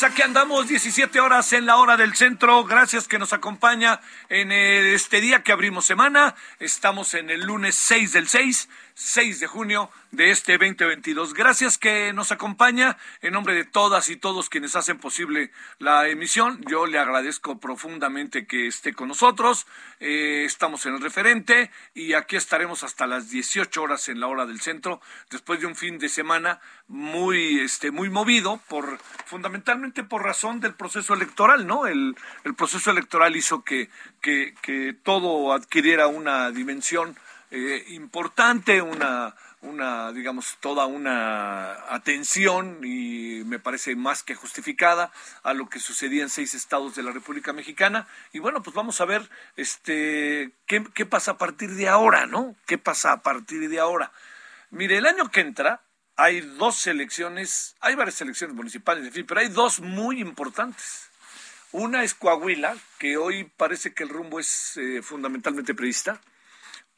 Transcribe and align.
Tardes, 0.00 0.02
aquí 0.02 0.22
andamos 0.22 0.68
17 0.68 1.20
horas 1.20 1.52
en 1.52 1.66
la 1.66 1.76
hora 1.76 1.96
del 1.96 2.14
centro. 2.14 2.64
Gracias 2.64 3.08
que 3.08 3.18
nos 3.18 3.32
acompaña 3.32 4.00
en 4.28 4.52
eh, 4.52 4.94
este 4.94 5.20
día 5.20 5.42
que 5.42 5.52
abrimos 5.52 5.86
semana. 5.86 6.34
Estamos 6.58 7.14
en 7.14 7.30
el 7.30 7.42
lunes 7.42 7.74
6 7.74 8.12
del 8.12 8.28
6, 8.28 8.68
6 8.94 9.40
de 9.40 9.46
junio 9.46 9.90
de 10.10 10.30
este 10.30 10.58
2022. 10.58 11.34
Gracias 11.34 11.78
que 11.78 12.12
nos 12.12 12.32
acompaña 12.32 12.96
en 13.22 13.32
nombre 13.32 13.54
de 13.54 13.64
todas 13.64 14.08
y 14.08 14.16
todos 14.16 14.48
quienes 14.48 14.76
hacen 14.76 14.98
posible 14.98 15.52
la 15.78 16.08
emisión. 16.08 16.60
Yo 16.68 16.86
le 16.86 16.98
agradezco 16.98 17.58
profundamente 17.58 18.46
que 18.46 18.66
esté 18.66 18.92
con 18.92 19.08
nosotros. 19.08 19.66
Eh, 20.00 20.44
estamos 20.44 20.84
en 20.86 20.94
el 20.94 21.00
referente 21.00 21.70
y 21.94 22.14
aquí 22.14 22.36
estaremos 22.36 22.82
hasta 22.82 23.06
las 23.06 23.30
18 23.30 23.82
horas 23.82 24.08
en 24.08 24.20
la 24.20 24.26
hora 24.26 24.46
del 24.46 24.60
centro, 24.60 25.00
después 25.30 25.60
de 25.60 25.66
un 25.66 25.76
fin 25.76 25.98
de 25.98 26.08
semana 26.08 26.60
muy, 26.88 27.60
este, 27.60 27.90
muy 27.90 28.10
movido 28.10 28.60
por 28.68 28.98
fundamentalmente 29.26 30.02
por 30.02 30.24
razón 30.24 30.60
del 30.60 30.74
proceso 30.74 31.14
electoral, 31.14 31.66
¿no? 31.66 31.86
El, 31.86 32.16
el 32.44 32.54
proceso 32.54 32.90
electoral 32.90 33.36
hizo 33.36 33.62
que, 33.62 33.90
que, 34.20 34.54
que 34.62 34.94
todo 35.02 35.52
adquiriera 35.52 36.08
una 36.08 36.50
dimensión 36.50 37.16
eh, 37.50 37.84
importante, 37.88 38.80
una, 38.80 39.34
una, 39.62 40.12
digamos, 40.12 40.56
toda 40.60 40.86
una 40.86 41.72
atención 41.92 42.80
y 42.84 43.42
me 43.44 43.58
parece 43.58 43.96
más 43.96 44.22
que 44.22 44.34
justificada 44.34 45.12
a 45.42 45.52
lo 45.52 45.68
que 45.68 45.80
sucedía 45.80 46.22
en 46.22 46.30
seis 46.30 46.54
estados 46.54 46.94
de 46.94 47.02
la 47.02 47.12
República 47.12 47.52
Mexicana. 47.52 48.06
Y 48.32 48.38
bueno, 48.38 48.62
pues 48.62 48.74
vamos 48.74 49.00
a 49.00 49.04
ver 49.04 49.28
este 49.56 50.52
qué, 50.66 50.84
qué 50.94 51.06
pasa 51.06 51.32
a 51.32 51.38
partir 51.38 51.70
de 51.74 51.88
ahora, 51.88 52.26
¿no? 52.26 52.54
¿Qué 52.66 52.78
pasa 52.78 53.12
a 53.12 53.22
partir 53.22 53.68
de 53.68 53.80
ahora? 53.80 54.12
Mire, 54.70 54.98
el 54.98 55.06
año 55.06 55.30
que 55.30 55.40
entra 55.40 55.82
hay 56.16 56.42
dos 56.42 56.86
elecciones, 56.86 57.76
hay 57.80 57.94
varias 57.94 58.20
elecciones 58.20 58.54
municipales, 58.54 59.06
en 59.06 59.12
fin, 59.12 59.26
pero 59.26 59.40
hay 59.40 59.48
dos 59.48 59.80
muy 59.80 60.20
importantes. 60.20 61.08
Una 61.72 62.04
es 62.04 62.14
Coahuila, 62.14 62.76
que 62.98 63.16
hoy 63.16 63.44
parece 63.44 63.94
que 63.94 64.02
el 64.02 64.10
rumbo 64.10 64.38
es 64.38 64.76
eh, 64.76 65.02
fundamentalmente 65.02 65.74
priista, 65.74 66.20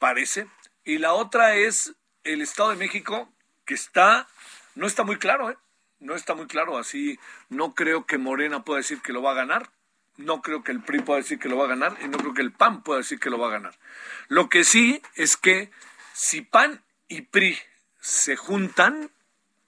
parece, 0.03 0.47
y 0.83 0.97
la 0.97 1.13
otra 1.13 1.55
es 1.55 1.93
el 2.25 2.41
Estado 2.41 2.71
de 2.71 2.75
México, 2.75 3.31
que 3.63 3.73
está, 3.73 4.27
no 4.75 4.85
está 4.85 5.05
muy 5.05 5.15
claro, 5.15 5.49
¿eh? 5.49 5.57
No 6.01 6.13
está 6.13 6.35
muy 6.35 6.45
claro, 6.47 6.77
así 6.77 7.17
no 7.47 7.73
creo 7.73 8.05
que 8.05 8.17
Morena 8.17 8.65
pueda 8.65 8.79
decir 8.79 9.01
que 9.01 9.13
lo 9.13 9.21
va 9.21 9.31
a 9.31 9.35
ganar, 9.35 9.69
no 10.17 10.41
creo 10.41 10.61
que 10.61 10.73
el 10.73 10.81
PRI 10.81 10.99
pueda 11.03 11.21
decir 11.21 11.39
que 11.39 11.47
lo 11.47 11.55
va 11.55 11.63
a 11.63 11.69
ganar, 11.69 11.95
y 12.03 12.09
no 12.09 12.17
creo 12.17 12.33
que 12.33 12.41
el 12.41 12.51
PAN 12.51 12.83
pueda 12.83 12.97
decir 12.97 13.17
que 13.17 13.29
lo 13.29 13.39
va 13.39 13.47
a 13.47 13.51
ganar. 13.51 13.79
Lo 14.27 14.49
que 14.49 14.65
sí 14.65 15.01
es 15.15 15.37
que 15.37 15.71
si 16.11 16.41
PAN 16.41 16.83
y 17.07 17.21
PRI 17.21 17.57
se 18.01 18.35
juntan, 18.35 19.09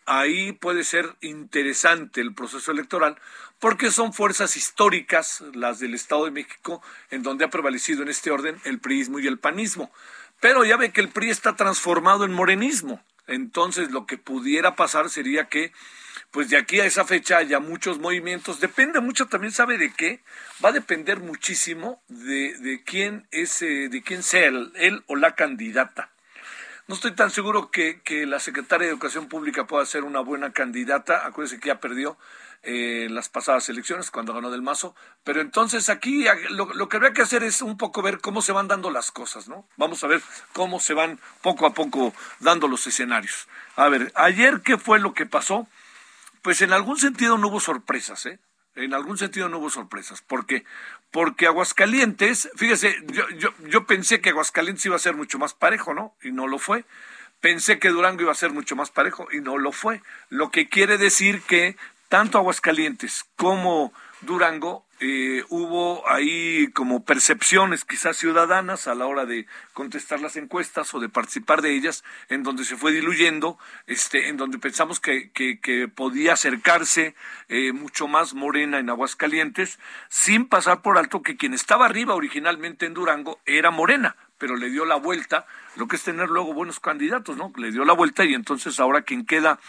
ahí 0.06 0.52
puede 0.52 0.84
ser 0.84 1.16
interesante 1.22 2.20
el 2.20 2.36
proceso 2.36 2.74
electoral, 2.74 3.18
porque 3.60 3.90
son 3.90 4.12
fuerzas 4.12 4.58
históricas, 4.58 5.42
las 5.54 5.80
del 5.80 5.94
Estado 5.94 6.26
de 6.26 6.32
México, 6.32 6.84
en 7.10 7.24
donde 7.24 7.46
ha 7.46 7.50
prevalecido 7.50 8.04
en 8.04 8.10
este 8.10 8.32
orden 8.32 8.60
el 8.66 8.80
priismo 8.80 9.20
y 9.20 9.28
el 9.28 9.40
panismo. 9.40 9.94
Pero 10.40 10.64
ya 10.66 10.78
ve 10.78 10.92
que 10.92 11.02
el 11.02 11.10
PRI 11.10 11.30
está 11.30 11.56
transformado 11.56 12.26
en 12.26 12.34
morenismo. 12.34 13.04
Entonces 13.28 13.92
lo 13.92 14.06
que 14.06 14.18
pudiera 14.18 14.76
pasar 14.76 15.10
sería 15.10 15.46
que 15.50 15.72
pues 16.32 16.50
de 16.50 16.58
aquí 16.58 16.80
a 16.80 16.86
esa 16.86 17.06
fecha 17.06 17.38
haya 17.38 17.60
muchos 17.60 18.00
movimientos. 18.00 18.60
Depende 18.60 19.00
mucho 19.00 19.28
también, 19.28 19.54
¿sabe 19.54 19.78
de 19.78 19.94
qué? 19.94 20.22
Va 20.64 20.70
a 20.70 20.74
depender 20.74 21.20
muchísimo 21.20 22.02
de, 22.08 22.58
de 22.58 22.84
quién 22.84 23.28
es, 23.32 23.62
eh, 23.62 23.90
de 23.90 24.02
quién 24.02 24.22
sea 24.22 24.48
él, 24.48 25.04
o 25.08 25.16
la 25.16 25.36
candidata. 25.36 26.10
No 26.88 26.96
estoy 26.96 27.14
tan 27.14 27.32
seguro 27.32 27.72
que, 27.72 28.02
que, 28.02 28.26
la 28.26 28.40
secretaria 28.40 28.86
de 28.86 28.92
Educación 28.92 29.28
Pública 29.28 29.66
pueda 29.66 29.86
ser 29.86 30.04
una 30.04 30.20
buena 30.20 30.52
candidata. 30.52 31.26
Acuérdense 31.26 31.60
que 31.60 31.70
ya 31.70 31.80
perdió 31.80 32.18
eh, 32.68 33.08
las 33.12 33.30
pasadas 33.30 33.70
elecciones 33.70 34.10
cuando 34.10 34.34
ganó 34.34 34.50
del 34.50 34.64
Mazo. 34.64 34.96
Pero 35.24 35.40
entonces 35.40 35.90
aquí 35.90 36.26
lo, 36.50 36.74
lo, 36.74 36.90
que 36.90 36.98
habría 36.98 37.14
que 37.14 37.22
hacer 37.22 37.44
es 37.44 37.62
un 37.62 37.78
poco 37.78 38.02
ver 38.02 38.20
cómo 38.20 38.42
se 38.42 38.52
van 38.52 38.68
dando 38.68 38.90
las 38.90 39.12
cosas, 39.12 39.48
¿no? 39.48 39.68
Vamos 39.78 40.04
a 40.04 40.08
ver 40.08 40.22
cómo 40.52 40.80
se 40.80 40.96
van 40.96 41.20
poco 41.42 41.68
a 41.68 41.74
poco 41.74 42.14
dando 42.40 42.68
los 42.68 42.88
escenarios. 42.88 43.48
A 43.76 43.88
ver, 43.90 44.12
ayer, 44.16 44.62
¿qué 44.62 44.78
fue 44.80 45.00
lo 45.00 45.14
que 45.14 45.28
pasó? 45.28 45.68
Pues 46.42 46.62
en 46.62 46.74
algún 46.74 46.98
sentido 46.98 47.38
no 47.38 47.50
hubo 47.50 47.60
sorpresas, 47.60 48.26
¿eh? 48.26 48.40
En 48.76 48.94
algún 48.94 49.18
sentido 49.18 49.48
no 49.48 49.60
hubo 49.60 49.70
sorpresas. 49.70 50.22
¿Por 50.22 50.48
qué? 50.48 50.66
Porque 51.12 51.46
Aguascalientes, 51.46 52.50
fíjese, 52.56 52.98
yo, 53.06 53.30
yo, 53.38 53.54
yo 53.70 53.86
pensé 53.86 54.22
que 54.22 54.30
Aguascalientes 54.30 54.86
iba 54.86 54.96
a 54.96 55.00
ser 55.00 55.16
mucho 55.16 55.38
más 55.38 55.54
parejo, 55.54 55.94
¿no? 55.94 56.16
Y 56.24 56.32
no 56.32 56.48
lo 56.48 56.58
fue. 56.58 56.84
Pensé 57.42 57.78
que 57.78 57.90
Durango 57.90 58.24
iba 58.24 58.32
a 58.32 58.36
ser 58.36 58.52
mucho 58.52 58.76
más 58.76 58.90
parejo 58.90 59.28
y 59.32 59.40
no 59.40 59.58
lo 59.58 59.72
fue. 59.72 60.02
Lo 60.30 60.50
que 60.50 60.68
quiere 60.68 60.98
decir 60.98 61.42
que 61.42 61.78
tanto 62.16 62.38
Aguascalientes 62.38 63.26
como 63.36 63.92
Durango 64.22 64.86
eh, 65.02 65.44
hubo 65.50 66.08
ahí 66.08 66.72
como 66.72 67.04
percepciones 67.04 67.84
quizás 67.84 68.16
ciudadanas 68.16 68.88
a 68.88 68.96
la 68.96 69.06
hora 69.06 69.26
de 69.26 69.48
contestar 69.74 70.22
las 70.22 70.38
encuestas 70.38 70.94
o 70.94 71.02
de 71.02 71.10
participar 71.10 71.62
de 71.62 71.76
ellas, 71.76 72.06
en 72.30 72.44
donde 72.44 72.64
se 72.64 72.78
fue 72.78 72.94
diluyendo, 72.94 73.60
este, 73.86 74.30
en 74.30 74.38
donde 74.38 74.60
pensamos 74.60 75.02
que, 75.02 75.30
que, 75.32 75.60
que 75.60 75.90
podía 75.90 76.32
acercarse 76.32 77.16
eh, 77.50 77.74
mucho 77.74 78.08
más 78.08 78.34
Morena 78.34 78.80
en 78.80 78.90
Aguascalientes, 78.90 79.78
sin 80.08 80.48
pasar 80.48 80.82
por 80.82 80.98
alto 80.98 81.22
que 81.22 81.36
quien 81.36 81.54
estaba 81.54 81.86
arriba 81.86 82.16
originalmente 82.16 82.86
en 82.86 82.94
Durango 82.94 83.42
era 83.46 83.72
Morena, 83.72 84.16
pero 84.38 84.56
le 84.56 84.70
dio 84.70 84.86
la 84.86 84.96
vuelta, 84.96 85.46
lo 85.76 85.88
que 85.88 85.96
es 85.96 86.04
tener 86.04 86.30
luego 86.30 86.54
buenos 86.54 86.80
candidatos, 86.80 87.38
¿no? 87.38 87.52
Le 87.58 87.72
dio 87.72 87.86
la 87.86 87.94
vuelta 87.94 88.26
y 88.26 88.34
entonces 88.34 88.80
ahora 88.80 89.02
quien 89.04 89.26
queda 89.26 89.60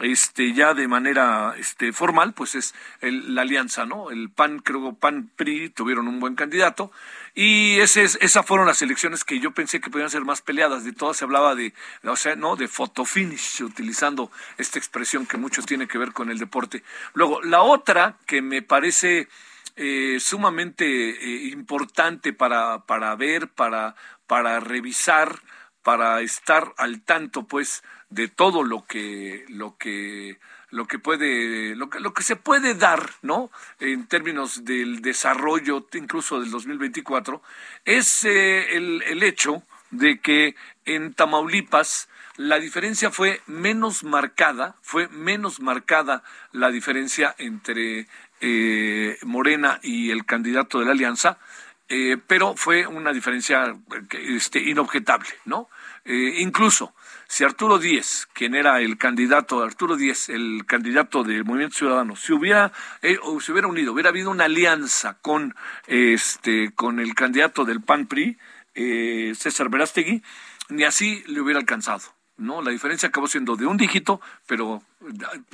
este 0.00 0.52
ya 0.52 0.74
de 0.74 0.88
manera 0.88 1.54
este 1.58 1.90
formal 1.92 2.34
pues 2.34 2.54
es 2.54 2.74
el, 3.00 3.34
la 3.34 3.42
alianza 3.42 3.86
no 3.86 4.10
el 4.10 4.28
PAN 4.28 4.58
creo 4.58 4.92
PAN 4.92 5.30
PRI 5.36 5.70
tuvieron 5.70 6.06
un 6.06 6.20
buen 6.20 6.34
candidato 6.34 6.92
y 7.38 7.78
esas 7.80 8.18
fueron 8.46 8.66
las 8.66 8.80
elecciones 8.80 9.22
que 9.22 9.38
yo 9.38 9.50
pensé 9.50 9.78
que 9.78 9.90
podían 9.90 10.08
ser 10.08 10.24
más 10.24 10.40
peleadas. 10.40 10.84
De 10.84 10.94
todas 10.94 11.18
se 11.18 11.24
hablaba 11.26 11.54
de 11.54 11.74
o 12.02 12.16
sea 12.16 12.34
no 12.34 12.56
de 12.56 12.66
photo 12.66 13.04
finish 13.04 13.62
utilizando 13.62 14.32
esta 14.56 14.78
expresión 14.78 15.26
que 15.26 15.36
mucho 15.36 15.62
tiene 15.62 15.86
que 15.86 15.98
ver 15.98 16.12
con 16.12 16.30
el 16.30 16.38
deporte. 16.38 16.82
Luego 17.12 17.42
la 17.42 17.60
otra 17.60 18.16
que 18.24 18.40
me 18.40 18.62
parece 18.62 19.28
eh, 19.76 20.16
sumamente 20.18 20.86
eh, 20.86 21.48
importante 21.52 22.32
para 22.32 22.86
para 22.86 23.14
ver 23.16 23.48
para 23.48 23.94
para 24.26 24.60
revisar 24.60 25.40
para 25.86 26.20
estar 26.20 26.74
al 26.78 27.02
tanto 27.02 27.44
pues 27.44 27.84
de 28.10 28.26
todo 28.26 28.64
lo 28.64 28.86
que 28.86 29.44
lo 29.48 29.76
que 29.76 30.38
lo 30.70 30.86
que 30.86 30.98
puede 30.98 31.76
lo 31.76 31.88
que 31.88 32.00
lo 32.00 32.12
que 32.12 32.24
se 32.24 32.34
puede 32.34 32.74
dar 32.74 33.08
no 33.22 33.52
en 33.78 34.08
términos 34.08 34.64
del 34.64 35.00
desarrollo 35.00 35.86
incluso 35.94 36.40
del 36.40 36.50
2024 36.50 37.40
es 37.84 38.24
eh, 38.24 38.76
el, 38.76 39.22
hecho 39.22 39.62
de 39.92 40.18
que 40.18 40.56
en 40.84 41.14
Tamaulipas 41.14 42.08
la 42.36 42.58
diferencia 42.58 43.12
fue 43.12 43.40
menos 43.46 44.02
marcada 44.02 44.74
fue 44.82 45.06
menos 45.08 45.60
marcada 45.60 46.24
la 46.50 46.70
diferencia 46.70 47.32
entre 47.38 48.08
eh, 48.40 49.18
Morena 49.22 49.78
y 49.84 50.10
el 50.10 50.26
candidato 50.26 50.80
de 50.80 50.86
la 50.86 50.92
alianza 50.92 51.38
eh, 51.88 52.16
pero 52.26 52.56
fue 52.56 52.86
una 52.86 53.12
diferencia 53.12 53.76
este, 54.12 54.58
inobjetable, 54.58 55.28
¿no? 55.44 55.68
Eh, 56.04 56.36
incluso 56.38 56.94
si 57.28 57.44
Arturo 57.44 57.78
Díez, 57.78 58.28
quien 58.32 58.54
era 58.54 58.80
el 58.80 58.96
candidato, 58.96 59.62
Arturo 59.62 59.96
Díez, 59.96 60.28
el 60.28 60.64
candidato 60.66 61.24
del 61.24 61.44
Movimiento 61.44 61.76
Ciudadano, 61.76 62.14
si 62.14 62.32
hubiera, 62.32 62.72
eh, 63.02 63.18
o 63.22 63.40
se 63.40 63.52
hubiera 63.52 63.68
unido, 63.68 63.92
hubiera 63.92 64.10
habido 64.10 64.30
una 64.30 64.44
alianza 64.44 65.18
con, 65.20 65.54
este, 65.86 66.72
con 66.74 67.00
el 67.00 67.14
candidato 67.14 67.64
del 67.64 67.82
PAN-PRI, 67.82 68.38
eh, 68.74 69.32
César 69.36 69.68
Verástegui, 69.68 70.22
ni 70.68 70.84
así 70.84 71.24
le 71.26 71.40
hubiera 71.40 71.58
alcanzado. 71.58 72.15
¿No? 72.38 72.62
La 72.62 72.70
diferencia 72.70 73.08
acabó 73.08 73.28
siendo 73.28 73.56
de 73.56 73.66
un 73.66 73.76
dígito, 73.76 74.20
pero 74.46 74.82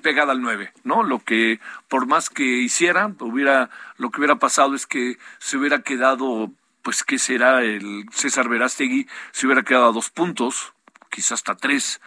pegada 0.02 0.32
al 0.32 0.40
9, 0.43 0.73
¿no? 0.84 1.02
Lo 1.02 1.20
que 1.20 1.61
por 1.88 2.06
más 2.06 2.31
que 2.31 2.44
hiciera, 2.44 3.12
hubiera 3.20 3.70
lo 3.99 4.11
que 4.11 4.20
hubiera 4.20 4.37
pasado 4.37 4.75
es 4.75 4.87
que 4.87 5.19
se 5.38 5.56
hubiera 5.56 5.82
quedado 5.82 6.50
pues 6.82 7.05
qué 7.05 7.19
será 7.19 7.62
el 7.62 8.06
César 8.12 8.49
Verástegui 8.49 9.06
se 9.31 9.46
hubiera 9.46 9.62
quedado 9.62 9.88
a 9.88 9.93
dos 9.93 10.11
puntos, 10.11 10.75
quizás 11.11 11.32
hasta 11.32 11.56
tres 11.56 12.00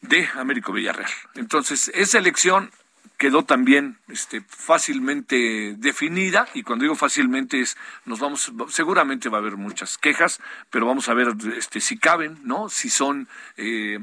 de 0.00 0.28
Américo 0.36 0.72
Villarreal. 0.72 1.10
Entonces, 1.34 1.90
esa 1.94 2.18
elección 2.18 2.70
quedó 3.16 3.44
también 3.44 3.98
este, 4.08 4.42
fácilmente 4.48 5.74
definida 5.78 6.48
y 6.54 6.62
cuando 6.62 6.84
digo 6.84 6.96
fácilmente 6.96 7.60
es 7.60 7.76
nos 8.04 8.18
vamos 8.18 8.52
seguramente 8.68 9.28
va 9.28 9.38
a 9.38 9.40
haber 9.40 9.56
muchas 9.56 9.98
quejas 9.98 10.40
pero 10.70 10.86
vamos 10.86 11.08
a 11.08 11.14
ver 11.14 11.28
este 11.56 11.80
si 11.80 11.96
caben 11.96 12.38
no 12.42 12.68
si 12.68 12.90
son 12.90 13.28
eh, 13.56 13.98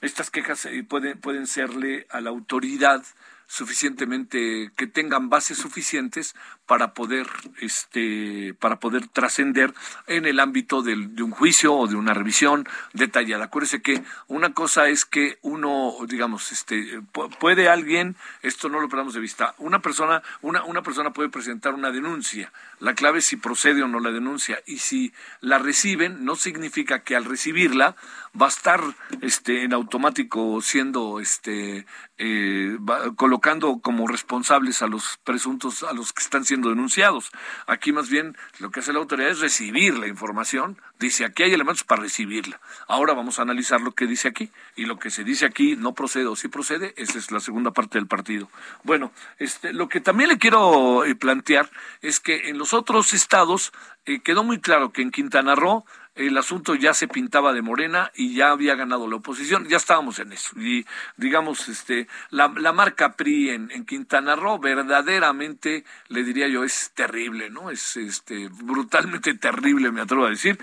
estas 0.00 0.30
quejas 0.30 0.66
eh, 0.66 0.84
pueden 0.88 1.18
pueden 1.18 1.46
serle 1.46 2.06
a 2.10 2.20
la 2.20 2.30
autoridad 2.30 3.04
suficientemente 3.46 4.70
que 4.76 4.86
tengan 4.86 5.28
bases 5.28 5.58
suficientes 5.58 6.34
para 6.66 6.94
poder 6.94 7.26
este 7.60 8.54
para 8.58 8.80
poder 8.80 9.08
trascender 9.08 9.74
en 10.06 10.24
el 10.24 10.40
ámbito 10.40 10.82
del, 10.82 11.14
de 11.14 11.22
un 11.22 11.30
juicio 11.30 11.74
o 11.74 11.86
de 11.86 11.96
una 11.96 12.14
revisión 12.14 12.66
detallada. 12.92 13.44
Acuérdese 13.44 13.82
que 13.82 14.02
una 14.28 14.54
cosa 14.54 14.88
es 14.88 15.04
que 15.04 15.38
uno 15.42 15.94
digamos 16.08 16.52
este 16.52 17.02
puede 17.38 17.68
alguien 17.68 18.16
esto 18.42 18.68
no 18.68 18.80
lo 18.80 18.88
perdamos 18.88 19.14
de 19.14 19.20
vista 19.20 19.54
una 19.58 19.80
persona 19.80 20.22
una 20.42 20.64
una 20.64 20.82
persona 20.82 21.12
puede 21.12 21.28
presentar 21.28 21.74
una 21.74 21.90
denuncia 21.90 22.52
la 22.80 22.94
clave 22.94 23.18
es 23.18 23.24
si 23.24 23.36
procede 23.36 23.82
o 23.82 23.88
no 23.88 24.00
la 24.00 24.10
denuncia 24.10 24.60
y 24.66 24.78
si 24.78 25.12
la 25.40 25.58
reciben 25.58 26.24
no 26.24 26.36
significa 26.36 27.02
que 27.02 27.16
al 27.16 27.24
recibirla 27.24 27.96
va 28.40 28.46
a 28.46 28.48
estar 28.48 28.80
este 29.20 29.62
en 29.62 29.72
automático 29.72 30.60
siendo 30.60 31.20
este 31.20 31.86
eh, 32.18 32.78
colocando 33.16 33.80
como 33.80 34.06
responsables 34.06 34.82
a 34.82 34.86
los 34.86 35.18
presuntos 35.24 35.82
a 35.82 35.92
los 35.92 36.12
que 36.12 36.22
están 36.22 36.44
siendo 36.44 36.68
denunciados. 36.68 37.30
Aquí 37.66 37.92
más 37.92 38.08
bien 38.08 38.36
lo 38.58 38.70
que 38.70 38.80
hace 38.80 38.92
la 38.92 39.00
autoridad 39.00 39.30
es 39.30 39.40
recibir 39.40 39.98
la 39.98 40.06
información. 40.06 40.80
Dice, 40.98 41.24
aquí 41.24 41.42
hay 41.42 41.52
elementos 41.52 41.84
para 41.84 42.02
recibirla. 42.02 42.60
Ahora 42.86 43.14
vamos 43.14 43.38
a 43.38 43.42
analizar 43.42 43.80
lo 43.80 43.92
que 43.92 44.06
dice 44.06 44.28
aquí. 44.28 44.50
Y 44.76 44.86
lo 44.86 44.98
que 44.98 45.10
se 45.10 45.24
dice 45.24 45.44
aquí 45.44 45.76
no 45.76 45.92
procede 45.92 46.26
o 46.26 46.36
sí 46.36 46.48
procede, 46.48 46.94
esa 46.96 47.18
es 47.18 47.30
la 47.30 47.40
segunda 47.40 47.72
parte 47.72 47.98
del 47.98 48.06
partido. 48.06 48.48
Bueno, 48.84 49.12
este, 49.38 49.72
lo 49.72 49.88
que 49.88 50.00
también 50.00 50.28
le 50.30 50.38
quiero 50.38 51.04
eh, 51.04 51.14
plantear 51.14 51.70
es 52.00 52.20
que 52.20 52.48
en 52.48 52.58
los 52.58 52.63
otros 52.72 53.12
estados 53.12 53.72
eh, 54.06 54.20
quedó 54.20 54.44
muy 54.44 54.60
claro 54.60 54.92
que 54.92 55.02
en 55.02 55.10
Quintana 55.10 55.54
Roo 55.54 55.84
el 56.14 56.38
asunto 56.38 56.74
ya 56.76 56.94
se 56.94 57.08
pintaba 57.08 57.52
de 57.52 57.62
morena 57.62 58.12
y 58.14 58.36
ya 58.36 58.50
había 58.50 58.76
ganado 58.76 59.08
la 59.08 59.16
oposición, 59.16 59.66
ya 59.68 59.78
estábamos 59.78 60.18
en 60.20 60.32
eso. 60.32 60.58
Y 60.58 60.86
digamos, 61.16 61.68
este, 61.68 62.06
la, 62.30 62.52
la 62.56 62.72
marca 62.72 63.16
PRI 63.16 63.50
en, 63.50 63.70
en, 63.72 63.84
Quintana 63.84 64.36
Roo 64.36 64.58
verdaderamente, 64.58 65.84
le 66.08 66.22
diría 66.22 66.46
yo, 66.46 66.62
es 66.62 66.92
terrible, 66.94 67.50
¿no? 67.50 67.70
Es 67.70 67.96
este, 67.96 68.48
brutalmente 68.48 69.34
terrible, 69.34 69.90
me 69.90 70.02
atrevo 70.02 70.26
a 70.26 70.30
decir, 70.30 70.56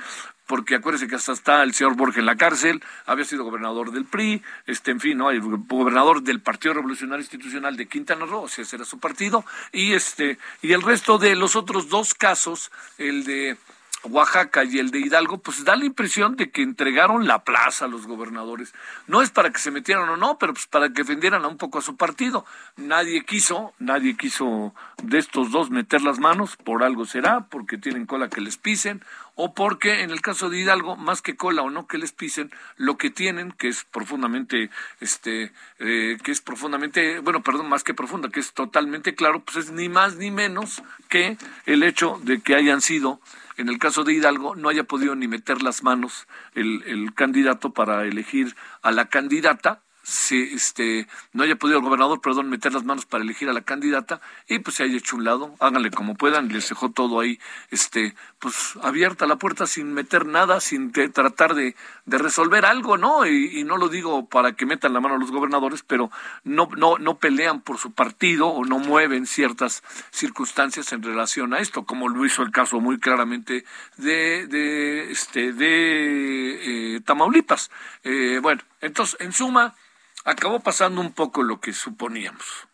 porque 0.51 0.75
acuérdese 0.75 1.07
que 1.07 1.15
hasta 1.15 1.31
está 1.31 1.63
el 1.63 1.73
señor 1.73 1.95
Borges 1.95 2.17
en 2.17 2.25
la 2.25 2.35
cárcel, 2.35 2.83
había 3.05 3.23
sido 3.23 3.45
gobernador 3.45 3.93
del 3.93 4.03
PRI, 4.03 4.43
este, 4.67 4.91
en 4.91 4.99
fin, 4.99 5.17
¿no? 5.17 5.31
El 5.31 5.39
gobernador 5.39 6.23
del 6.23 6.41
Partido 6.41 6.73
Revolucionario 6.73 7.21
Institucional 7.21 7.77
de 7.77 7.87
Quintana 7.87 8.25
Roo, 8.25 8.41
o 8.41 8.47
sea, 8.49 8.63
ese 8.63 8.75
era 8.75 8.83
su 8.83 8.99
partido, 8.99 9.45
y 9.71 9.93
este, 9.93 10.37
y 10.61 10.73
el 10.73 10.81
resto 10.81 11.17
de 11.17 11.37
los 11.37 11.55
otros 11.55 11.87
dos 11.87 12.13
casos, 12.13 12.69
el 12.97 13.23
de 13.23 13.57
Oaxaca 14.03 14.63
y 14.63 14.79
el 14.79 14.89
de 14.89 14.99
Hidalgo, 14.99 15.37
pues 15.37 15.63
da 15.63 15.75
la 15.75 15.85
impresión 15.85 16.35
de 16.35 16.49
que 16.49 16.63
entregaron 16.63 17.27
la 17.27 17.43
plaza 17.43 17.85
a 17.85 17.87
los 17.87 18.07
gobernadores. 18.07 18.73
No 19.07 19.21
es 19.21 19.29
para 19.29 19.51
que 19.51 19.59
se 19.59 19.69
metieran 19.69 20.09
o 20.09 20.17
no, 20.17 20.37
pero 20.39 20.53
pues 20.53 20.65
para 20.65 20.89
que 20.89 21.03
defendieran 21.03 21.45
un 21.45 21.57
poco 21.57 21.79
a 21.79 21.81
su 21.81 21.95
partido. 21.97 22.45
Nadie 22.77 23.23
quiso, 23.23 23.73
nadie 23.79 24.17
quiso 24.17 24.73
de 25.03 25.19
estos 25.19 25.51
dos 25.51 25.69
meter 25.69 26.01
las 26.01 26.19
manos, 26.19 26.57
por 26.57 26.83
algo 26.83 27.05
será, 27.05 27.41
porque 27.41 27.77
tienen 27.77 28.07
cola 28.07 28.29
que 28.29 28.41
les 28.41 28.57
pisen, 28.57 29.03
o 29.43 29.55
porque 29.55 30.01
en 30.01 30.11
el 30.11 30.21
caso 30.21 30.51
de 30.51 30.59
Hidalgo, 30.59 30.95
más 30.95 31.23
que 31.23 31.35
cola 31.35 31.63
o 31.63 31.71
no 31.71 31.87
que 31.87 31.97
les 31.97 32.11
pisen, 32.11 32.51
lo 32.77 32.95
que 32.99 33.09
tienen, 33.09 33.51
que 33.51 33.69
es 33.69 33.85
profundamente, 33.85 34.69
este, 34.99 35.51
eh, 35.79 36.17
que 36.23 36.31
es 36.31 36.41
profundamente, 36.41 37.17
bueno, 37.19 37.41
perdón, 37.41 37.67
más 37.67 37.83
que 37.83 37.95
profunda, 37.95 38.29
que 38.29 38.39
es 38.39 38.53
totalmente 38.53 39.15
claro, 39.15 39.43
pues 39.43 39.57
es 39.65 39.71
ni 39.71 39.89
más 39.89 40.17
ni 40.17 40.29
menos 40.29 40.83
que 41.09 41.39
el 41.65 41.81
hecho 41.81 42.21
de 42.23 42.39
que 42.41 42.53
hayan 42.53 42.81
sido 42.81 43.19
en 43.57 43.67
el 43.67 43.79
caso 43.79 44.03
de 44.03 44.13
Hidalgo 44.13 44.55
no 44.55 44.69
haya 44.69 44.83
podido 44.83 45.15
ni 45.15 45.27
meter 45.27 45.63
las 45.63 45.81
manos 45.81 46.27
el, 46.53 46.83
el 46.85 47.13
candidato 47.15 47.73
para 47.73 48.05
elegir 48.05 48.55
a 48.83 48.91
la 48.91 49.05
candidata 49.05 49.81
se, 50.03 50.53
este, 50.53 51.07
no 51.33 51.43
haya 51.43 51.55
podido 51.55 51.77
el 51.77 51.83
gobernador, 51.83 52.21
perdón, 52.21 52.49
meter 52.49 52.73
las 52.73 52.83
manos 52.83 53.05
para 53.05 53.23
elegir 53.23 53.49
a 53.49 53.53
la 53.53 53.61
candidata 53.61 54.21
y 54.47 54.59
pues 54.59 54.77
se 54.77 54.83
haya 54.83 54.97
hecho 54.97 55.15
un 55.15 55.23
lado, 55.23 55.55
háganle 55.59 55.91
como 55.91 56.15
puedan, 56.15 56.49
les 56.49 56.69
dejó 56.69 56.91
todo 56.91 57.19
ahí, 57.19 57.39
este, 57.69 58.15
pues 58.39 58.73
abierta 58.81 59.27
la 59.27 59.37
puerta 59.37 59.67
sin 59.67 59.93
meter 59.93 60.25
nada, 60.25 60.59
sin 60.59 60.91
tratar 60.91 61.53
de, 61.53 61.75
de, 62.05 62.17
resolver 62.17 62.65
algo, 62.65 62.97
¿no? 62.97 63.25
Y, 63.25 63.59
y, 63.59 63.63
no 63.63 63.77
lo 63.77 63.89
digo 63.89 64.27
para 64.27 64.53
que 64.53 64.65
metan 64.65 64.93
la 64.93 64.99
mano 64.99 65.15
a 65.15 65.19
los 65.19 65.31
gobernadores, 65.31 65.83
pero 65.83 66.11
no, 66.43 66.69
no, 66.75 66.97
no 66.97 67.17
pelean 67.17 67.61
por 67.61 67.77
su 67.77 67.91
partido 67.91 68.47
o 68.47 68.65
no 68.65 68.79
mueven 68.79 69.25
ciertas 69.27 69.83
circunstancias 70.11 70.91
en 70.93 71.03
relación 71.03 71.53
a 71.53 71.59
esto, 71.59 71.85
como 71.85 72.09
lo 72.09 72.25
hizo 72.25 72.41
el 72.43 72.51
caso 72.51 72.79
muy 72.79 72.99
claramente 72.99 73.65
de, 73.97 74.47
de, 74.47 75.11
este, 75.11 75.53
de 75.53 76.95
eh, 76.95 77.01
Tamaulipas. 77.01 77.71
Eh, 78.03 78.39
bueno, 78.41 78.61
entonces, 78.81 79.17
en 79.19 79.31
suma, 79.33 79.75
acabó 80.23 80.59
pasando 80.59 81.01
un 81.01 81.13
poco 81.13 81.43
lo 81.43 81.59
que 81.59 81.73
suponíamos. 81.73 82.67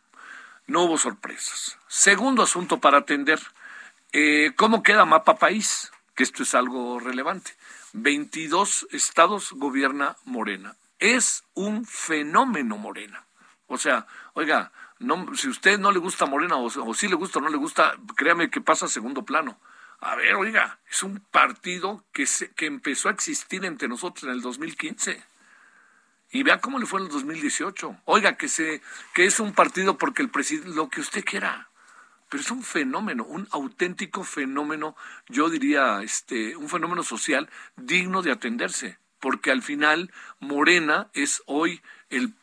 No 0.65 0.83
hubo 0.83 0.97
sorpresas. 0.97 1.77
Segundo 1.87 2.43
asunto 2.43 2.79
para 2.79 2.99
atender, 2.99 3.39
eh, 4.11 4.51
¿cómo 4.55 4.83
queda 4.83 5.05
mapa 5.05 5.37
país? 5.37 5.91
Que 6.15 6.23
esto 6.23 6.43
es 6.43 6.55
algo 6.55 6.99
relevante. 6.99 7.51
22 7.93 8.87
estados 8.91 9.53
gobierna 9.53 10.17
Morena. 10.25 10.75
Es 10.99 11.43
un 11.53 11.85
fenómeno 11.85 12.77
Morena. 12.77 13.25
O 13.67 13.77
sea, 13.77 14.07
oiga, 14.33 14.71
no, 14.99 15.35
si 15.35 15.47
usted 15.47 15.79
no 15.79 15.91
le 15.91 15.99
gusta 15.99 16.25
Morena 16.25 16.55
o, 16.57 16.65
o 16.65 16.93
si 16.93 17.07
le 17.07 17.15
gusta 17.15 17.39
o 17.39 17.41
no 17.41 17.49
le 17.49 17.57
gusta, 17.57 17.95
créame 18.15 18.49
que 18.49 18.61
pasa 18.61 18.87
a 18.87 18.89
segundo 18.89 19.23
plano. 19.23 19.59
A 19.99 20.15
ver, 20.15 20.35
oiga, 20.35 20.79
es 20.89 21.01
un 21.01 21.19
partido 21.19 22.03
que, 22.11 22.25
se, 22.25 22.51
que 22.51 22.65
empezó 22.65 23.09
a 23.09 23.11
existir 23.11 23.63
entre 23.65 23.87
nosotros 23.87 24.25
en 24.25 24.31
el 24.31 24.41
2015 24.41 25.23
y 26.31 26.43
vea 26.43 26.59
cómo 26.59 26.79
le 26.79 26.85
fue 26.85 26.99
en 26.99 27.07
el 27.07 27.11
2018. 27.11 27.97
Oiga, 28.05 28.37
que, 28.37 28.47
se, 28.47 28.81
que 29.13 29.25
es 29.25 29.39
un 29.39 29.53
partido 29.53 29.97
porque 29.97 30.21
el 30.21 30.29
presidente, 30.29 30.69
lo 30.69 30.89
que 30.89 31.01
usted 31.01 31.23
quiera, 31.23 31.69
pero 32.29 32.41
es 32.41 32.51
un 32.51 32.63
fenómeno, 32.63 33.23
un 33.23 33.47
auténtico 33.51 34.23
fenómeno, 34.23 34.95
yo 35.29 35.49
diría, 35.49 36.01
este, 36.01 36.55
un 36.55 36.69
fenómeno 36.69 37.03
social 37.03 37.49
digno 37.75 38.21
de 38.21 38.31
atenderse, 38.31 38.99
porque 39.19 39.51
al 39.51 39.61
final 39.61 40.11
Morena 40.39 41.09
es 41.13 41.41
hoy 41.45 41.81
el 42.09 42.33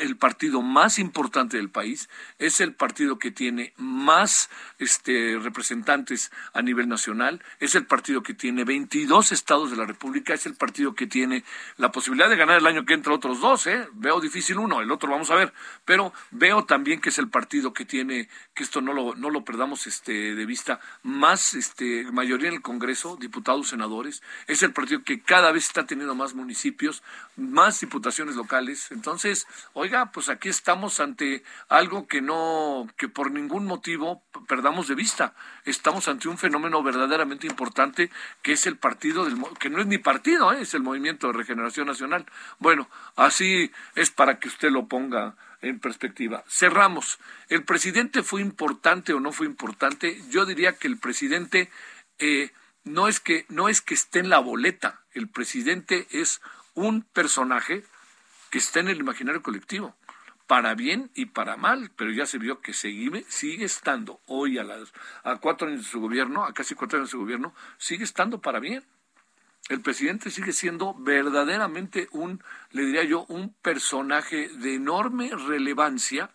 el 0.00 0.16
partido 0.16 0.62
más 0.62 0.98
importante 0.98 1.56
del 1.56 1.70
país, 1.70 2.08
es 2.38 2.60
el 2.60 2.74
partido 2.74 3.18
que 3.18 3.30
tiene 3.30 3.72
más 3.76 4.50
este, 4.78 5.38
representantes 5.40 6.30
a 6.52 6.62
nivel 6.62 6.88
nacional, 6.88 7.42
es 7.58 7.74
el 7.74 7.86
partido 7.86 8.22
que 8.22 8.34
tiene 8.34 8.64
22 8.64 9.32
estados 9.32 9.70
de 9.70 9.76
la 9.76 9.86
República, 9.86 10.34
es 10.34 10.46
el 10.46 10.54
partido 10.54 10.94
que 10.94 11.06
tiene 11.06 11.44
la 11.76 11.90
posibilidad 11.90 12.28
de 12.28 12.36
ganar 12.36 12.58
el 12.58 12.66
año 12.66 12.84
que 12.84 12.94
entra 12.94 13.14
otros 13.14 13.40
dos, 13.40 13.66
¿eh? 13.66 13.88
veo 13.94 14.20
difícil 14.20 14.58
uno, 14.58 14.80
el 14.80 14.90
otro 14.90 15.10
vamos 15.10 15.30
a 15.30 15.36
ver, 15.36 15.52
pero 15.84 16.12
veo 16.30 16.64
también 16.64 17.00
que 17.00 17.08
es 17.08 17.18
el 17.18 17.28
partido 17.28 17.72
que 17.72 17.84
tiene, 17.84 18.28
que 18.54 18.64
esto 18.64 18.80
no 18.80 18.92
lo, 18.92 19.14
no 19.14 19.30
lo 19.30 19.44
perdamos 19.44 19.86
este, 19.86 20.34
de 20.34 20.46
vista, 20.46 20.80
más 21.02 21.54
este, 21.54 22.10
mayoría 22.12 22.48
en 22.48 22.54
el 22.54 22.62
Congreso, 22.62 23.16
diputados, 23.16 23.68
senadores, 23.68 24.22
es 24.46 24.62
el 24.62 24.72
partido 24.72 25.02
que 25.02 25.22
cada 25.22 25.52
vez 25.52 25.66
está 25.66 25.86
teniendo 25.86 26.14
más 26.14 26.34
municipios, 26.34 27.02
más 27.36 27.80
diputaciones 27.80 28.36
locales, 28.36 28.90
entonces 28.92 29.41
oiga, 29.72 30.12
pues 30.12 30.28
aquí 30.28 30.48
estamos 30.48 31.00
ante 31.00 31.42
algo 31.68 32.06
que 32.06 32.20
no, 32.20 32.88
que 32.96 33.08
por 33.08 33.30
ningún 33.30 33.66
motivo 33.66 34.22
perdamos 34.48 34.88
de 34.88 34.94
vista. 34.94 35.34
Estamos 35.64 36.08
ante 36.08 36.28
un 36.28 36.38
fenómeno 36.38 36.82
verdaderamente 36.82 37.46
importante 37.46 38.10
que 38.42 38.52
es 38.52 38.66
el 38.66 38.76
partido 38.76 39.24
del, 39.24 39.36
que 39.58 39.70
no 39.70 39.80
es 39.80 39.86
ni 39.86 39.98
partido, 39.98 40.52
¿eh? 40.52 40.62
es 40.62 40.74
el 40.74 40.82
Movimiento 40.82 41.28
de 41.28 41.34
Regeneración 41.34 41.86
Nacional. 41.86 42.26
Bueno, 42.58 42.88
así 43.16 43.70
es 43.94 44.10
para 44.10 44.38
que 44.38 44.48
usted 44.48 44.70
lo 44.70 44.86
ponga 44.86 45.36
en 45.62 45.78
perspectiva. 45.78 46.44
Cerramos. 46.48 47.18
¿El 47.48 47.64
presidente 47.64 48.22
fue 48.22 48.40
importante 48.40 49.12
o 49.12 49.20
no 49.20 49.32
fue 49.32 49.46
importante? 49.46 50.20
Yo 50.28 50.44
diría 50.44 50.76
que 50.76 50.88
el 50.88 50.98
presidente 50.98 51.70
eh, 52.18 52.50
no 52.84 53.08
es 53.08 53.20
que 53.20 53.46
no 53.48 53.68
es 53.68 53.80
que 53.80 53.94
esté 53.94 54.18
en 54.18 54.28
la 54.28 54.38
boleta, 54.38 55.00
el 55.12 55.28
presidente 55.28 56.06
es 56.10 56.40
un 56.74 57.02
personaje 57.02 57.84
que 58.52 58.58
está 58.58 58.80
en 58.80 58.88
el 58.88 59.00
imaginario 59.00 59.42
colectivo, 59.42 59.96
para 60.46 60.74
bien 60.74 61.10
y 61.14 61.24
para 61.24 61.56
mal, 61.56 61.90
pero 61.96 62.10
ya 62.10 62.26
se 62.26 62.36
vio 62.36 62.60
que 62.60 62.74
sigue, 62.74 63.24
sigue 63.26 63.64
estando 63.64 64.20
hoy 64.26 64.58
a 64.58 64.62
las 64.62 64.92
a 65.24 65.36
cuatro 65.36 65.68
años 65.68 65.80
de 65.80 65.90
su 65.90 66.02
gobierno, 66.02 66.44
a 66.44 66.52
casi 66.52 66.74
cuatro 66.74 66.98
años 66.98 67.08
de 67.08 67.12
su 67.12 67.18
gobierno, 67.18 67.54
sigue 67.78 68.04
estando 68.04 68.42
para 68.42 68.60
bien. 68.60 68.84
El 69.70 69.80
presidente 69.80 70.30
sigue 70.30 70.52
siendo 70.52 70.92
verdaderamente 70.92 72.08
un, 72.10 72.44
le 72.72 72.84
diría 72.84 73.04
yo, 73.04 73.24
un 73.28 73.54
personaje 73.54 74.50
de 74.50 74.74
enorme 74.74 75.30
relevancia 75.34 76.28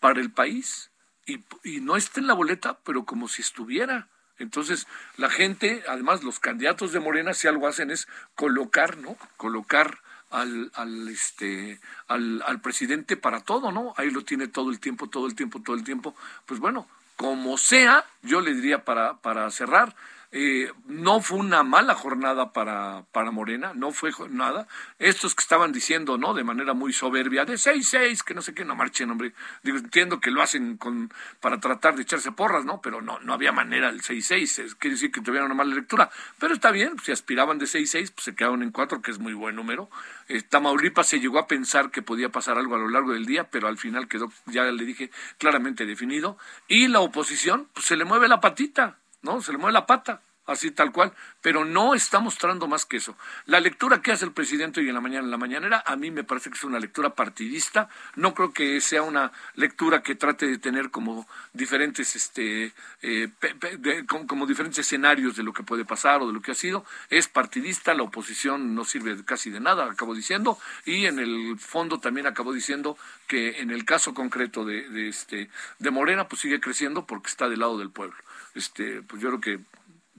para 0.00 0.22
el 0.22 0.32
país 0.32 0.92
y, 1.26 1.44
y 1.62 1.80
no 1.82 1.96
está 1.96 2.20
en 2.20 2.26
la 2.26 2.34
boleta, 2.34 2.78
pero 2.84 3.04
como 3.04 3.28
si 3.28 3.42
estuviera. 3.42 4.08
Entonces, 4.38 4.86
la 5.18 5.28
gente, 5.28 5.84
además 5.88 6.24
los 6.24 6.40
candidatos 6.40 6.92
de 6.92 7.00
Morena, 7.00 7.34
si 7.34 7.48
algo 7.48 7.68
hacen 7.68 7.90
es 7.90 8.08
colocar, 8.34 8.96
¿no? 8.96 9.18
Colocar 9.36 9.98
al, 10.34 10.70
al, 10.74 11.08
este, 11.08 11.80
al, 12.08 12.42
al 12.46 12.60
presidente 12.60 13.16
para 13.16 13.40
todo, 13.40 13.70
¿no? 13.70 13.94
Ahí 13.96 14.10
lo 14.10 14.24
tiene 14.24 14.48
todo 14.48 14.70
el 14.70 14.80
tiempo, 14.80 15.08
todo 15.08 15.26
el 15.26 15.34
tiempo, 15.34 15.60
todo 15.62 15.76
el 15.76 15.84
tiempo. 15.84 16.14
Pues 16.44 16.60
bueno, 16.60 16.88
como 17.16 17.56
sea, 17.56 18.04
yo 18.22 18.40
le 18.40 18.52
diría 18.52 18.84
para, 18.84 19.18
para 19.18 19.50
cerrar, 19.50 19.94
eh, 20.36 20.72
no 20.86 21.20
fue 21.20 21.38
una 21.38 21.62
mala 21.62 21.94
jornada 21.94 22.52
para, 22.52 23.04
para 23.12 23.30
Morena, 23.30 23.70
no 23.72 23.92
fue 23.92 24.10
nada. 24.30 24.66
Estos 24.98 25.32
que 25.32 25.42
estaban 25.42 25.70
diciendo, 25.70 26.18
¿no? 26.18 26.34
De 26.34 26.42
manera 26.42 26.74
muy 26.74 26.92
soberbia, 26.92 27.44
de 27.44 27.54
6-6, 27.54 28.24
que 28.24 28.34
no 28.34 28.42
sé 28.42 28.52
qué, 28.52 28.64
no 28.64 28.74
marchen, 28.74 29.12
hombre. 29.12 29.32
Digo, 29.62 29.78
entiendo 29.78 30.18
que 30.18 30.32
lo 30.32 30.42
hacen 30.42 30.76
con, 30.76 31.12
para 31.38 31.60
tratar 31.60 31.94
de 31.94 32.02
echarse 32.02 32.32
porras, 32.32 32.64
¿no? 32.64 32.80
Pero 32.80 33.00
no, 33.00 33.20
no 33.20 33.32
había 33.32 33.52
manera 33.52 33.88
el 33.90 34.02
6-6, 34.02 34.74
quiere 34.76 34.96
decir 34.96 35.12
que 35.12 35.20
tuvieron 35.20 35.46
una 35.46 35.54
mala 35.54 35.72
lectura. 35.72 36.10
Pero 36.40 36.52
está 36.52 36.72
bien, 36.72 36.98
si 36.98 37.12
aspiraban 37.12 37.58
de 37.58 37.66
6-6, 37.66 38.10
pues 38.12 38.24
se 38.24 38.34
quedaron 38.34 38.64
en 38.64 38.72
4, 38.72 39.02
que 39.02 39.12
es 39.12 39.20
muy 39.20 39.34
buen 39.34 39.54
número. 39.54 39.88
Eh, 40.26 40.42
Tamaulipas 40.42 41.06
se 41.06 41.20
llegó 41.20 41.38
a 41.38 41.46
pensar 41.46 41.92
que 41.92 42.02
podía 42.02 42.30
pasar 42.30 42.58
algo 42.58 42.74
a 42.74 42.78
lo 42.78 42.88
largo 42.88 43.12
del 43.12 43.26
día, 43.26 43.44
pero 43.52 43.68
al 43.68 43.78
final 43.78 44.08
quedó, 44.08 44.32
ya 44.46 44.64
le 44.64 44.84
dije, 44.84 45.12
claramente 45.38 45.86
definido. 45.86 46.36
Y 46.66 46.88
la 46.88 46.98
oposición, 46.98 47.68
pues 47.72 47.86
se 47.86 47.94
le 47.94 48.04
mueve 48.04 48.26
la 48.26 48.40
patita 48.40 48.98
¿no? 49.24 49.42
Se 49.42 49.52
le 49.52 49.58
mueve 49.58 49.72
la 49.72 49.86
pata, 49.86 50.20
así 50.46 50.70
tal 50.70 50.92
cual, 50.92 51.12
pero 51.40 51.64
no 51.64 51.94
está 51.94 52.20
mostrando 52.20 52.66
más 52.66 52.84
que 52.84 52.98
eso. 52.98 53.16
La 53.46 53.60
lectura 53.60 54.02
que 54.02 54.12
hace 54.12 54.24
el 54.24 54.32
presidente 54.32 54.80
hoy 54.80 54.88
en 54.88 54.94
la 54.94 55.00
mañana 55.00 55.24
en 55.24 55.30
la 55.30 55.36
mañanera, 55.38 55.82
a 55.86 55.96
mí 55.96 56.10
me 56.10 56.24
parece 56.24 56.50
que 56.50 56.56
es 56.56 56.64
una 56.64 56.78
lectura 56.78 57.14
partidista, 57.14 57.88
no 58.16 58.34
creo 58.34 58.52
que 58.52 58.80
sea 58.80 59.02
una 59.02 59.32
lectura 59.54 60.02
que 60.02 60.14
trate 60.14 60.46
de 60.46 60.58
tener 60.58 60.90
como 60.90 61.26
diferentes, 61.52 62.14
este, 62.14 62.72
eh, 63.02 63.28
como, 64.06 64.46
diferentes 64.46 64.80
escenarios 64.80 65.36
de 65.36 65.42
lo 65.42 65.52
que 65.52 65.62
puede 65.62 65.84
pasar 65.84 66.20
o 66.20 66.26
de 66.26 66.34
lo 66.34 66.42
que 66.42 66.52
ha 66.52 66.54
sido, 66.54 66.84
es 67.08 67.28
partidista, 67.28 67.94
la 67.94 68.02
oposición 68.02 68.74
no 68.74 68.84
sirve 68.84 69.24
casi 69.24 69.50
de 69.50 69.60
nada, 69.60 69.90
acabo 69.90 70.14
diciendo, 70.14 70.58
y 70.84 71.06
en 71.06 71.18
el 71.18 71.58
fondo 71.58 72.00
también 72.00 72.26
acabo 72.26 72.52
diciendo 72.52 72.98
que 73.26 73.60
en 73.60 73.70
el 73.70 73.84
caso 73.84 74.12
concreto 74.12 74.64
de, 74.64 74.88
de 74.90 75.08
este, 75.08 75.48
de 75.78 75.90
Morena, 75.90 76.28
pues 76.28 76.42
sigue 76.42 76.60
creciendo 76.60 77.06
porque 77.06 77.28
está 77.28 77.48
del 77.48 77.60
lado 77.60 77.78
del 77.78 77.90
pueblo 77.90 78.16
este, 78.54 79.02
pues 79.02 79.20
yo 79.22 79.28
creo 79.28 79.40
que 79.40 79.60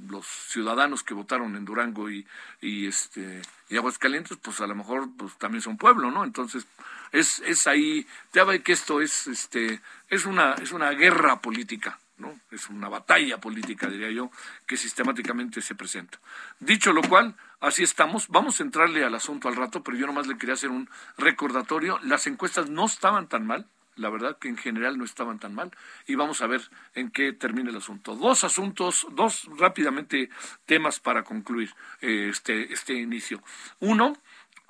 los 0.09 0.25
ciudadanos 0.25 1.03
que 1.03 1.13
votaron 1.13 1.55
en 1.55 1.65
Durango 1.65 2.09
y, 2.09 2.27
y 2.61 2.87
este 2.87 3.41
y 3.69 3.77
Aguascalientes, 3.77 4.37
pues 4.37 4.59
a 4.61 4.67
lo 4.67 4.75
mejor 4.75 5.09
pues 5.17 5.37
también 5.37 5.61
son 5.61 5.77
pueblo, 5.77 6.11
¿no? 6.11 6.23
Entonces, 6.23 6.67
es, 7.11 7.39
es 7.39 7.65
ahí, 7.65 8.05
ya 8.33 8.43
ve 8.43 8.61
que 8.61 8.73
esto 8.73 9.01
es 9.01 9.27
este 9.27 9.81
es 10.09 10.25
una 10.25 10.53
es 10.55 10.71
una 10.71 10.91
guerra 10.91 11.39
política, 11.39 11.97
¿no? 12.17 12.37
Es 12.51 12.69
una 12.69 12.89
batalla 12.89 13.39
política, 13.39 13.87
diría 13.87 14.11
yo, 14.11 14.31
que 14.67 14.77
sistemáticamente 14.77 15.61
se 15.61 15.75
presenta. 15.75 16.19
Dicho 16.59 16.91
lo 16.91 17.01
cual, 17.01 17.35
así 17.61 17.83
estamos. 17.83 18.27
Vamos 18.27 18.59
a 18.59 18.63
entrarle 18.63 19.03
al 19.05 19.15
asunto 19.15 19.47
al 19.47 19.55
rato, 19.55 19.81
pero 19.81 19.97
yo 19.97 20.07
nomás 20.07 20.27
le 20.27 20.37
quería 20.37 20.55
hacer 20.55 20.71
un 20.71 20.89
recordatorio. 21.17 21.99
Las 22.03 22.27
encuestas 22.27 22.69
no 22.69 22.85
estaban 22.85 23.27
tan 23.27 23.47
mal 23.47 23.65
la 23.95 24.09
verdad 24.09 24.37
que 24.37 24.49
en 24.49 24.57
general 24.57 24.97
no 24.97 25.05
estaban 25.05 25.39
tan 25.39 25.55
mal 25.55 25.71
y 26.07 26.15
vamos 26.15 26.41
a 26.41 26.47
ver 26.47 26.61
en 26.93 27.11
qué 27.11 27.33
termina 27.33 27.69
el 27.69 27.77
asunto. 27.77 28.15
Dos 28.15 28.43
asuntos, 28.43 29.07
dos 29.11 29.49
rápidamente 29.57 30.29
temas 30.65 30.99
para 30.99 31.23
concluir 31.23 31.73
eh, 32.01 32.29
este, 32.29 32.73
este 32.73 32.93
inicio. 32.93 33.41
Uno, 33.79 34.17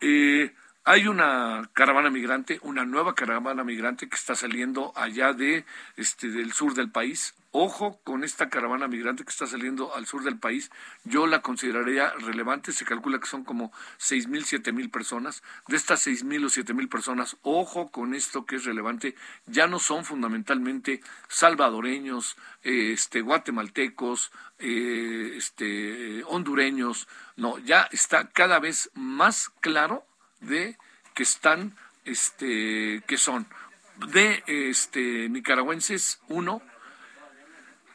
eh, 0.01 0.53
hay 0.87 1.07
una 1.07 1.67
caravana 1.73 2.11
migrante, 2.11 2.59
una 2.61 2.85
nueva 2.85 3.15
caravana 3.15 3.63
migrante 3.63 4.07
que 4.07 4.15
está 4.15 4.35
saliendo 4.35 4.93
allá 4.95 5.33
de 5.33 5.65
este 5.97 6.29
del 6.29 6.53
sur 6.53 6.75
del 6.75 6.91
país. 6.91 7.33
Ojo 7.49 7.99
con 8.03 8.23
esta 8.23 8.49
caravana 8.49 8.87
migrante 8.87 9.23
que 9.23 9.31
está 9.31 9.47
saliendo 9.47 9.95
al 9.95 10.05
sur 10.05 10.23
del 10.23 10.37
país. 10.37 10.69
Yo 11.03 11.25
la 11.25 11.41
consideraría 11.41 12.11
relevante. 12.19 12.71
Se 12.71 12.85
calcula 12.85 13.19
que 13.19 13.25
son 13.25 13.43
como 13.43 13.71
seis 13.97 14.27
mil, 14.27 14.45
siete 14.45 14.73
mil 14.73 14.91
personas. 14.91 15.41
De 15.67 15.75
estas 15.75 16.01
seis 16.01 16.23
mil 16.23 16.45
o 16.45 16.49
siete 16.49 16.75
mil 16.75 16.87
personas, 16.87 17.37
ojo 17.41 17.89
con 17.89 18.13
esto 18.13 18.45
que 18.45 18.57
es 18.57 18.65
relevante. 18.65 19.15
Ya 19.47 19.65
no 19.65 19.79
son 19.79 20.05
fundamentalmente 20.05 21.01
salvadoreños, 21.29 22.37
este, 22.61 23.21
guatemaltecos, 23.21 24.31
eh, 24.59 25.33
este, 25.35 26.23
hondureños. 26.25 27.07
No, 27.37 27.57
ya 27.57 27.89
está 27.91 28.29
cada 28.29 28.59
vez 28.59 28.91
más 28.93 29.49
claro 29.61 30.05
de 30.39 30.77
que 31.13 31.23
están, 31.23 31.75
este, 32.03 33.03
que 33.07 33.17
son 33.17 33.47
de 34.07 34.43
este, 34.47 35.29
nicaragüenses, 35.29 36.19
uno, 36.27 36.61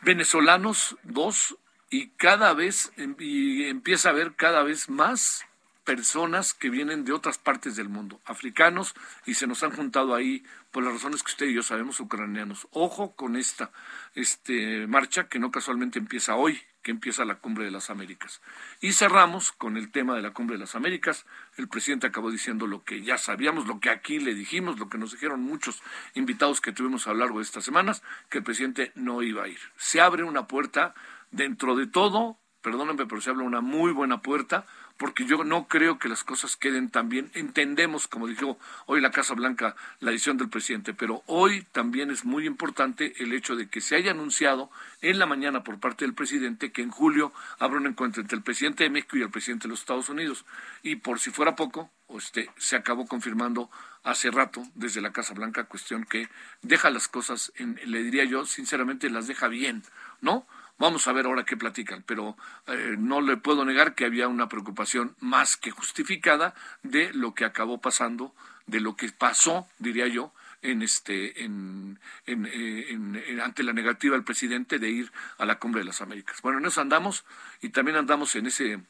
venezolanos, 0.02 0.96
dos, 1.02 1.56
y 1.90 2.08
cada 2.10 2.54
vez 2.54 2.92
em, 2.96 3.14
y 3.18 3.64
empieza 3.64 4.08
a 4.08 4.12
haber 4.12 4.34
cada 4.34 4.62
vez 4.62 4.88
más 4.88 5.44
personas 5.84 6.54
que 6.54 6.70
vienen 6.70 7.04
de 7.04 7.12
otras 7.12 7.38
partes 7.38 7.74
del 7.74 7.88
mundo, 7.88 8.20
africanos, 8.24 8.94
y 9.26 9.34
se 9.34 9.46
nos 9.46 9.62
han 9.62 9.72
juntado 9.72 10.14
ahí 10.14 10.44
por 10.70 10.84
las 10.84 10.92
razones 10.92 11.22
que 11.22 11.32
usted 11.32 11.46
y 11.46 11.54
yo 11.54 11.62
sabemos, 11.62 11.98
ucranianos. 12.00 12.68
Ojo 12.70 13.16
con 13.16 13.36
esta 13.36 13.72
este, 14.14 14.86
marcha 14.86 15.28
que 15.28 15.40
no 15.40 15.50
casualmente 15.50 15.98
empieza 15.98 16.36
hoy, 16.36 16.60
que 16.82 16.90
empieza 16.90 17.24
la 17.24 17.36
Cumbre 17.36 17.64
de 17.64 17.70
las 17.70 17.90
Américas. 17.90 18.40
Y 18.80 18.92
cerramos 18.92 19.52
con 19.52 19.76
el 19.76 19.90
tema 19.90 20.14
de 20.14 20.22
la 20.22 20.32
Cumbre 20.32 20.56
de 20.56 20.60
las 20.60 20.74
Américas. 20.74 21.26
El 21.56 21.68
presidente 21.68 22.06
acabó 22.06 22.30
diciendo 22.30 22.66
lo 22.66 22.84
que 22.84 23.02
ya 23.02 23.18
sabíamos, 23.18 23.66
lo 23.66 23.80
que 23.80 23.90
aquí 23.90 24.18
le 24.18 24.34
dijimos, 24.34 24.78
lo 24.78 24.88
que 24.88 24.98
nos 24.98 25.12
dijeron 25.12 25.40
muchos 25.40 25.82
invitados 26.14 26.60
que 26.60 26.72
tuvimos 26.72 27.06
a 27.06 27.12
lo 27.12 27.18
largo 27.18 27.38
de 27.38 27.44
estas 27.44 27.64
semanas, 27.64 28.02
que 28.28 28.38
el 28.38 28.44
presidente 28.44 28.92
no 28.94 29.22
iba 29.22 29.44
a 29.44 29.48
ir. 29.48 29.60
Se 29.76 30.00
abre 30.00 30.22
una 30.22 30.46
puerta 30.46 30.94
dentro 31.30 31.76
de 31.76 31.86
todo, 31.86 32.38
perdónenme, 32.62 33.06
pero 33.06 33.20
se 33.20 33.30
abre 33.30 33.44
una 33.44 33.60
muy 33.60 33.92
buena 33.92 34.22
puerta 34.22 34.66
porque 35.00 35.24
yo 35.24 35.44
no 35.44 35.66
creo 35.66 35.98
que 35.98 36.10
las 36.10 36.24
cosas 36.24 36.56
queden 36.56 36.90
tan 36.90 37.08
bien. 37.08 37.30
Entendemos, 37.32 38.06
como 38.06 38.26
dijo 38.26 38.58
hoy 38.84 39.00
la 39.00 39.10
Casa 39.10 39.32
Blanca, 39.32 39.74
la 39.98 40.10
decisión 40.10 40.36
del 40.36 40.50
presidente, 40.50 40.92
pero 40.92 41.22
hoy 41.24 41.66
también 41.72 42.10
es 42.10 42.26
muy 42.26 42.46
importante 42.46 43.14
el 43.16 43.32
hecho 43.32 43.56
de 43.56 43.66
que 43.70 43.80
se 43.80 43.96
haya 43.96 44.10
anunciado 44.10 44.70
en 45.00 45.18
la 45.18 45.24
mañana 45.24 45.64
por 45.64 45.80
parte 45.80 46.04
del 46.04 46.12
presidente 46.12 46.70
que 46.70 46.82
en 46.82 46.90
julio 46.90 47.32
habrá 47.58 47.78
un 47.78 47.86
encuentro 47.86 48.20
entre 48.20 48.36
el 48.36 48.42
presidente 48.42 48.84
de 48.84 48.90
México 48.90 49.16
y 49.16 49.22
el 49.22 49.30
presidente 49.30 49.62
de 49.62 49.70
los 49.70 49.80
Estados 49.80 50.10
Unidos. 50.10 50.44
Y 50.82 50.96
por 50.96 51.18
si 51.18 51.30
fuera 51.30 51.56
poco, 51.56 51.90
este, 52.10 52.50
se 52.58 52.76
acabó 52.76 53.06
confirmando 53.06 53.70
hace 54.04 54.30
rato 54.30 54.62
desde 54.74 55.00
la 55.00 55.12
Casa 55.12 55.32
Blanca, 55.32 55.64
cuestión 55.64 56.04
que 56.04 56.28
deja 56.60 56.90
las 56.90 57.08
cosas, 57.08 57.52
en, 57.54 57.80
le 57.86 58.02
diría 58.02 58.24
yo, 58.24 58.44
sinceramente, 58.44 59.08
las 59.08 59.26
deja 59.26 59.48
bien, 59.48 59.82
¿no? 60.20 60.46
Vamos 60.80 61.06
a 61.06 61.12
ver 61.12 61.26
ahora 61.26 61.44
qué 61.44 61.58
platican, 61.58 62.02
pero 62.06 62.38
eh, 62.66 62.96
no 62.98 63.20
le 63.20 63.36
puedo 63.36 63.66
negar 63.66 63.94
que 63.94 64.06
había 64.06 64.28
una 64.28 64.48
preocupación 64.48 65.14
más 65.20 65.58
que 65.58 65.70
justificada 65.70 66.54
de 66.82 67.12
lo 67.12 67.34
que 67.34 67.44
acabó 67.44 67.82
pasando, 67.82 68.34
de 68.66 68.80
lo 68.80 68.96
que 68.96 69.12
pasó, 69.12 69.68
diría 69.78 70.06
yo, 70.06 70.32
en 70.62 70.80
este 70.80 71.44
en, 71.44 72.00
eh, 72.24 73.38
ante 73.44 73.62
la 73.62 73.74
negativa 73.74 74.14
del 74.14 74.24
presidente 74.24 74.78
de 74.78 74.88
ir 74.88 75.12
a 75.36 75.44
la 75.44 75.58
cumbre 75.58 75.82
de 75.82 75.84
las 75.84 76.00
Américas. 76.00 76.40
Bueno, 76.40 76.60
en 76.60 76.64
eso 76.64 76.80
andamos 76.80 77.26
y 77.60 77.68
también 77.68 77.98
andamos 77.98 78.34
en 78.36 78.46
ese 78.46 78.80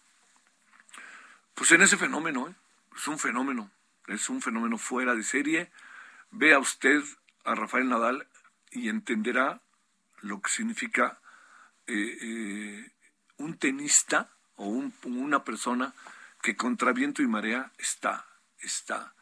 pues 1.54 1.72
en 1.72 1.82
ese 1.82 1.96
fenómeno, 1.96 2.46
¿eh? 2.46 2.54
es 2.96 3.08
un 3.08 3.18
fenómeno, 3.18 3.68
es 4.06 4.30
un 4.30 4.40
fenómeno 4.40 4.78
fuera 4.78 5.16
de 5.16 5.24
serie. 5.24 5.72
Vea 6.30 6.60
usted 6.60 7.02
a 7.44 7.56
Rafael 7.56 7.88
Nadal 7.88 8.28
y 8.70 8.88
entenderá 8.90 9.60
lo 10.20 10.40
que 10.40 10.50
significa 10.50 11.18
eh, 11.90 12.18
eh, 12.22 12.92
un 13.38 13.58
tenista 13.58 14.30
o 14.56 14.66
una 15.04 15.42
persona 15.44 15.92
que 16.42 16.56
contra 16.56 16.92
viento 16.92 17.22
y 17.22 17.26
marea 17.26 17.72
está, 17.78 18.26
está, 18.60 19.14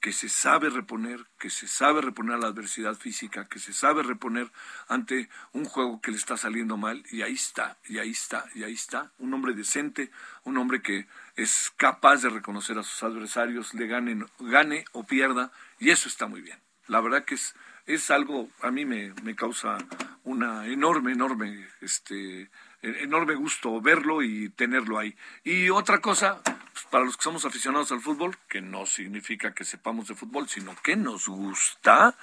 que 0.00 0.12
se 0.12 0.28
sabe 0.28 0.70
reponer, 0.70 1.26
que 1.38 1.50
se 1.50 1.68
sabe 1.68 2.00
reponer 2.00 2.36
a 2.36 2.38
la 2.38 2.46
adversidad 2.48 2.94
física, 2.94 3.48
que 3.48 3.58
se 3.58 3.72
sabe 3.72 4.02
reponer 4.02 4.50
ante 4.88 5.28
un 5.52 5.64
juego 5.64 6.00
que 6.00 6.10
le 6.10 6.16
está 6.16 6.36
saliendo 6.36 6.76
mal, 6.76 7.04
y 7.10 7.22
ahí 7.22 7.34
está, 7.34 7.78
y 7.88 7.98
ahí 7.98 8.10
está, 8.10 8.44
y 8.54 8.64
ahí 8.64 8.74
está, 8.74 9.12
un 9.18 9.32
hombre 9.34 9.54
decente, 9.54 10.10
un 10.44 10.58
hombre 10.58 10.82
que 10.82 11.06
es 11.36 11.72
capaz 11.76 12.22
de 12.22 12.30
reconocer 12.30 12.78
a 12.78 12.82
sus 12.82 13.02
adversarios, 13.02 13.74
le 13.74 13.86
gane, 13.86 14.24
gane 14.40 14.84
o 14.92 15.04
pierda, 15.04 15.52
y 15.78 15.90
eso 15.90 16.08
está 16.08 16.26
muy 16.26 16.40
bien. 16.40 16.58
La 16.86 17.00
verdad 17.00 17.24
que 17.24 17.34
es, 17.34 17.54
es 17.86 18.10
algo, 18.10 18.48
a 18.62 18.70
mí 18.70 18.84
me, 18.84 19.14
me 19.22 19.34
causa 19.34 19.78
una 20.24 20.66
enorme, 20.66 21.12
enorme 21.12 21.68
este, 21.80 22.50
e-, 22.82 23.02
enorme 23.02 23.34
gusto 23.34 23.80
verlo 23.80 24.22
y 24.22 24.50
tenerlo 24.50 24.98
ahí. 24.98 25.16
Y 25.44 25.70
otra 25.70 26.00
cosa, 26.00 26.42
pues, 26.42 26.84
para 26.90 27.04
los 27.04 27.16
que 27.16 27.22
somos 27.22 27.44
aficionados 27.44 27.92
al 27.92 28.00
fútbol, 28.00 28.36
que 28.48 28.60
no 28.60 28.86
significa 28.86 29.54
que 29.54 29.64
sepamos 29.64 30.08
de 30.08 30.14
fútbol, 30.14 30.48
sino 30.48 30.74
que 30.82 30.96
nos 30.96 31.28
gusta, 31.28 32.16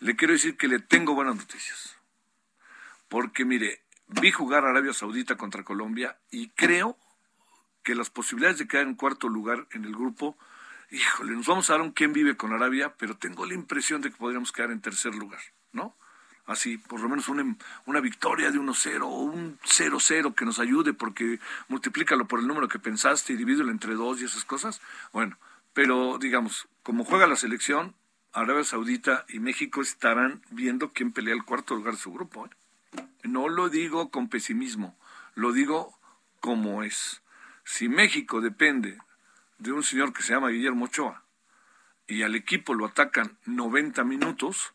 le 0.00 0.16
quiero 0.16 0.32
decir 0.32 0.56
que 0.56 0.68
le 0.68 0.80
tengo 0.80 1.14
buenas 1.14 1.36
noticias. 1.36 1.96
Porque 3.08 3.44
mire, 3.44 3.82
vi 4.06 4.30
jugar 4.30 4.64
Arabia 4.64 4.92
Saudita 4.92 5.36
contra 5.36 5.64
Colombia 5.64 6.18
y 6.30 6.48
creo 6.50 6.96
que 7.82 7.94
las 7.94 8.10
posibilidades 8.10 8.58
de 8.58 8.68
quedar 8.68 8.86
en 8.86 8.94
cuarto 8.94 9.28
lugar 9.28 9.66
en 9.72 9.84
el 9.84 9.92
grupo, 9.92 10.36
híjole, 10.90 11.32
nos 11.32 11.46
vamos 11.46 11.70
a 11.70 11.74
dar 11.74 11.82
un 11.82 11.92
quién 11.92 12.12
vive 12.12 12.36
con 12.36 12.52
Arabia, 12.52 12.94
pero 12.96 13.16
tengo 13.16 13.46
la 13.46 13.54
impresión 13.54 14.00
de 14.00 14.10
que 14.10 14.16
podríamos 14.16 14.52
quedar 14.52 14.70
en 14.70 14.80
tercer 14.80 15.14
lugar, 15.14 15.40
¿no? 15.72 15.96
Así, 16.46 16.78
por 16.78 17.00
lo 17.00 17.08
menos 17.08 17.28
una, 17.28 17.56
una 17.86 18.00
victoria 18.00 18.50
de 18.50 18.58
1-0 18.58 19.02
o 19.02 19.20
un 19.20 19.58
0-0 19.60 20.34
que 20.34 20.44
nos 20.44 20.58
ayude 20.58 20.92
porque 20.92 21.38
multiplícalo 21.68 22.26
por 22.26 22.40
el 22.40 22.48
número 22.48 22.66
que 22.66 22.80
pensaste 22.80 23.32
y 23.32 23.36
divídelo 23.36 23.70
entre 23.70 23.94
dos 23.94 24.20
y 24.20 24.24
esas 24.24 24.44
cosas. 24.44 24.80
Bueno, 25.12 25.38
pero 25.74 26.18
digamos, 26.18 26.66
como 26.82 27.04
juega 27.04 27.28
la 27.28 27.36
selección, 27.36 27.94
Arabia 28.32 28.64
Saudita 28.64 29.24
y 29.28 29.38
México 29.38 29.80
estarán 29.80 30.42
viendo 30.50 30.92
quién 30.92 31.12
pelea 31.12 31.34
el 31.34 31.44
cuarto 31.44 31.76
lugar 31.76 31.94
de 31.94 32.00
su 32.00 32.12
grupo. 32.12 32.46
¿eh? 32.46 32.50
No 33.22 33.48
lo 33.48 33.68
digo 33.68 34.10
con 34.10 34.28
pesimismo, 34.28 34.98
lo 35.34 35.52
digo 35.52 35.96
como 36.40 36.82
es. 36.82 37.22
Si 37.64 37.88
México 37.88 38.40
depende 38.40 38.98
de 39.60 39.72
un 39.72 39.82
señor 39.82 40.12
que 40.12 40.22
se 40.22 40.32
llama 40.32 40.48
Guillermo 40.48 40.86
Ochoa 40.86 41.22
y 42.06 42.22
al 42.22 42.34
equipo 42.34 42.74
lo 42.74 42.86
atacan 42.86 43.38
90 43.46 44.02
minutos, 44.04 44.74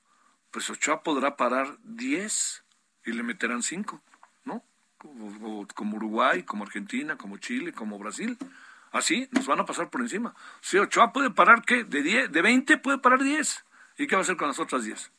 pues 0.51 0.69
Ochoa 0.69 1.03
podrá 1.03 1.35
parar 1.35 1.77
10 1.83 2.63
y 3.05 3.11
le 3.11 3.23
meterán 3.23 3.61
5, 3.61 4.01
¿no? 4.45 4.63
Como, 4.97 5.97
Uruguay, 5.97 6.43
como 6.43 6.63
Argentina, 6.63 7.17
como 7.17 7.37
Chile, 7.37 7.73
como 7.73 7.99
Brasil. 7.99 8.37
Así 8.91 9.27
nos 9.31 9.47
van 9.47 9.59
a 9.59 9.65
pasar 9.65 9.89
por 9.89 10.01
encima. 10.01 10.33
Si 10.61 10.77
Ochoa 10.77 11.11
puede 11.11 11.29
parar, 11.29 11.63
¿qué? 11.65 11.83
De, 11.83 12.01
10, 12.01 12.31
de 12.31 12.41
20 12.41 12.77
puede 12.77 12.99
parar 12.99 13.21
10. 13.21 13.65
¿Y 13.97 14.07
qué 14.07 14.15
va 14.15 14.21
a 14.21 14.23
hacer 14.23 14.37
con 14.37 14.47
las 14.47 14.59
otras 14.59 14.85
10? 14.85 15.11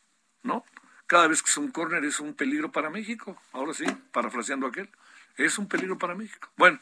¿No? 0.42 0.64
Cada 1.06 1.26
vez 1.28 1.42
que 1.42 1.50
es 1.50 1.56
un 1.58 1.70
córner 1.70 2.04
es 2.04 2.18
un 2.18 2.34
peligro 2.34 2.72
para 2.72 2.88
México. 2.88 3.36
Ahora 3.52 3.74
sí, 3.74 3.84
parafraseando 4.12 4.66
aquel 4.66 4.88
es 5.36 5.58
un 5.58 5.68
peligro 5.68 5.98
para 5.98 6.14
México. 6.14 6.48
Bueno, 6.56 6.78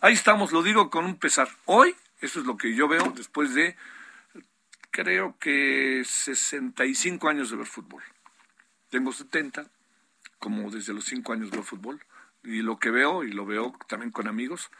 ahí 0.00 0.14
estamos, 0.14 0.52
lo 0.52 0.62
digo 0.62 0.90
con 0.90 1.04
un 1.04 1.16
pesar. 1.16 1.48
Hoy, 1.66 1.94
eso 2.22 2.40
es 2.40 2.46
lo 2.46 2.56
que 2.56 2.74
yo 2.74 2.88
veo 2.88 3.12
después 3.14 3.52
de, 3.52 3.76
creo 4.92 5.36
que 5.38 6.02
65 6.04 7.28
años 7.28 7.50
de 7.50 7.56
ver 7.56 7.66
fútbol. 7.66 8.02
Tengo 8.90 9.12
70, 9.12 9.66
como 10.38 10.70
desde 10.70 10.94
los 10.94 11.04
5 11.04 11.32
años 11.32 11.50
veo 11.50 11.64
fútbol. 11.64 12.00
Y 12.44 12.62
lo 12.62 12.78
que 12.78 12.90
veo, 12.90 13.24
y 13.24 13.32
lo 13.32 13.44
veo 13.44 13.72
también 13.88 14.12
con 14.12 14.28
amigos, 14.28 14.70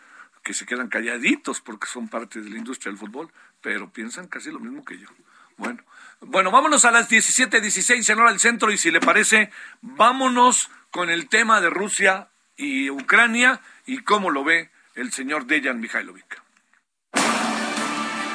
que 0.45 0.55
se 0.55 0.67
quedan 0.67 0.89
calladitos 0.89 1.61
porque 1.61 1.89
son 1.89 2.09
parte 2.09 2.41
de 2.41 2.49
la 2.49 2.59
industria 2.59 2.91
del 2.91 2.99
fútbol, 2.99 3.33
pero 3.61 3.93
piensan 3.93 4.29
casi 4.29 4.51
lo 4.51 4.61
mismo 4.61 4.85
que 4.85 4.99
yo. 4.99 5.09
Bueno, 5.57 5.83
bueno, 6.21 6.51
vámonos 6.53 6.85
a 6.85 6.93
las 6.93 7.09
17:16 7.09 8.09
en 8.09 8.19
hora 8.21 8.31
del 8.31 8.41
centro 8.41 8.71
y 8.71 8.79
si 8.79 8.91
le 8.91 9.01
parece, 9.01 9.51
vámonos 9.81 10.71
con 10.91 11.11
el 11.11 11.29
tema 11.29 11.61
de 11.61 11.71
Rusia 11.71 12.29
y 12.57 12.91
Ucrania 12.91 13.61
y 13.85 13.99
cómo 13.99 14.31
lo 14.31 14.45
ve 14.45 14.71
el 14.95 15.13
señor 15.13 15.47
Dejan 15.47 15.81
Mihailovic. 15.81 16.43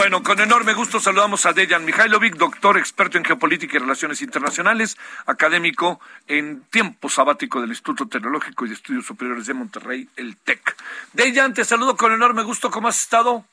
Bueno, 0.00 0.22
con 0.22 0.40
enorme 0.40 0.72
gusto 0.72 0.98
saludamos 0.98 1.44
a 1.44 1.52
Dejan 1.52 1.84
Mihailovic, 1.84 2.36
doctor 2.36 2.78
experto 2.78 3.18
en 3.18 3.24
geopolítica 3.24 3.76
y 3.76 3.80
relaciones 3.80 4.22
internacionales, 4.22 4.96
académico 5.26 6.00
en 6.26 6.62
tiempo 6.70 7.10
sabático 7.10 7.60
del 7.60 7.68
Instituto 7.68 8.08
Tecnológico 8.08 8.64
y 8.64 8.68
de 8.68 8.76
Estudios 8.76 9.04
Superiores 9.04 9.44
de 9.44 9.52
Monterrey, 9.52 10.08
el 10.16 10.38
TEC. 10.38 10.74
Dejan, 11.12 11.52
te 11.52 11.66
saludo 11.66 11.98
con 11.98 12.12
enorme 12.12 12.44
gusto. 12.44 12.70
¿Cómo 12.70 12.88
has 12.88 12.98
estado? 12.98 13.44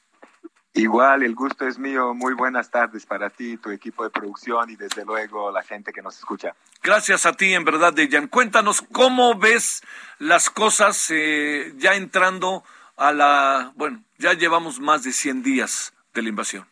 Igual, 0.73 1.23
el 1.23 1.35
gusto 1.35 1.67
es 1.67 1.77
mío. 1.77 2.13
Muy 2.13 2.33
buenas 2.33 2.71
tardes 2.71 3.05
para 3.05 3.29
ti, 3.29 3.57
tu 3.57 3.69
equipo 3.69 4.05
de 4.05 4.09
producción 4.09 4.69
y 4.69 4.77
desde 4.77 5.03
luego 5.03 5.51
la 5.51 5.63
gente 5.63 5.91
que 5.91 6.01
nos 6.01 6.17
escucha. 6.17 6.55
Gracias 6.81 7.25
a 7.25 7.33
ti, 7.33 7.53
en 7.53 7.65
verdad, 7.65 7.91
Dejan. 7.91 8.29
Cuéntanos 8.29 8.81
cómo 8.93 9.35
ves 9.37 9.83
las 10.17 10.49
cosas 10.49 11.11
eh, 11.11 11.73
ya 11.75 11.95
entrando 11.95 12.63
a 12.95 13.11
la... 13.11 13.73
Bueno, 13.75 14.01
ya 14.17 14.31
llevamos 14.31 14.79
más 14.79 15.03
de 15.03 15.11
100 15.11 15.43
días 15.43 15.93
de 16.13 16.21
la 16.21 16.29
invasión. 16.29 16.65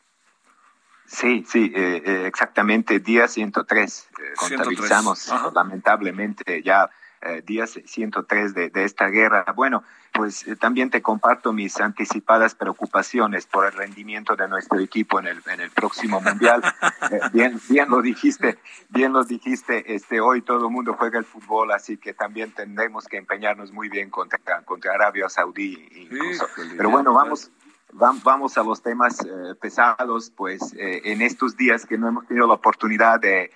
Sí, 1.07 1.45
sí, 1.47 1.71
eh, 1.75 2.01
eh, 2.03 2.27
exactamente, 2.27 2.99
día 2.99 3.27
103. 3.27 4.09
Eh, 4.09 4.33
contabilizamos 4.37 5.31
lamentablemente 5.53 6.61
ya 6.63 6.89
día 7.43 7.65
103 7.65 8.53
de, 8.53 8.69
de, 8.69 8.83
esta 8.83 9.07
guerra. 9.07 9.45
Bueno, 9.55 9.83
pues 10.13 10.45
también 10.59 10.91
te 10.91 11.01
comparto 11.01 11.53
mis 11.53 11.81
anticipadas 11.81 12.53
preocupaciones 12.53 13.47
por 13.47 13.65
el 13.65 13.71
rendimiento 13.71 14.35
de 14.35 14.47
nuestro 14.47 14.79
equipo 14.79 15.19
en 15.19 15.27
el, 15.27 15.41
en 15.51 15.59
el 15.59 15.71
próximo 15.71 16.21
mundial. 16.21 16.61
bien, 17.33 17.59
bien 17.67 17.89
lo 17.89 18.03
dijiste, 18.03 18.59
bien 18.89 19.11
lo 19.11 19.23
dijiste. 19.23 19.95
Este 19.95 20.21
hoy 20.21 20.43
todo 20.43 20.67
el 20.67 20.71
mundo 20.71 20.93
juega 20.93 21.17
el 21.17 21.25
fútbol, 21.25 21.71
así 21.71 21.97
que 21.97 22.13
también 22.13 22.51
tendremos 22.51 23.05
que 23.05 23.17
empeñarnos 23.17 23.71
muy 23.71 23.89
bien 23.89 24.11
contra 24.11 24.61
contra 24.63 24.93
Arabia 24.93 25.27
Saudí 25.27 25.89
incluso. 25.95 26.47
Pero 26.77 26.91
bueno, 26.91 27.11
vamos 27.11 27.49
vamos 27.95 28.57
a 28.57 28.63
los 28.63 28.81
temas 28.81 29.19
eh, 29.21 29.55
pesados, 29.59 30.31
pues 30.35 30.73
eh, 30.73 31.01
en 31.05 31.21
estos 31.21 31.55
días 31.55 31.85
que 31.85 31.97
no 31.97 32.07
hemos 32.09 32.27
tenido 32.27 32.47
la 32.47 32.55
oportunidad 32.55 33.19
de, 33.19 33.51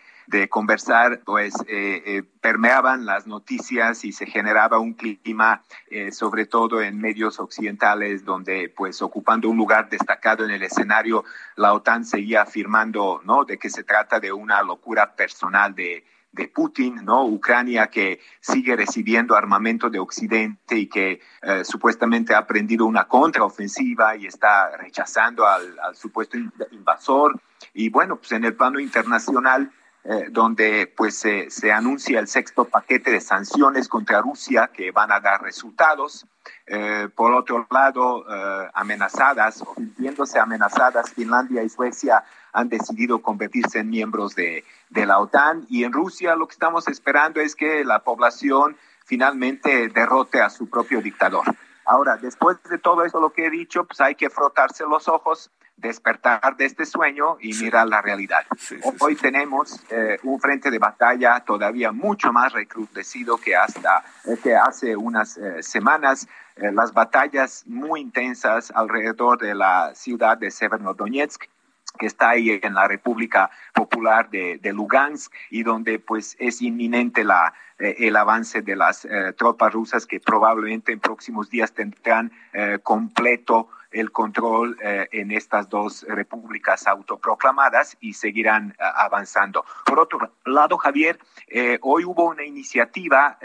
conversar, 0.48 1.22
pues 1.26 1.56
eh, 1.68 2.22
permeaban 2.40 3.04
las 3.04 3.26
noticias 3.26 4.06
y 4.06 4.12
se 4.12 4.28
generaba 4.28 4.78
un 4.78 4.94
clima, 4.94 5.64
sobre 6.12 6.46
todo 6.46 6.84
en 6.84 7.02
medios 7.02 7.40
occidentales, 7.40 8.24
donde 8.26 8.70
pues 8.70 9.02
ocupando 9.02 9.50
un 9.50 9.58
lugar 9.58 9.90
destacado 9.90 10.46
en 10.46 10.52
el 10.52 10.62
escenario, 10.62 11.24
la 11.56 11.74
OTAN 11.74 12.06
seguía 12.06 12.44
afirmando, 12.44 13.22
¿no? 13.24 13.44
De 13.44 13.58
que 13.58 13.72
se 13.72 13.84
trata 13.84 14.20
de 14.20 14.32
una 14.32 14.62
locura 14.62 15.16
personal 15.16 15.74
de 15.74 16.06
de 16.32 16.48
Putin, 16.48 17.04
¿no? 17.04 17.26
Ucrania 17.26 17.88
que 17.88 18.20
sigue 18.40 18.76
recibiendo 18.76 19.36
armamento 19.36 19.90
de 19.90 20.00
Occidente 20.00 20.78
y 20.78 20.88
que 20.88 21.22
eh, 21.42 21.64
supuestamente 21.64 22.34
ha 22.34 22.40
aprendido 22.40 22.86
una 22.86 23.08
contraofensiva 23.08 24.16
y 24.16 24.28
está 24.28 24.76
rechazando 24.78 25.48
al, 25.48 25.76
supuesto 25.94 26.38
invasor. 26.72 27.40
Y 27.74 27.90
bueno, 27.90 28.18
pues 28.18 28.32
en 28.32 28.46
el 28.46 28.56
plano 28.56 28.80
internacional, 28.80 29.72
eh, 30.04 30.28
donde 30.30 30.92
pues 30.96 31.20
se 31.20 31.72
anuncia 31.72 32.20
el 32.20 32.28
sexto 32.28 32.66
paquete 32.66 33.12
de 33.12 33.22
sanciones 33.22 33.88
contra 33.88 34.22
Rusia 34.22 34.70
que 34.74 34.92
van 34.92 35.12
a 35.12 35.20
dar 35.20 35.42
resultados. 35.42 36.26
Eh, 36.66 37.10
por 37.16 37.34
otro 37.34 37.68
lado, 37.70 38.26
amenazadas 38.74 39.62
o 39.62 39.74
sintiéndose 39.76 40.40
amenazadas, 40.40 41.12
Finlandia 41.12 41.64
y 41.64 41.70
Suecia 41.70 42.24
han 42.54 42.70
decidido 42.70 43.22
convertirse 43.22 43.80
en 43.80 43.90
miembros 43.90 44.36
de, 44.36 44.64
de 44.90 45.06
la 45.06 45.20
OTAN 45.20 45.66
y 45.70 45.84
en 45.84 45.94
Rusia 45.94 46.36
lo 46.36 46.48
que 46.48 46.54
estamos 46.54 46.88
esperando 46.88 47.42
es 47.42 47.56
que 47.56 47.84
la 47.84 48.00
población 48.00 48.78
finalmente 49.06 49.90
derrote 49.90 50.42
a 50.42 50.50
su 50.50 50.70
propio 50.70 51.02
dictador. 51.02 51.44
Ahora, 51.86 52.18
después 52.18 52.62
de 52.70 52.78
todo 52.78 53.04
esto 53.04 53.20
lo 53.20 53.32
que 53.32 53.48
he 53.48 53.50
dicho, 53.50 53.84
pues 53.84 54.00
hay 54.00 54.14
que 54.14 54.30
frotarse 54.30 54.84
los 54.84 55.08
ojos, 55.08 55.50
despertar 55.80 56.56
de 56.58 56.66
este 56.66 56.86
sueño 56.86 57.38
y 57.40 57.54
mirar 57.54 57.88
la 57.88 58.02
realidad. 58.02 58.46
Hoy 59.00 59.16
tenemos 59.16 59.84
eh, 59.90 60.18
un 60.24 60.40
frente 60.40 60.70
de 60.70 60.80
batalla 60.80 61.40
todavía 61.42 61.92
mucho 61.92 62.32
más 62.32 62.54
recrudecido 62.54 63.38
que 63.38 63.56
hasta 63.56 64.04
eh, 64.26 64.38
que 64.42 64.56
hace 64.56 64.96
unas 64.96 65.38
eh, 65.38 65.64
semanas. 65.64 66.28
las 66.56 66.92
batallas 66.92 67.64
muy 67.68 68.02
intensas 68.02 68.72
alrededor 68.76 69.38
de 69.38 69.56
la 69.56 69.96
ciudad 69.96 70.38
de 70.38 70.52
Severodonetsk 70.52 71.46
que 71.98 72.06
está 72.06 72.30
ahí 72.30 72.60
en 72.62 72.74
la 72.74 72.88
República 72.88 73.50
Popular 73.74 74.30
de, 74.30 74.60
Lugansk 74.74 75.34
y 75.50 75.64
donde 75.64 76.00
pues 76.00 76.36
es 76.40 76.62
inminente 76.62 77.24
la, 77.24 77.54
eh, 77.78 77.96
el 78.00 78.16
avance 78.16 78.62
de 78.62 78.76
las 78.76 79.06
eh, 79.06 79.34
tropas 79.38 79.74
rusas 79.74 80.06
que 80.06 80.20
probablemente 80.20 80.92
en 80.92 81.00
próximos 81.00 81.50
días 81.50 81.74
tendrán 81.74 82.32
eh, 82.54 82.80
completo 82.84 83.70
el 83.92 84.12
control 84.12 84.78
en 84.82 85.32
estas 85.32 85.70
dos 85.70 86.06
repúblicas 86.08 86.88
autoproclamadas 86.88 87.98
y 88.00 88.14
seguirán 88.14 88.76
avanzando. 88.80 89.66
Por 89.86 90.00
otro 90.00 90.32
lado, 90.46 90.78
Javier, 90.78 91.20
hoy 91.82 92.06
hubo 92.06 92.26
una 92.26 92.46
iniciativa 92.46 93.38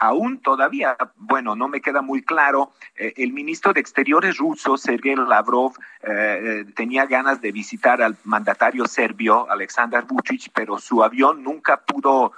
aún 0.00 0.40
todavía, 0.40 0.96
bueno, 1.16 1.54
no 1.54 1.68
me 1.68 1.82
queda 1.82 2.00
muy 2.00 2.22
claro, 2.22 2.72
eh, 2.96 3.12
el 3.18 3.32
ministro 3.32 3.72
de 3.72 3.80
Exteriores 3.80 4.38
ruso, 4.38 4.76
Sergei 4.78 5.14
Lavrov, 5.14 5.74
eh, 6.02 6.64
eh, 6.66 6.72
tenía 6.74 7.04
ganas 7.04 7.40
de 7.42 7.52
visitar 7.52 8.00
al 8.02 8.16
mandatario 8.24 8.86
serbio, 8.86 9.48
Alexander 9.50 10.02
Vucic, 10.04 10.50
pero 10.54 10.78
su 10.78 11.04
avión 11.04 11.44
nunca 11.44 11.82
pudo 11.82 12.32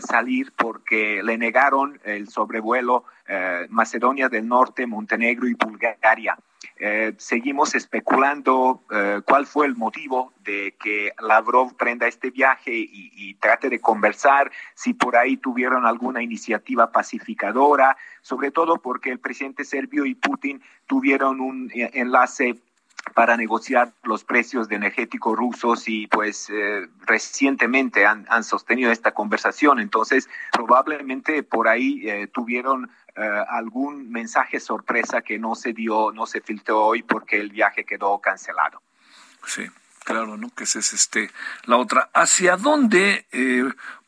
salir 0.00 0.52
porque 0.56 1.22
le 1.22 1.38
negaron 1.38 2.00
el 2.02 2.28
sobrevuelo 2.28 3.04
Macedonia 3.70 4.28
del 4.28 4.46
Norte, 4.46 4.86
Montenegro 4.86 5.48
y 5.48 5.54
Bulgaria. 5.54 6.36
Eh, 6.78 7.14
seguimos 7.16 7.74
especulando 7.74 8.82
eh, 8.90 9.22
cuál 9.24 9.46
fue 9.46 9.66
el 9.66 9.76
motivo 9.76 10.34
de 10.40 10.74
que 10.78 11.12
Lavrov 11.20 11.74
prenda 11.74 12.06
este 12.06 12.30
viaje 12.30 12.72
y, 12.74 13.34
trate 13.40 13.70
de 13.70 13.80
conversar, 13.80 14.50
si 14.74 14.92
por 14.92 15.16
ahí 15.16 15.36
tuvieron 15.36 15.86
alguna 15.86 16.22
iniciativa 16.22 16.92
pacificadora, 16.92 17.96
sobre 18.20 18.50
todo 18.50 18.80
porque 18.82 19.10
el 19.10 19.20
presidente 19.20 19.64
serbio 19.64 20.04
y 20.04 20.14
Putin 20.14 20.62
tuvieron 20.86 21.40
un 21.40 21.70
eh, 21.74 21.90
enlace 21.94 22.56
para 23.14 23.36
negociar 23.36 23.92
los 24.02 24.24
precios 24.24 24.68
de 24.68 24.76
energéticos 24.76 25.36
rusos 25.36 25.88
y 25.88 26.06
pues 26.06 26.48
recientemente 27.06 28.04
han, 28.04 28.44
sostenido 28.44 28.90
esta 28.90 29.12
conversación. 29.12 29.80
Entonces, 29.80 30.28
probablemente 30.52 31.42
por 31.42 31.68
ahí 31.68 32.26
tuvieron 32.32 32.90
eh, 33.18 33.44
algún 33.48 34.10
mensaje 34.10 34.60
sorpresa 34.60 35.22
que 35.22 35.38
no 35.38 35.54
se 35.54 35.72
dio, 35.72 36.12
no 36.12 36.26
se 36.26 36.42
filtró 36.42 36.84
hoy 36.84 37.02
porque 37.02 37.40
el 37.40 37.48
viaje 37.48 37.84
quedó 37.84 38.18
cancelado. 38.18 38.82
Sí, 39.46 39.62
claro, 40.04 40.36
¿no? 40.36 40.50
Que 40.50 40.64
esa 40.64 40.80
es 40.80 40.92
este, 40.92 41.30
la 41.64 41.78
otra. 41.78 42.10
¿Hacia 42.12 42.58
dónde 42.58 43.24
eh, 43.32 43.64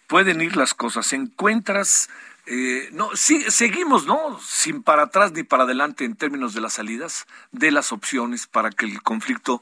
pueden 0.09 0.43
ir 0.43 0.57
las 0.57 0.75
cosas? 0.75 1.15
¿Encuentras... 1.15 2.11
Eh, 2.51 2.89
no, 2.93 3.15
sí, 3.15 3.43
seguimos, 3.51 4.07
¿no? 4.07 4.41
Sin 4.41 4.83
para 4.83 5.03
atrás 5.03 5.33
ni 5.33 5.43
para 5.43 5.65
adelante 5.65 6.05
en 6.05 6.17
términos 6.17 6.55
de 6.55 6.63
las 6.63 6.75
salidas, 6.75 7.27
de 7.53 7.71
las 7.71 7.93
opciones 7.93 8.47
para 8.47 8.71
que 8.71 8.87
el 8.87 9.03
conflicto 9.03 9.61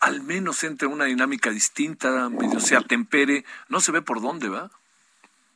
al 0.00 0.22
menos 0.22 0.62
entre 0.64 0.86
en 0.86 0.92
una 0.94 1.06
dinámica 1.06 1.50
distinta, 1.50 2.28
medio 2.28 2.60
se 2.60 2.76
atempere. 2.76 3.44
No 3.68 3.80
se 3.80 3.92
ve 3.92 4.02
por 4.02 4.20
dónde, 4.20 4.48
¿va? 4.48 4.70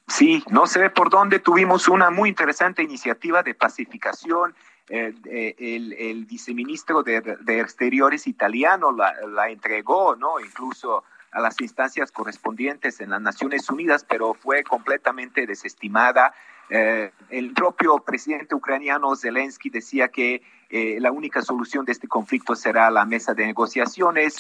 Sí, 0.09 0.43
no 0.51 0.67
sé 0.67 0.91
por 0.91 1.11
dónde 1.11 1.39
tuvimos 1.39 1.87
una 1.87 2.11
muy 2.11 2.29
interesante 2.29 2.83
iniciativa 2.83 3.43
de 3.43 3.55
pacificación. 3.55 4.55
Eh, 4.89 5.15
eh, 5.27 5.55
el, 5.59 6.25
viceministro 6.25 7.05
de, 7.05 7.39
Exteriores 7.61 8.27
italiano 8.27 8.91
la, 8.91 9.49
entregó, 9.51 10.17
¿no? 10.17 10.41
Incluso 10.41 11.05
a 11.31 11.41
las 11.41 11.61
instancias 11.61 12.11
correspondientes 12.11 13.01
en 13.01 13.11
las 13.11 13.21
Naciones 13.21 13.71
Unidas, 13.71 14.05
pero 14.09 14.35
fue 14.35 14.65
completamente 14.65 15.47
desestimada. 15.47 16.35
Eh, 16.71 17.11
el 17.31 17.53
propio 17.53 17.99
presidente 17.99 18.55
ucraniano 18.55 19.15
Zelensky 19.17 19.71
decía 19.71 20.09
que 20.09 20.43
la 20.73 21.11
única 21.11 21.43
solución 21.43 21.85
de 21.85 21.91
este 21.91 22.07
conflicto 22.07 22.55
será 22.55 22.93
la 22.93 23.05
mesa 23.05 23.35
de 23.35 23.45
negociaciones. 23.45 24.37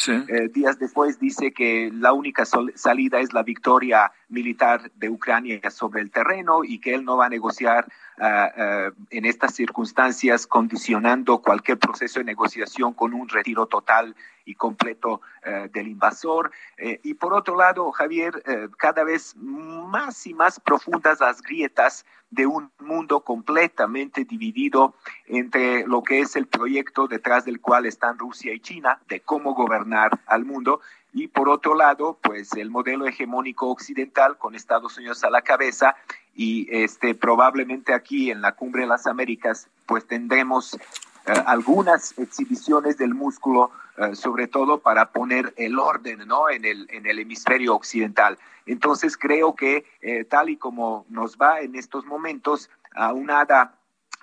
días 0.52 0.78
después 0.78 1.18
dice 1.18 1.52
que 1.52 1.90
la 1.92 2.12
única 2.12 2.44
salida 2.44 3.18
es 3.18 3.32
la 3.32 3.42
victoria 3.42 4.12
militar 4.30 4.90
de 4.94 5.08
Ucrania 5.08 5.70
sobre 5.70 6.00
el 6.00 6.10
terreno 6.10 6.62
y 6.64 6.78
que 6.78 6.94
él 6.94 7.04
no 7.04 7.16
va 7.16 7.26
a 7.26 7.28
negociar 7.28 7.86
ah, 8.18 8.48
ah, 8.56 8.90
en 9.10 9.24
estas 9.24 9.54
circunstancias 9.54 10.46
condicionando 10.46 11.38
cualquier 11.38 11.78
proceso 11.78 12.20
de 12.20 12.24
negociación 12.24 12.94
con 12.94 13.12
un 13.12 13.28
retiro 13.28 13.66
total 13.66 14.14
y 14.44 14.54
completo 14.54 15.20
eh, 15.44 15.68
del 15.72 15.88
invasor. 15.88 16.50
Eh, 16.76 17.00
y 17.02 17.14
por 17.14 17.34
otro 17.34 17.56
lado, 17.56 17.90
Javier, 17.92 18.42
eh, 18.46 18.68
cada 18.78 19.04
vez 19.04 19.34
más 19.36 20.26
y 20.26 20.34
más 20.34 20.60
profundas 20.60 21.20
las 21.20 21.42
grietas 21.42 22.04
de 22.30 22.46
un 22.46 22.70
mundo 22.78 23.20
completamente 23.20 24.24
dividido 24.24 24.94
entre 25.26 25.86
lo 25.86 26.02
que 26.02 26.20
es 26.20 26.36
el 26.36 26.46
proyecto 26.46 27.08
detrás 27.08 27.44
del 27.44 27.60
cual 27.60 27.86
están 27.86 28.18
Rusia 28.18 28.54
y 28.54 28.60
China, 28.60 29.00
de 29.08 29.20
cómo 29.20 29.54
gobernar 29.54 30.20
al 30.26 30.44
mundo, 30.44 30.80
y 31.12 31.26
por 31.26 31.48
otro 31.48 31.74
lado, 31.74 32.18
pues 32.22 32.52
el 32.52 32.70
modelo 32.70 33.06
hegemónico 33.06 33.68
occidental 33.68 34.38
con 34.38 34.54
Estados 34.54 34.96
Unidos 34.96 35.24
a 35.24 35.30
la 35.30 35.42
cabeza 35.42 35.96
y 36.34 36.68
este 36.70 37.14
probablemente 37.14 37.92
aquí 37.92 38.30
en 38.30 38.40
la 38.40 38.52
Cumbre 38.52 38.82
de 38.82 38.88
las 38.88 39.06
Américas 39.08 39.68
pues 39.86 40.06
tendremos 40.06 40.78
algunas 41.46 42.18
exhibiciones 42.18 42.96
del 42.98 43.14
músculo 43.14 43.70
eh, 44.00 44.14
sobre 44.14 44.46
todo 44.46 44.78
para 44.80 45.10
poner 45.10 45.52
el 45.58 45.78
orden 45.78 46.26
¿no? 46.26 46.48
en, 46.48 46.64
el, 46.64 46.88
en 46.90 47.06
el 47.06 47.18
hemisferio 47.18 47.74
occidental. 47.74 48.38
Entonces 48.64 49.16
creo 49.16 49.54
que 49.54 49.84
eh, 50.00 50.24
tal 50.24 50.48
y 50.48 50.56
como 50.56 51.04
nos 51.10 51.36
va 51.36 51.60
en 51.60 51.74
estos 51.74 52.06
momentos, 52.06 52.70
aunada 52.94 53.74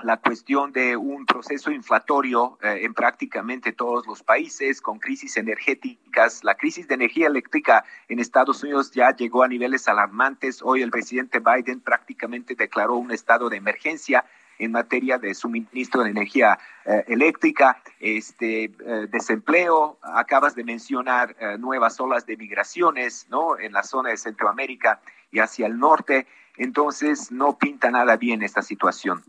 la 0.04 0.18
cuestión 0.18 0.72
de 0.72 0.96
un 0.96 1.26
proceso 1.26 1.72
inflatorio 1.72 2.58
eh, 2.62 2.82
en 2.84 2.94
prácticamente 2.94 3.72
todos 3.72 4.08
los 4.08 4.24
países, 4.24 4.82
con 4.82 5.00
crisis 5.00 5.38
energéticas. 5.38 6.44
La 6.44 6.56
crisis 6.56 6.88
de 6.88 6.96
energía 6.96 7.28
eléctrica 7.28 7.84
en 8.08 8.20
Estados 8.20 8.64
Unidos 8.64 8.92
ya 8.92 9.16
llegó 9.16 9.44
a 9.44 9.48
niveles 9.48 9.88
alarmantes. 9.88 10.62
Hoy 10.64 10.82
el 10.82 10.92
presidente 10.92 11.40
Biden 11.40 11.82
prácticamente 11.82 12.56
declaró 12.56 12.96
un 12.96 13.12
estado 13.12 13.50
de 13.50 13.58
emergencia 13.58 14.26
en 14.60 14.72
materia 14.72 15.18
de 15.18 15.34
suministro 15.34 16.04
de 16.04 16.10
energía 16.10 16.58
eh, 16.86 17.04
eléctrica, 17.08 17.82
este 18.00 18.66
eh, 18.66 18.72
desempleo, 19.10 19.98
acabas 20.02 20.56
de 20.56 20.64
mencionar 20.64 21.36
nuevas 21.60 22.00
olas 22.00 22.26
de 22.26 22.38
migraciones, 22.38 23.28
¿no? 23.30 23.58
En 23.60 23.74
la 23.74 23.84
zona 23.84 24.10
de 24.10 24.18
Centroamérica 24.18 25.00
y 25.32 25.40
hacia 25.40 25.68
el 25.68 25.78
norte, 25.78 26.28
entonces 26.58 27.32
no 27.32 27.58
pinta 27.58 27.92
nada 27.92 28.18
bien 28.18 28.42
esta 28.42 28.62
situación. 28.62 29.24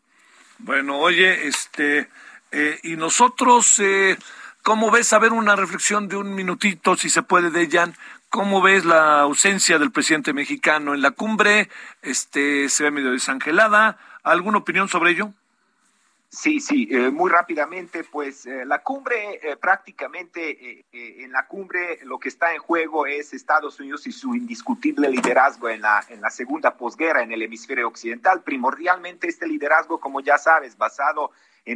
Bueno, 0.59 0.99
oye, 0.99 1.47
este, 1.47 2.09
eh, 2.51 2.79
y 2.83 2.97
nosotros, 2.97 3.79
eh, 3.79 4.17
¿cómo 4.63 4.91
ves? 4.91 5.13
A 5.13 5.19
ver, 5.19 5.33
una 5.33 5.55
reflexión 5.55 6.09
de 6.09 6.17
un 6.17 6.35
minutito, 6.35 6.97
si 6.97 7.11
se 7.11 7.23
puede, 7.23 7.51
de 7.51 7.69
Jan. 7.71 7.95
¿Cómo 8.29 8.61
ves 8.61 8.85
la 8.85 9.21
ausencia 9.21 9.79
del 9.79 9.91
presidente 9.91 10.33
mexicano 10.33 10.95
en 10.95 11.03
la 11.03 11.13
cumbre? 11.13 11.71
Este, 12.03 12.69
se 12.69 12.85
ve 12.85 12.91
medio 12.91 13.13
desangelada. 13.13 13.99
¿Alguna 14.29 14.59
opinión 14.59 14.89
sobre 14.89 15.13
ello? 15.13 15.33
Sí, 16.29 16.61
sí, 16.61 16.87
eh, 16.91 17.11
muy 17.11 17.31
rápidamente, 17.31 18.05
pues 18.05 18.45
eh, 18.45 18.67
la 18.67 18.83
cumbre, 18.83 19.41
eh, 19.43 19.57
prácticamente 19.57 20.85
en 20.93 21.33
la 21.33 21.47
cumbre 21.47 22.01
lo 22.05 22.19
que 22.19 22.29
está 22.29 22.53
en 22.53 22.61
juego 22.61 23.07
es 23.07 23.33
Estados 23.33 23.81
Unidos 23.81 24.07
y 24.07 24.13
su 24.13 24.35
indiscutible 24.35 25.09
liderazgo 25.09 25.71
en 25.71 25.81
la, 25.81 26.05
en 26.11 26.21
la 26.21 26.29
segunda 26.29 26.77
posguerra 26.77 27.23
en 27.23 27.33
el 27.33 27.41
hemisferio 27.41 27.89
occidental. 27.89 28.43
Primordialmente 28.43 29.27
este 29.27 29.47
liderazgo, 29.47 29.99
como 29.99 30.21
ya 30.21 30.37
sabes, 30.37 30.77
basado 30.77 31.31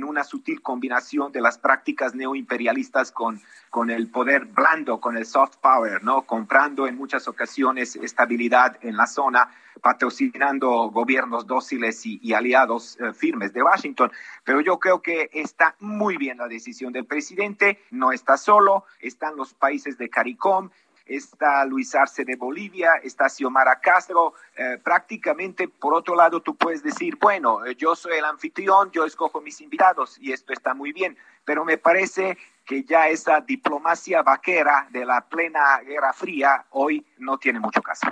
una 0.04 0.24
sutil 0.24 0.62
combinación 0.62 1.32
de 1.32 1.40
las 1.40 1.58
prácticas 1.58 2.14
neoimperialistas 2.14 3.12
con, 3.12 3.40
con 3.70 3.90
el 3.90 4.08
poder 4.08 4.46
blando, 4.46 5.00
con 5.00 5.16
el 5.16 5.26
soft 5.26 5.56
power, 5.56 6.02
¿no? 6.02 6.22
Comprando 6.22 6.86
en 6.86 6.96
muchas 6.96 7.28
ocasiones 7.28 7.96
estabilidad 7.96 8.78
en 8.82 8.96
la 8.96 9.06
zona, 9.06 9.50
patrocinando 9.80 10.90
gobiernos 10.90 11.46
dóciles 11.46 12.04
y, 12.04 12.32
aliados 12.32 12.98
eh, 13.00 13.12
firmes 13.12 13.52
de 13.52 13.62
Washington. 13.62 14.10
Pero 14.44 14.60
yo 14.60 14.78
creo 14.78 15.02
que 15.02 15.28
está 15.32 15.74
muy 15.80 16.16
bien 16.16 16.38
la 16.38 16.48
decisión 16.48 16.92
del 16.92 17.04
presidente, 17.04 17.82
no 17.90 18.12
está 18.12 18.36
solo, 18.36 18.84
están 19.00 19.36
los 19.36 19.54
países 19.54 19.98
de 19.98 20.08
CARICOM, 20.08 20.70
está 21.16 21.64
Luis 21.64 21.94
Arce 21.94 22.24
de 22.24 22.36
Bolivia, 22.36 22.94
está 23.02 23.28
Xiomara 23.28 23.80
Castro. 23.80 24.34
Eh, 24.56 24.78
prácticamente, 24.82 25.68
por 25.68 25.94
otro 25.94 26.14
lado, 26.14 26.40
tú 26.40 26.56
puedes 26.56 26.82
decir, 26.82 27.16
bueno, 27.20 27.64
eh, 27.64 27.74
yo 27.76 27.94
soy 27.94 28.18
el 28.18 28.24
anfitrión, 28.24 28.90
yo 28.90 29.04
escojo 29.04 29.40
mis 29.40 29.60
invitados 29.60 30.18
y 30.18 30.32
esto 30.32 30.52
está 30.52 30.74
muy 30.74 30.92
bien, 30.92 31.16
pero 31.44 31.64
me 31.64 31.78
parece 31.78 32.38
que 32.64 32.84
ya 32.84 33.08
esa 33.08 33.40
diplomacia 33.40 34.22
vaquera 34.22 34.86
de 34.90 35.04
la 35.04 35.20
plena 35.28 35.80
Guerra 35.80 36.12
Fría 36.12 36.64
hoy 36.70 37.04
no 37.18 37.38
tiene 37.38 37.60
mucho 37.60 37.82
caso. 37.82 38.06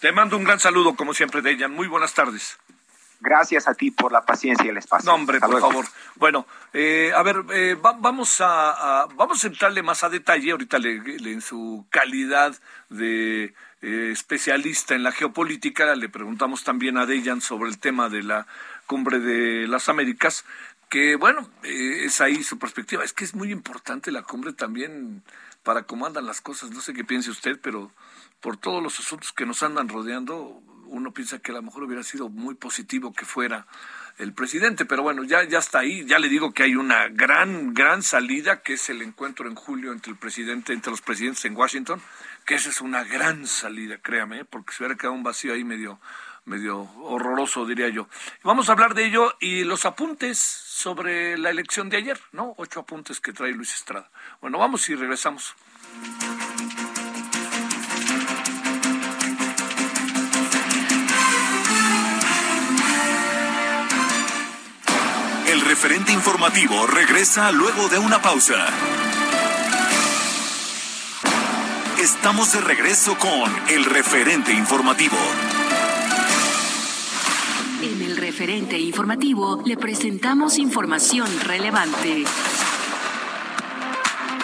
Te 0.00 0.12
mando 0.12 0.36
un 0.36 0.44
gran 0.44 0.60
saludo, 0.60 0.94
como 0.94 1.12
siempre, 1.12 1.42
Dejan. 1.42 1.72
Muy 1.72 1.88
buenas 1.88 2.14
tardes. 2.14 2.58
Gracias 3.20 3.66
a 3.66 3.74
ti 3.74 3.90
por 3.90 4.12
la 4.12 4.24
paciencia 4.24 4.64
y 4.64 4.68
el 4.68 4.76
espacio. 4.76 5.10
No, 5.10 5.16
hombre, 5.16 5.40
por 5.40 5.60
favor. 5.60 5.86
Bueno, 6.14 6.46
eh, 6.72 7.12
a 7.14 7.22
ver, 7.24 7.44
eh, 7.52 7.76
vamos 7.80 8.40
a, 8.40 9.08
vamos 9.16 9.42
a 9.42 9.46
entrarle 9.48 9.82
más 9.82 10.04
a 10.04 10.08
detalle 10.08 10.52
ahorita 10.52 10.76
en 10.76 11.40
su 11.40 11.84
calidad 11.90 12.54
de 12.88 13.54
eh, 13.82 14.10
especialista 14.12 14.94
en 14.94 15.02
la 15.02 15.10
geopolítica. 15.10 15.96
Le 15.96 16.08
preguntamos 16.08 16.62
también 16.62 16.96
a 16.96 17.06
Dejan 17.06 17.40
sobre 17.40 17.68
el 17.68 17.78
tema 17.78 18.08
de 18.08 18.22
la 18.22 18.46
cumbre 18.86 19.18
de 19.18 19.66
las 19.66 19.88
Américas, 19.88 20.44
que 20.88 21.16
bueno, 21.16 21.50
es 21.64 22.20
ahí 22.20 22.44
su 22.44 22.56
perspectiva. 22.58 23.02
Es 23.02 23.12
que 23.12 23.24
es 23.24 23.34
muy 23.34 23.50
importante 23.50 24.12
la 24.12 24.22
cumbre 24.22 24.52
también 24.52 25.24
para 25.64 25.82
cómo 25.82 26.06
andan 26.06 26.24
las 26.24 26.40
cosas. 26.40 26.70
No 26.70 26.80
sé 26.80 26.94
qué 26.94 27.04
piense 27.04 27.30
usted, 27.30 27.58
pero 27.60 27.90
por 28.40 28.56
todos 28.56 28.80
los 28.80 29.00
asuntos 29.00 29.32
que 29.32 29.44
nos 29.44 29.62
andan 29.62 29.88
rodeando, 29.88 30.62
uno 30.88 31.12
piensa 31.12 31.38
que 31.38 31.52
a 31.52 31.54
lo 31.54 31.62
mejor 31.62 31.84
hubiera 31.84 32.02
sido 32.02 32.28
muy 32.28 32.54
positivo 32.54 33.12
que 33.12 33.24
fuera 33.24 33.66
el 34.18 34.32
presidente, 34.32 34.84
pero 34.84 35.02
bueno, 35.02 35.22
ya, 35.22 35.44
ya 35.44 35.58
está 35.58 35.80
ahí, 35.80 36.04
ya 36.04 36.18
le 36.18 36.28
digo 36.28 36.52
que 36.52 36.64
hay 36.64 36.74
una 36.74 37.08
gran, 37.08 37.72
gran 37.72 38.02
salida, 38.02 38.62
que 38.62 38.74
es 38.74 38.90
el 38.90 39.00
encuentro 39.02 39.48
en 39.48 39.54
julio 39.54 39.92
entre 39.92 40.10
el 40.10 40.18
presidente, 40.18 40.72
entre 40.72 40.90
los 40.90 41.00
presidentes 41.00 41.44
en 41.44 41.56
Washington, 41.56 42.00
que 42.44 42.56
esa 42.56 42.70
es 42.70 42.80
una 42.80 43.04
gran 43.04 43.46
salida, 43.46 43.98
créame, 43.98 44.44
porque 44.44 44.72
se 44.72 44.82
hubiera 44.82 44.96
quedado 44.96 45.14
un 45.14 45.22
vacío 45.22 45.52
ahí 45.52 45.62
medio, 45.62 46.00
medio 46.46 46.80
horroroso, 46.80 47.64
diría 47.64 47.88
yo. 47.90 48.08
Vamos 48.42 48.68
a 48.68 48.72
hablar 48.72 48.94
de 48.94 49.06
ello 49.06 49.36
y 49.40 49.62
los 49.62 49.84
apuntes 49.84 50.38
sobre 50.38 51.38
la 51.38 51.50
elección 51.50 51.88
de 51.88 51.98
ayer, 51.98 52.20
¿no? 52.32 52.54
Ocho 52.56 52.80
apuntes 52.80 53.20
que 53.20 53.32
trae 53.32 53.52
Luis 53.52 53.72
Estrada. 53.74 54.10
Bueno, 54.40 54.58
vamos 54.58 54.88
y 54.88 54.96
regresamos. 54.96 55.54
Referente 65.80 66.10
informativo 66.12 66.88
regresa 66.88 67.52
luego 67.52 67.88
de 67.88 68.00
una 68.00 68.20
pausa. 68.20 68.66
Estamos 72.00 72.52
de 72.52 72.60
regreso 72.62 73.16
con 73.16 73.48
el 73.68 73.84
referente 73.84 74.52
informativo. 74.52 75.16
En 77.80 78.02
el 78.02 78.16
referente 78.16 78.76
informativo 78.76 79.62
le 79.64 79.76
presentamos 79.76 80.58
información 80.58 81.28
relevante. 81.44 82.24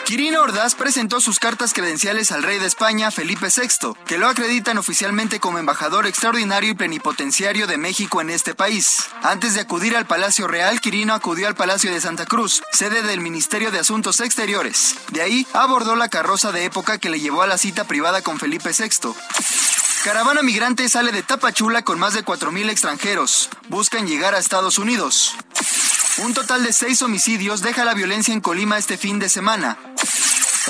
Quirino 0.04 0.42
Ordaz 0.42 0.74
presentó 0.74 1.18
sus 1.18 1.38
cartas 1.38 1.72
credenciales 1.72 2.30
al 2.30 2.42
rey 2.42 2.58
de 2.58 2.66
España, 2.66 3.10
Felipe 3.10 3.46
VI, 3.46 3.94
que 4.06 4.18
lo 4.18 4.28
acreditan 4.28 4.76
oficialmente 4.76 5.40
como 5.40 5.58
embajador 5.58 6.06
extraordinario 6.06 6.72
y 6.72 6.74
plenipotenciario 6.74 7.66
de 7.66 7.78
México 7.78 8.20
en 8.20 8.28
este 8.28 8.54
país. 8.54 9.08
Antes 9.22 9.54
de 9.54 9.62
acudir 9.62 9.96
al 9.96 10.06
Palacio 10.06 10.46
Real, 10.46 10.82
Quirino 10.82 11.14
acudió 11.14 11.46
al 11.46 11.54
Palacio 11.54 11.90
de 11.90 12.02
Santa 12.02 12.26
Cruz, 12.26 12.62
sede 12.70 13.00
del 13.00 13.20
Ministerio 13.20 13.70
de 13.70 13.78
Asuntos 13.78 14.20
Exteriores. 14.20 14.96
De 15.10 15.22
ahí 15.22 15.46
abordó 15.54 15.96
la 15.96 16.10
carroza 16.10 16.52
de 16.52 16.66
época 16.66 16.98
que 16.98 17.08
le 17.08 17.20
llevó 17.20 17.40
a 17.40 17.46
la 17.46 17.56
cita 17.56 17.84
privada 17.84 18.20
con 18.20 18.38
Felipe 18.38 18.72
VI. 18.78 19.14
Caravana 20.04 20.42
migrante 20.42 20.86
sale 20.90 21.12
de 21.12 21.22
Tapachula 21.22 21.80
con 21.80 21.98
más 21.98 22.12
de 22.12 22.22
4.000 22.22 22.68
extranjeros. 22.68 23.48
Buscan 23.70 24.06
llegar 24.06 24.34
a 24.34 24.38
Estados 24.38 24.78
Unidos. 24.78 25.34
Un 26.18 26.32
total 26.32 26.62
de 26.62 26.72
seis 26.72 27.02
homicidios 27.02 27.60
deja 27.60 27.84
la 27.84 27.92
violencia 27.92 28.32
en 28.32 28.40
Colima 28.40 28.78
este 28.78 28.96
fin 28.96 29.18
de 29.18 29.28
semana. 29.28 29.76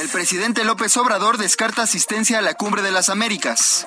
El 0.01 0.09
presidente 0.09 0.65
López 0.65 0.97
Obrador 0.97 1.37
descarta 1.37 1.83
asistencia 1.83 2.39
a 2.39 2.43
la 2.43 2.55
Cumbre 2.55 2.81
de 2.81 2.91
las 2.91 3.11
Américas. 3.11 3.87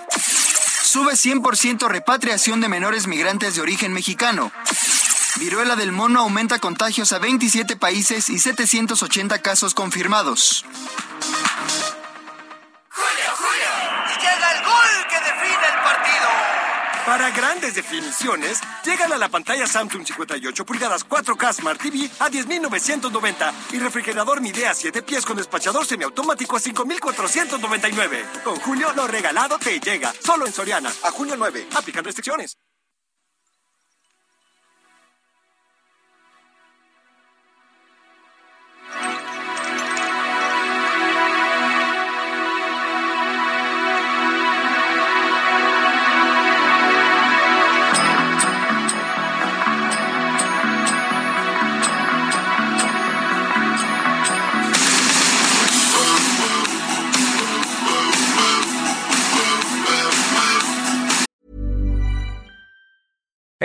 Sube 0.83 1.13
100% 1.13 1.87
repatriación 1.87 2.61
de 2.61 2.69
menores 2.69 3.07
migrantes 3.07 3.55
de 3.55 3.61
origen 3.61 3.91
mexicano. 3.91 4.51
Viruela 5.37 5.75
del 5.75 5.91
mono 5.91 6.19
aumenta 6.19 6.59
contagios 6.59 7.11
a 7.11 7.19
27 7.19 7.75
países 7.75 8.29
y 8.29 8.37
780 8.37 9.41
casos 9.41 9.73
confirmados. 9.73 10.63
Para 17.07 17.31
grandes 17.31 17.73
definiciones, 17.73 18.59
llegan 18.83 19.13
a 19.13 19.17
la 19.17 19.29
pantalla 19.29 19.65
Samsung 19.65 20.05
58 20.05 20.65
pulgadas 20.65 21.07
4K 21.07 21.53
Smart 21.53 21.81
TV 21.81 22.09
a 22.19 22.29
10.990 22.29 23.53
y 23.71 23.79
refrigerador 23.79 24.41
Midea 24.41 24.73
7 24.73 25.01
pies 25.03 25.25
con 25.25 25.37
despachador 25.37 25.85
semiautomático 25.85 26.57
a 26.57 26.59
5.499. 26.59 28.43
Con 28.43 28.57
Julio, 28.57 28.91
lo 28.91 29.07
regalado 29.07 29.57
te 29.57 29.79
llega. 29.79 30.13
Solo 30.21 30.47
en 30.47 30.51
Soriana. 30.51 30.91
A 31.05 31.11
junio 31.11 31.35
9. 31.37 31.69
Aplican 31.77 32.03
restricciones. 32.03 32.57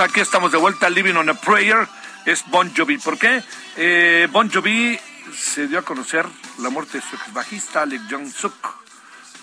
Aquí 0.00 0.20
estamos, 0.20 0.50
de 0.50 0.58
vuelta. 0.58 0.90
Living 0.90 1.14
on 1.14 1.28
a 1.28 1.34
Prayer 1.34 1.88
es 2.26 2.44
Bon 2.46 2.72
Jovi. 2.74 2.98
¿Por 2.98 3.18
qué? 3.18 3.42
Eh, 3.76 4.26
bon 4.32 4.50
Jovi 4.50 4.98
se 5.36 5.68
dio 5.68 5.78
a 5.78 5.82
conocer 5.82 6.26
la 6.58 6.70
muerte 6.70 6.98
de 6.98 7.04
su 7.08 7.14
ex 7.14 7.32
bajista, 7.32 7.82
Alec 7.82 8.02
Jong-suk. 8.10 8.52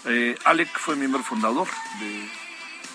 Eh, 0.06 0.38
Alec 0.44 0.78
fue 0.78 0.98
miembro 0.98 1.24
fundador 1.24 1.68
de, 2.00 2.30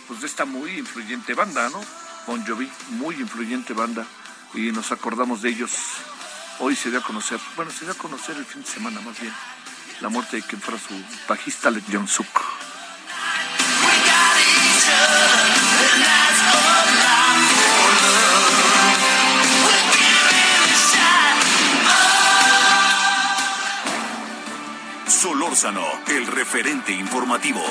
pues, 0.09 0.21
de 0.21 0.27
esta 0.27 0.45
muy 0.45 0.79
influyente 0.79 1.33
banda, 1.33 1.71
¿no? 1.71 1.83
Bon 2.27 2.45
Jovi, 2.47 2.71
muy 2.91 3.15
influyente 3.15 3.73
banda, 3.73 4.05
y 4.53 4.71
nos 4.71 4.93
acordamos 4.93 5.41
de 5.41 5.51
ellos. 5.51 5.73
Hoy 6.59 6.77
se 6.77 6.91
dio 6.91 6.99
a 6.99 7.03
conocer, 7.03 7.41
bueno, 7.57 7.71
se 7.71 7.87
dio 7.87 7.95
a 7.95 7.97
conocer 7.97 8.37
el 8.37 8.45
fin 8.45 8.63
de 8.63 8.69
semana 8.69 9.01
más 9.01 9.19
bien, 9.19 9.33
la 10.01 10.11
muerte 10.11 10.37
de 10.37 10.43
quien 10.43 10.61
fuera 10.61 10.79
su 10.79 10.95
bajista, 11.27 11.69
Alec 11.69 11.85
Jong-suk. 11.91 12.43
Solórzano, 25.23 25.87
el 26.09 26.27
referente 26.27 26.91
informativo. 26.91 27.63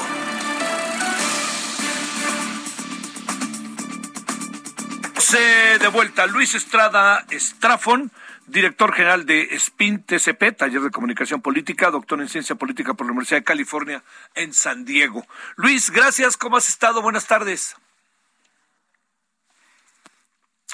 de 5.34 5.88
vuelta 5.90 6.26
Luis 6.28 6.56
Estrada 6.56 7.26
Estrafón, 7.30 8.10
director 8.48 8.94
general 8.94 9.26
de 9.26 9.50
SPIN 9.60 10.02
TCP, 10.04 10.56
Taller 10.56 10.80
de 10.80 10.92
Comunicación 10.92 11.42
Política, 11.42 11.92
doctor 11.92 12.22
en 12.22 12.30
Ciencia 12.30 12.56
Política 12.56 12.94
por 12.94 13.06
la 13.06 13.12
Universidad 13.12 13.42
de 13.42 13.44
California 13.44 14.02
en 14.34 14.54
San 14.54 14.86
Diego. 14.86 15.28
Luis, 15.58 15.90
gracias, 15.90 16.38
¿cómo 16.38 16.56
has 16.56 16.70
estado? 16.70 17.02
Buenas 17.02 17.28
tardes. 17.28 17.76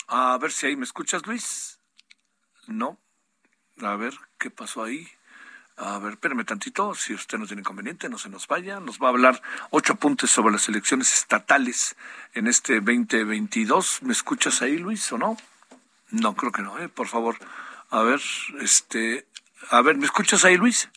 A 0.08 0.38
ver 0.38 0.52
si 0.52 0.68
ahí 0.68 0.76
me 0.76 0.86
escuchas, 0.86 1.26
Luis. 1.26 1.80
No. 2.68 3.00
A 3.82 3.96
ver, 3.96 4.14
¿qué 4.38 4.52
pasó 4.52 4.84
ahí? 4.84 5.08
A 5.80 6.00
ver, 6.00 6.14
espérame 6.14 6.44
tantito, 6.44 6.96
si 6.96 7.14
usted 7.14 7.38
no 7.38 7.46
tiene 7.46 7.62
inconveniente, 7.62 8.10
no 8.10 8.18
se 8.18 8.30
nos 8.30 8.48
vaya. 8.48 8.80
Nos 8.80 8.98
va 8.98 9.08
a 9.08 9.10
hablar 9.10 9.42
ocho 9.70 9.94
apuntes 9.94 10.32
sobre 10.32 10.52
las 10.52 10.68
elecciones 10.68 11.14
estatales 11.14 11.96
en 12.34 12.48
este 12.48 12.82
2022. 12.82 14.02
¿Me 14.02 14.12
escuchas 14.12 14.64
ahí, 14.64 14.80
Luis, 14.80 15.12
o 15.12 15.20
no? 15.20 15.38
No, 16.10 16.36
creo 16.36 16.52
que 16.52 16.64
no, 16.64 16.80
¿eh? 16.80 16.90
Por 16.90 17.08
favor. 17.08 17.38
A 17.92 18.02
ver, 18.02 18.20
este... 18.60 19.28
A 19.70 19.82
ver, 19.82 19.98
¿me 19.98 20.06
escuchas 20.06 20.46
ahí, 20.46 20.58
Luis? 20.58 20.90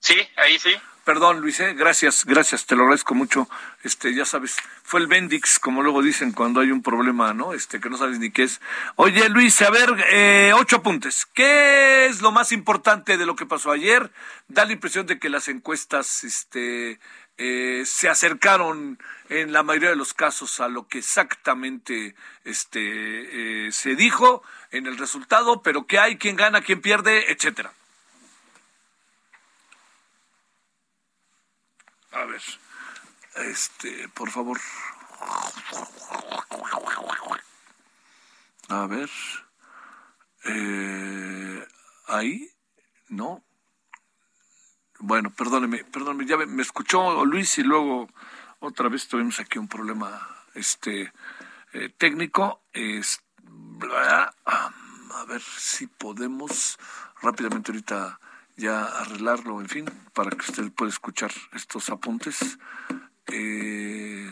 Sí, 0.00 0.16
ahí 0.36 0.58
sí. 0.58 0.74
Perdón, 1.04 1.40
Luis, 1.42 1.60
¿eh? 1.60 1.74
gracias, 1.74 2.24
gracias, 2.24 2.64
te 2.64 2.74
lo 2.74 2.84
agradezco 2.84 3.14
mucho. 3.14 3.46
Este, 3.82 4.14
ya 4.14 4.24
sabes, 4.24 4.56
fue 4.82 5.00
el 5.00 5.06
Bendix, 5.06 5.58
como 5.58 5.82
luego 5.82 6.00
dicen 6.00 6.32
cuando 6.32 6.60
hay 6.60 6.70
un 6.70 6.82
problema, 6.82 7.34
¿no? 7.34 7.52
Este, 7.52 7.78
que 7.78 7.90
no 7.90 7.98
sabes 7.98 8.18
ni 8.18 8.30
qué 8.30 8.44
es. 8.44 8.62
Oye, 8.96 9.28
Luis, 9.28 9.60
a 9.60 9.68
ver, 9.68 10.02
eh, 10.10 10.52
ocho 10.54 10.76
apuntes. 10.76 11.26
¿Qué 11.26 12.06
es 12.06 12.22
lo 12.22 12.32
más 12.32 12.52
importante 12.52 13.18
de 13.18 13.26
lo 13.26 13.36
que 13.36 13.44
pasó 13.44 13.70
ayer? 13.70 14.10
Da 14.48 14.64
la 14.64 14.72
impresión 14.72 15.06
de 15.06 15.18
que 15.18 15.28
las 15.28 15.48
encuestas, 15.48 16.24
este, 16.24 16.98
eh, 17.36 17.82
se 17.84 18.08
acercaron 18.08 18.98
en 19.28 19.52
la 19.52 19.62
mayoría 19.62 19.90
de 19.90 19.96
los 19.96 20.14
casos 20.14 20.58
a 20.60 20.68
lo 20.68 20.88
que 20.88 21.00
exactamente, 21.00 22.14
este, 22.44 23.70
se 23.72 23.94
dijo 23.94 24.42
en 24.70 24.86
el 24.86 24.96
resultado, 24.96 25.60
pero 25.60 25.86
qué 25.86 25.98
hay, 25.98 26.16
quién 26.16 26.36
gana, 26.36 26.62
quién 26.62 26.80
pierde, 26.80 27.30
etcétera. 27.30 27.74
A 32.14 32.24
ver, 32.26 32.42
este, 33.50 34.08
por 34.10 34.30
favor. 34.30 34.60
A 38.68 38.86
ver. 38.86 39.10
Eh, 40.44 41.66
ahí, 42.06 42.50
¿no? 43.08 43.42
Bueno, 45.00 45.30
perdóneme, 45.30 45.84
perdóneme, 45.84 46.26
ya 46.26 46.36
me, 46.36 46.62
escuchó 46.62 47.24
Luis 47.24 47.58
y 47.58 47.64
luego 47.64 48.08
otra 48.60 48.88
vez 48.88 49.08
tuvimos 49.08 49.40
aquí 49.40 49.58
un 49.58 49.68
problema 49.68 50.28
este 50.54 51.12
eh, 51.72 51.88
técnico. 51.98 52.62
Es, 52.72 53.20
a 54.46 55.24
ver 55.26 55.42
si 55.42 55.88
podemos 55.88 56.78
rápidamente 57.22 57.72
ahorita 57.72 58.20
ya 58.56 58.84
arreglarlo, 58.84 59.60
en 59.60 59.68
fin, 59.68 59.84
para 60.12 60.30
que 60.30 60.50
usted 60.50 60.70
pueda 60.72 60.90
escuchar 60.90 61.32
estos 61.52 61.88
apuntes. 61.90 62.58
Eh, 63.26 64.30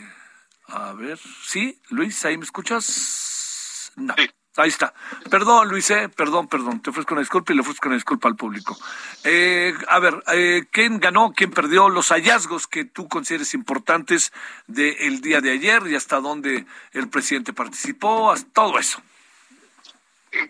a 0.67 0.93
ver, 0.93 1.19
¿sí? 1.45 1.81
Luis, 1.89 2.23
¿ahí 2.25 2.37
me 2.37 2.45
escuchas? 2.45 3.91
No. 3.95 4.15
Ahí 4.55 4.69
está. 4.69 4.93
Perdón, 5.31 5.69
Luis, 5.69 5.89
eh, 5.89 6.09
perdón, 6.09 6.47
perdón. 6.47 6.79
Te 6.79 6.91
ofrezco 6.91 7.15
una 7.15 7.21
disculpa 7.21 7.51
y 7.51 7.55
le 7.55 7.61
ofrezco 7.61 7.87
una 7.87 7.95
disculpa 7.95 8.27
al 8.27 8.35
público. 8.35 8.77
Eh, 9.23 9.73
a 9.87 9.99
ver, 9.99 10.23
eh, 10.31 10.65
¿quién 10.71 10.99
ganó, 10.99 11.33
quién 11.35 11.49
perdió? 11.49 11.89
Los 11.89 12.09
hallazgos 12.09 12.67
que 12.67 12.85
tú 12.85 13.07
consideres 13.07 13.55
importantes 13.55 14.31
del 14.67 15.21
día 15.21 15.41
de 15.41 15.51
ayer 15.51 15.87
y 15.87 15.95
hasta 15.95 16.19
dónde 16.19 16.67
el 16.91 17.09
presidente 17.09 17.51
participó, 17.51 18.35
todo 18.53 18.77
eso. 18.77 19.01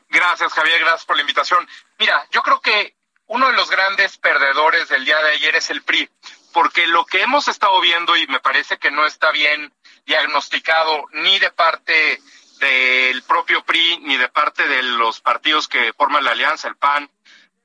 Gracias, 0.10 0.52
Javier, 0.52 0.80
gracias 0.80 1.06
por 1.06 1.16
la 1.16 1.22
invitación. 1.22 1.66
Mira, 1.98 2.28
yo 2.30 2.42
creo 2.42 2.60
que 2.60 2.96
uno 3.34 3.48
de 3.48 3.54
los 3.54 3.72
grandes 3.72 4.20
perdedores 4.20 4.90
del 4.90 5.06
día 5.06 5.18
de 5.18 5.32
ayer 5.32 5.56
es 5.56 5.72
el 5.72 5.82
PRI, 5.82 6.08
porque 6.54 6.86
lo 6.86 7.04
que 7.04 7.24
hemos 7.24 7.48
estado 7.48 7.82
viendo 7.82 8.16
y 8.16 8.28
me 8.28 8.40
parece 8.40 8.78
que 8.78 8.92
no 8.92 9.08
está 9.08 9.32
bien 9.32 9.74
diagnosticado 10.06 11.06
ni 11.14 11.40
de 11.40 11.50
parte 11.50 12.22
del 12.60 13.24
propio 13.24 13.66
PRI 13.66 13.98
ni 14.04 14.18
de 14.18 14.30
parte 14.30 14.68
de 14.68 14.84
los 14.84 15.20
partidos 15.20 15.68
que 15.68 15.94
forman 15.94 16.24
la 16.24 16.32
alianza, 16.32 16.68
el 16.68 16.76
PAN, 16.76 17.10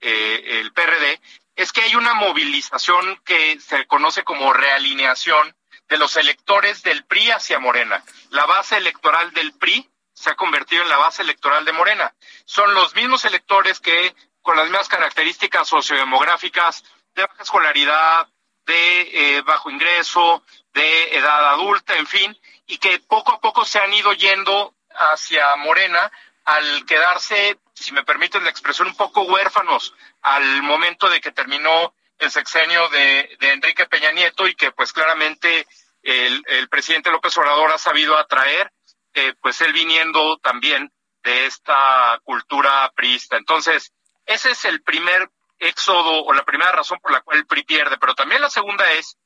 eh, 0.00 0.42
el 0.59 0.72
PRD, 0.72 1.20
es 1.54 1.70
que 1.70 1.83
hay 1.83 1.96
una 1.96 2.14
movilización 2.14 3.20
que 3.26 3.61
se 3.61 3.87
conoce 3.87 4.24
como 4.24 4.54
realineación 4.54 5.54
de 5.87 5.98
los 5.98 6.16
electores 6.16 6.83
del 6.83 7.04
PRI 7.04 7.33
hacia 7.33 7.59
Morena. 7.59 8.02
La 8.31 8.46
base 8.46 8.78
electoral 8.78 9.33
del 9.33 9.52
PRI 9.52 9.87
se 10.14 10.31
ha 10.31 10.35
convertido 10.35 10.83
en 10.83 10.88
la 10.88 10.96
base 10.96 11.20
electoral 11.20 11.66
de 11.66 11.72
Morena. 11.72 12.14
Son 12.46 12.72
los 12.72 12.94
mismos 12.94 13.26
electores 13.26 13.81
que 13.81 14.14
con 14.48 14.56
las 14.56 14.64
mismas 14.64 14.88
características 14.88 15.68
sociodemográficas 15.68 16.82
de 17.14 17.20
baja 17.20 17.42
escolaridad, 17.42 18.26
de 18.64 19.37
eh, 19.37 19.42
bajo 19.42 19.68
ingreso, 19.68 20.42
de 20.72 21.18
edad 21.18 21.50
adulta, 21.50 21.94
en 21.98 22.06
fin, 22.06 22.34
y 22.66 22.78
que 22.78 22.98
poco 23.00 23.32
a 23.32 23.40
poco 23.40 23.66
se 23.66 23.78
han 23.78 23.92
ido 23.92 24.11
yendo 24.14 24.74
hacia 24.88 25.54
Morena 25.56 26.11
al 26.46 26.87
quedarse, 26.87 27.58
si 27.74 27.92
me 27.92 28.04
permiten 28.04 28.42
la 28.42 28.48
expresión, 28.48 28.88
un 28.88 28.96
poco 28.96 29.20
huérfanos 29.20 29.94
al 30.22 30.62
momento 30.62 31.11
de 31.11 31.20
que 31.20 31.30
terminó 31.30 31.92
el 32.16 32.30
sexenio 32.30 32.88
de, 32.88 33.37
Enrique 33.52 33.84
Peña 33.84 34.12
Nieto 34.12 34.48
y 34.48 34.54
que 34.54 34.72
pues 34.72 34.94
claramente 34.94 35.66
el, 36.02 36.42
presidente 36.70 37.11
López 37.11 37.37
Obrador 37.37 37.70
ha 37.70 37.76
sabido 37.76 38.16
atraer, 38.16 38.72
eh, 39.12 39.34
pues 39.42 39.61
él 39.61 39.74
viniendo 39.74 40.38
también 40.38 40.90
de 41.22 41.44
esta 41.44 42.18
cultura 42.24 42.90
priista. 42.96 43.37
Entonces, 43.37 43.92
ese 44.28 44.50
es 44.50 44.64
el 44.66 44.82
primer 44.82 45.30
éxodo 45.58 46.22
o 46.22 46.32
la 46.34 46.44
primera 46.44 46.70
razón 46.70 47.00
por 47.00 47.12
la 47.12 47.22
cual 47.22 47.38
el 47.38 47.46
PRI 47.46 47.64
pierde. 47.64 47.98
Pero 47.98 48.14
también 48.14 48.42
la 48.42 48.50
segunda 48.50 48.92
es 48.92 49.16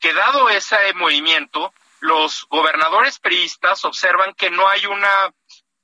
que 0.00 0.12
dado 0.12 0.50
ese 0.50 0.76
movimiento, 0.94 1.72
los 2.00 2.44
gobernadores 2.48 3.20
priistas 3.20 3.84
observan 3.84 4.34
que 4.34 4.50
no 4.50 4.68
hay 4.68 4.84
una 4.86 5.32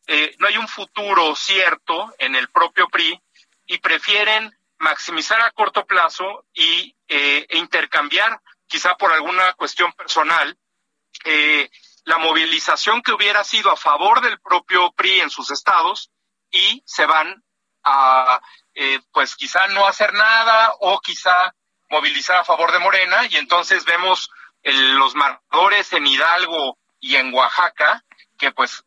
eh, 0.06 0.34
no 0.38 0.48
hay 0.48 0.58
un 0.58 0.68
futuro 0.68 1.34
cierto 1.34 2.14
en 2.18 2.34
el 2.34 2.48
propio 2.48 2.88
PRI 2.88 3.18
y 3.66 3.78
prefieren 3.78 4.52
maximizar 4.78 5.40
a 5.40 5.52
corto 5.52 5.86
plazo 5.86 6.44
y 6.52 6.94
eh, 7.08 7.46
e 7.48 7.58
intercambiar, 7.58 8.40
quizá 8.66 8.96
por 8.96 9.12
alguna 9.12 9.54
cuestión 9.54 9.92
personal, 9.92 10.58
eh, 11.24 11.70
la 12.04 12.18
movilización 12.18 13.02
que 13.02 13.12
hubiera 13.12 13.44
sido 13.44 13.70
a 13.70 13.76
favor 13.76 14.20
del 14.20 14.38
propio 14.40 14.92
PRI 14.92 15.20
en 15.20 15.30
sus 15.30 15.50
estados 15.50 16.10
y 16.50 16.82
se 16.84 17.06
van 17.06 17.42
a 17.84 18.40
eh, 18.74 19.00
pues 19.12 19.36
quizá 19.36 19.68
no 19.68 19.86
hacer 19.86 20.12
nada 20.14 20.74
o 20.80 21.00
quizá 21.00 21.54
movilizar 21.90 22.38
a 22.38 22.44
favor 22.44 22.72
de 22.72 22.80
Morena 22.80 23.26
y 23.30 23.36
entonces 23.36 23.84
vemos 23.84 24.30
los 24.62 25.14
marcadores 25.14 25.92
en 25.92 26.06
Hidalgo 26.06 26.78
y 26.98 27.16
en 27.16 27.32
Oaxaca 27.32 28.02
que 28.36 28.50
pues 28.50 28.82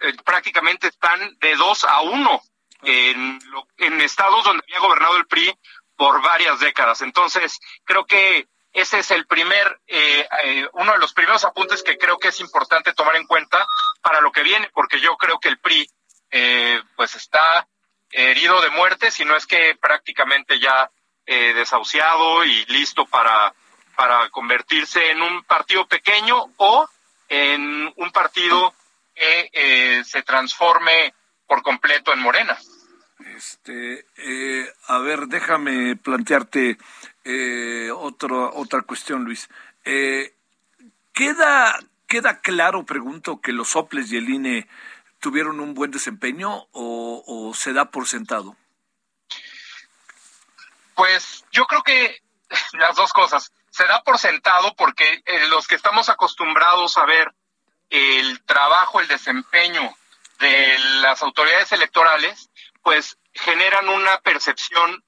eh, 0.00 0.14
prácticamente 0.24 0.88
están 0.88 1.36
de 1.40 1.56
dos 1.56 1.84
a 1.84 2.02
uno 2.02 2.40
en, 2.82 3.40
en 3.78 4.00
estados 4.00 4.44
donde 4.44 4.62
había 4.64 4.86
gobernado 4.86 5.16
el 5.16 5.26
PRI 5.26 5.58
por 5.96 6.22
varias 6.22 6.60
décadas. 6.60 7.00
Entonces 7.02 7.58
creo 7.84 8.06
que 8.06 8.46
ese 8.72 9.00
es 9.00 9.10
el 9.10 9.26
primer, 9.26 9.80
eh, 9.86 10.28
uno 10.74 10.92
de 10.92 10.98
los 10.98 11.12
primeros 11.12 11.44
apuntes 11.44 11.82
que 11.82 11.98
creo 11.98 12.18
que 12.18 12.28
es 12.28 12.40
importante 12.40 12.94
tomar 12.94 13.16
en 13.16 13.26
cuenta 13.26 13.66
para 14.00 14.20
lo 14.20 14.30
que 14.30 14.42
viene, 14.42 14.70
porque 14.72 15.00
yo 15.00 15.16
creo 15.16 15.38
que 15.40 15.48
el 15.48 15.58
PRI 15.58 15.88
pues 16.96 17.14
está 17.14 17.68
herido 18.12 18.60
de 18.60 18.70
muerte, 18.70 19.10
sino 19.10 19.36
es 19.36 19.46
que 19.46 19.76
prácticamente 19.80 20.60
ya 20.60 20.90
eh, 21.26 21.54
desahuciado 21.54 22.44
y 22.44 22.64
listo 22.66 23.06
para, 23.06 23.54
para 23.96 24.28
convertirse 24.30 25.10
en 25.10 25.22
un 25.22 25.42
partido 25.44 25.86
pequeño 25.86 26.52
o 26.56 26.88
en 27.28 27.92
un 27.96 28.10
partido 28.12 28.74
que 29.14 29.50
eh, 29.52 30.04
se 30.04 30.22
transforme 30.22 31.14
por 31.46 31.62
completo 31.62 32.12
en 32.12 32.20
Morena. 32.20 32.58
Este, 33.36 34.04
eh, 34.16 34.72
a 34.88 34.98
ver, 34.98 35.26
déjame 35.28 35.96
plantearte 35.96 36.76
otro, 37.94 38.52
otra 38.54 38.82
cuestión, 38.82 39.24
Luis. 39.24 39.48
¿queda, 41.12 41.78
¿Queda 42.08 42.40
claro, 42.40 42.84
pregunto, 42.84 43.40
que 43.40 43.52
los 43.52 43.68
soples 43.68 44.12
y 44.12 44.16
el 44.16 44.28
INE 44.28 44.68
tuvieron 45.22 45.60
un 45.60 45.72
buen 45.72 45.92
desempeño 45.92 46.66
o, 46.72 47.52
se 47.54 47.72
da 47.72 47.90
por 47.90 48.08
sentado? 48.08 48.56
Pues 50.94 51.44
yo 51.52 51.64
creo 51.66 51.82
que 51.82 52.20
las 52.72 52.96
dos 52.96 53.12
cosas. 53.12 53.52
Se 53.70 53.84
da 53.84 54.02
por 54.02 54.18
sentado 54.18 54.74
porque 54.76 55.22
eh, 55.24 55.46
los 55.48 55.66
que 55.66 55.76
estamos 55.76 56.10
acostumbrados 56.10 56.98
a 56.98 57.06
ver 57.06 57.32
el 57.88 58.42
trabajo, 58.44 59.00
el 59.00 59.08
desempeño 59.08 59.94
de 60.40 60.78
las 61.00 61.22
autoridades 61.22 61.72
electorales, 61.72 62.50
pues 62.82 63.16
generan 63.32 63.88
una 63.88 64.18
percepción 64.20 65.02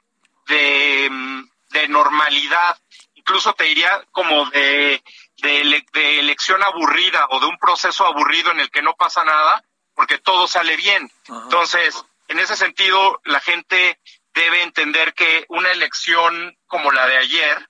de, 0.47 1.09
mm, 1.11 1.49
de 1.71 1.89
normalidad, 1.89 2.79
incluso 3.15 3.53
te 3.55 3.65
diría 3.65 4.03
como 4.13 4.49
de, 4.51 5.03
de, 5.39 6.21
elección 6.21 6.63
aburrida 6.63 7.27
o 7.31 7.41
de 7.41 7.47
un 7.47 7.59
proceso 7.59 8.07
aburrido 8.07 8.53
en 8.53 8.61
el 8.61 8.71
que 8.71 8.83
no 8.83 8.95
pasa 8.95 9.25
nada, 9.25 9.65
porque 9.95 10.19
todo 10.19 10.47
sale 10.47 10.77
bien. 10.77 11.11
Entonces, 11.29 12.05
en 12.29 12.39
ese 12.39 12.57
sentido, 12.57 13.21
la 13.25 13.41
gente 13.41 13.99
debe 14.35 14.63
entender 14.63 15.15
que 15.15 15.47
una 15.49 15.71
elección 15.71 16.57
como 16.67 16.91
la 16.91 17.07
de 17.07 17.17
ayer, 17.19 17.69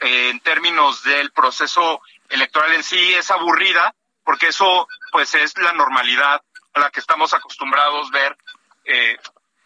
eh, 0.00 0.30
en 0.30 0.40
términos 0.40 1.02
del 1.02 1.30
proceso 1.32 2.00
electoral 2.28 2.72
en 2.72 2.82
sí, 2.82 3.14
es 3.14 3.30
aburrida, 3.30 3.94
porque 4.24 4.48
eso 4.48 4.88
pues 5.12 5.34
es 5.34 5.56
la 5.58 5.72
normalidad 5.72 6.42
a 6.72 6.80
la 6.80 6.90
que 6.90 7.00
estamos 7.00 7.34
acostumbrados 7.34 8.10
ver 8.10 8.36
eh, 8.84 9.18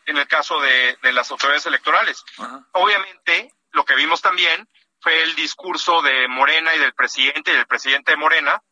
en 0.07 0.17
el 0.17 0.27
caso 0.27 0.61
de, 0.61 0.99
las 1.13 1.31
autoridades 1.31 1.67
electorales. 1.67 2.25
Obviamente, 2.73 3.53
lo 3.73 3.85
que 3.85 3.95
vimos 3.95 4.21
también 4.21 4.69
fue 5.01 5.23
el 5.23 5.35
discurso 5.35 6.03
de 6.03 6.29
Morena 6.29 6.75
y 6.75 6.79
del 6.79 6.95
presidente 6.95 7.53
y 7.53 7.55
del 7.55 7.67
presidente 7.67 8.13
de 8.13 8.17
Morena, 8.17 8.63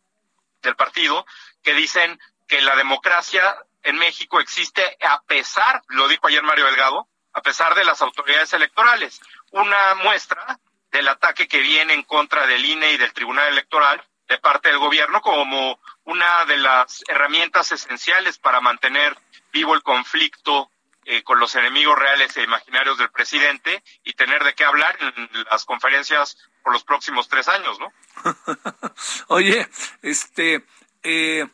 del 0.63 0.77
partido, 0.77 1.27
que 1.63 1.75
dicen 1.75 2.19
que 2.47 2.61
la 2.61 2.77
democracia 2.77 3.57
en 3.83 3.97
México 3.97 4.41
existe 4.41 4.97
a 5.01 5.23
pesar, 5.23 5.83
lo 5.89 6.09
dijo 6.09 6.27
ayer 6.27 6.43
Mario 6.43 6.67
Delgado, 6.67 7.09
a 7.33 7.43
pesar 7.43 7.75
de 7.75 7.85
las 7.85 8.03
autoridades 8.03 8.53
electorales. 8.53 9.21
Una 9.51 9.95
muestra 9.97 10.59
del 10.91 11.09
ataque 11.09 11.49
que 11.49 11.61
viene 11.61 11.95
en 11.95 12.03
contra 12.03 12.47
del 12.47 12.65
INE 12.65 12.93
y 12.93 12.97
del 12.99 13.13
Tribunal 13.13 13.49
Electoral 13.49 14.03
de 14.29 14.39
parte 14.39 14.69
del 14.69 14.79
gobierno 14.79 15.21
como 15.21 15.81
una 16.05 16.45
de 16.47 16.57
las 16.59 17.03
herramientas 17.09 17.73
esenciales 17.73 18.39
para 18.39 18.61
mantener 18.61 19.17
vivo 19.53 19.75
el 19.75 19.83
conflicto 19.83 20.71
eh, 21.05 21.23
con 21.23 21.39
los 21.41 21.55
enemigos 21.57 21.99
reales 21.99 22.37
e 22.37 22.43
imaginarios 22.43 22.97
del 22.97 23.11
presidente 23.11 23.83
y 24.05 24.13
tener 24.13 24.45
de 24.45 24.55
qué 24.55 24.65
hablar 24.65 24.97
en 25.01 25.29
las 25.51 25.65
conferencias 25.65 26.39
por 26.63 26.73
los 26.73 26.85
próximos 26.85 27.29
tres 27.29 27.49
años, 27.49 27.79
¿no? 27.81 27.93
Oye, 29.29 29.69
este, 30.01 30.65
eh, 31.03 31.47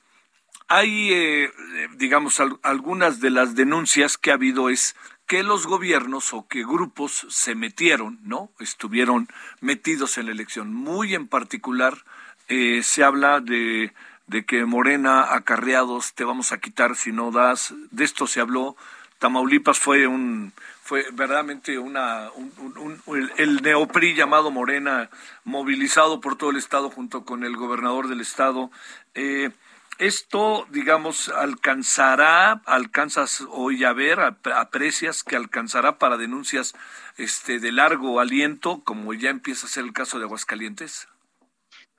hay, 0.69 1.13
eh, 1.13 1.51
digamos, 1.97 2.41
algunas 2.63 3.21
de 3.21 3.31
las 3.31 3.55
denuncias 3.55 4.19
que 4.19 4.31
ha 4.31 4.35
habido 4.35 4.69
es 4.69 4.95
que 5.27 5.43
los 5.43 5.67
gobiernos 5.67 6.33
o 6.33 6.47
que 6.47 6.65
grupos 6.65 7.27
se 7.29 7.55
metieron, 7.55 8.19
¿no? 8.23 8.51
Estuvieron 8.61 9.29
metidos 9.61 10.19
en 10.19 10.27
la 10.27 10.33
elección. 10.33 10.73
Muy 10.73 11.15
en 11.15 11.27
particular 11.27 12.05
eh, 12.49 12.83
se 12.83 13.03
habla 13.05 13.41
de, 13.41 13.93
de 14.27 14.45
que 14.45 14.65
Morena, 14.65 15.35
acarreados, 15.35 16.15
te 16.15 16.25
vamos 16.25 16.53
a 16.53 16.59
quitar 16.59 16.97
si 16.97 17.13
no 17.13 17.31
das. 17.31 17.75
De 17.91 18.05
esto 18.05 18.27
se 18.27 18.41
habló. 18.41 18.77
Tamaulipas 19.19 19.79
fue 19.79 20.07
un 20.07 20.53
fue 20.83 21.05
verdaderamente 21.13 21.79
una 21.79 22.31
un, 22.35 23.03
el, 23.37 23.61
neopri 23.61 24.15
llamado 24.15 24.51
Morena 24.51 25.11
movilizado 25.45 26.21
por 26.21 26.37
todo 26.37 26.51
el 26.51 26.57
estado 26.57 26.89
junto 26.89 27.25
con 27.25 27.45
el 27.45 27.57
gobernador 27.57 28.09
del 28.09 28.23
estado 28.23 28.71
eh, 29.15 29.51
esto, 29.99 30.67
digamos, 30.71 31.29
alcanzará, 31.29 32.63
alcanzas 32.67 33.43
hoy 33.51 33.85
a 33.85 33.93
ver, 33.93 34.21
aprecias 34.21 35.25
que 35.25 35.37
alcanzará 35.37 35.99
para 35.99 36.17
denuncias 36.17 36.75
este, 37.17 37.59
de 37.59 37.73
largo 37.73 38.21
aliento, 38.21 38.83
como 38.85 39.13
ya 39.15 39.31
empieza 39.31 39.67
a 39.67 39.71
ser 39.71 39.85
el 39.85 39.93
caso 39.93 40.19
de 40.19 40.25
Aguascalientes. 40.25 41.09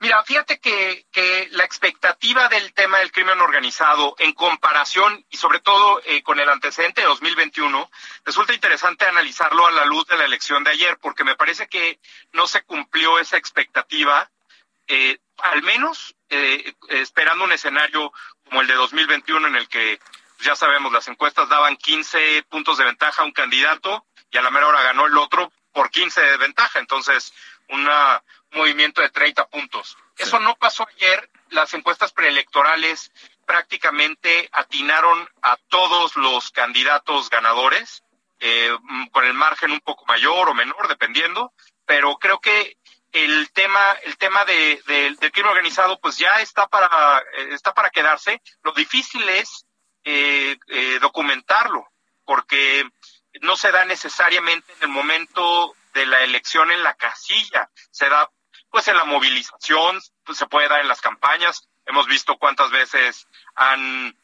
Mira, 0.02 0.24
fíjate 0.24 0.58
que, 0.60 1.04
la 1.50 1.64
expectativa 1.64 2.48
del 2.48 2.72
tema 2.72 3.00
del 3.00 3.12
crimen 3.12 3.38
organizado 3.38 4.14
en 4.18 4.32
comparación 4.32 5.26
y 5.28 5.36
sobre 5.36 5.60
todo 5.60 6.00
eh, 6.06 6.22
con 6.22 6.40
el 6.40 6.48
antecedente 6.48 7.02
de 7.02 7.06
2021, 7.06 7.90
resulta 8.24 8.54
interesante 8.54 9.04
analizarlo 9.04 9.66
a 9.66 9.72
la 9.72 9.84
luz 9.84 10.06
de 10.06 10.16
la 10.16 10.24
elección 10.24 10.64
de 10.64 10.70
ayer, 10.70 10.96
porque 11.02 11.22
me 11.22 11.36
parece 11.36 11.68
que 11.68 12.00
no 12.32 12.46
se 12.46 12.62
cumplió 12.62 13.18
esa 13.18 13.36
expectativa 13.36 14.30
eh, 14.86 15.18
al 15.44 15.62
menos 15.62 16.14
eh, 16.28 16.74
esperando 16.88 17.44
un 17.44 17.52
escenario 17.52 18.12
como 18.44 18.60
el 18.60 18.66
de 18.66 18.74
2021 18.74 19.48
en 19.48 19.56
el 19.56 19.68
que 19.68 20.00
ya 20.40 20.56
sabemos 20.56 20.92
las 20.92 21.08
encuestas 21.08 21.48
daban 21.48 21.76
15 21.76 22.44
puntos 22.48 22.78
de 22.78 22.84
ventaja 22.84 23.22
a 23.22 23.24
un 23.24 23.32
candidato 23.32 24.06
y 24.30 24.38
a 24.38 24.42
la 24.42 24.50
mera 24.50 24.66
hora 24.66 24.82
ganó 24.82 25.06
el 25.06 25.16
otro 25.18 25.52
por 25.72 25.90
15 25.90 26.20
de 26.20 26.36
ventaja, 26.36 26.78
entonces 26.78 27.32
un 27.68 27.88
movimiento 28.52 29.00
de 29.00 29.10
30 29.10 29.46
puntos. 29.48 29.96
Eso 30.16 30.40
no 30.40 30.56
pasó 30.56 30.86
ayer, 30.96 31.30
las 31.50 31.72
encuestas 31.74 32.12
preelectorales 32.12 33.12
prácticamente 33.46 34.48
atinaron 34.52 35.28
a 35.42 35.56
todos 35.68 36.16
los 36.16 36.50
candidatos 36.50 37.30
ganadores, 37.30 38.02
eh, 38.40 38.76
con 39.12 39.24
el 39.24 39.34
margen 39.34 39.70
un 39.70 39.80
poco 39.80 40.04
mayor 40.06 40.48
o 40.48 40.54
menor, 40.54 40.88
dependiendo, 40.88 41.52
pero 41.86 42.16
creo 42.16 42.40
que 42.40 42.76
el 43.12 43.50
tema, 43.52 43.92
el 44.04 44.16
tema 44.16 44.44
de, 44.44 44.80
del 44.86 45.32
crimen 45.32 45.50
organizado, 45.50 45.98
pues 46.00 46.18
ya 46.18 46.40
está 46.40 46.68
para, 46.68 47.18
eh, 47.36 47.48
está 47.52 47.74
para 47.74 47.90
quedarse. 47.90 48.40
Lo 48.62 48.72
difícil 48.72 49.28
es 49.28 49.66
eh, 50.04 50.56
eh, 50.68 50.98
documentarlo, 51.00 51.88
porque 52.24 52.88
no 53.42 53.56
se 53.56 53.72
da 53.72 53.84
necesariamente 53.84 54.72
en 54.74 54.82
el 54.82 54.88
momento 54.88 55.74
de 55.92 56.06
la 56.06 56.22
elección 56.22 56.70
en 56.70 56.82
la 56.82 56.94
casilla, 56.94 57.68
se 57.90 58.08
da 58.08 58.30
pues 58.70 58.86
en 58.86 58.96
la 58.96 59.04
movilización, 59.04 60.00
pues, 60.24 60.38
se 60.38 60.46
puede 60.46 60.68
dar 60.68 60.80
en 60.80 60.86
las 60.86 61.00
campañas. 61.00 61.68
Hemos 61.86 62.06
visto 62.06 62.38
cuántas 62.38 62.70
veces 62.70 63.26
han 63.56 64.16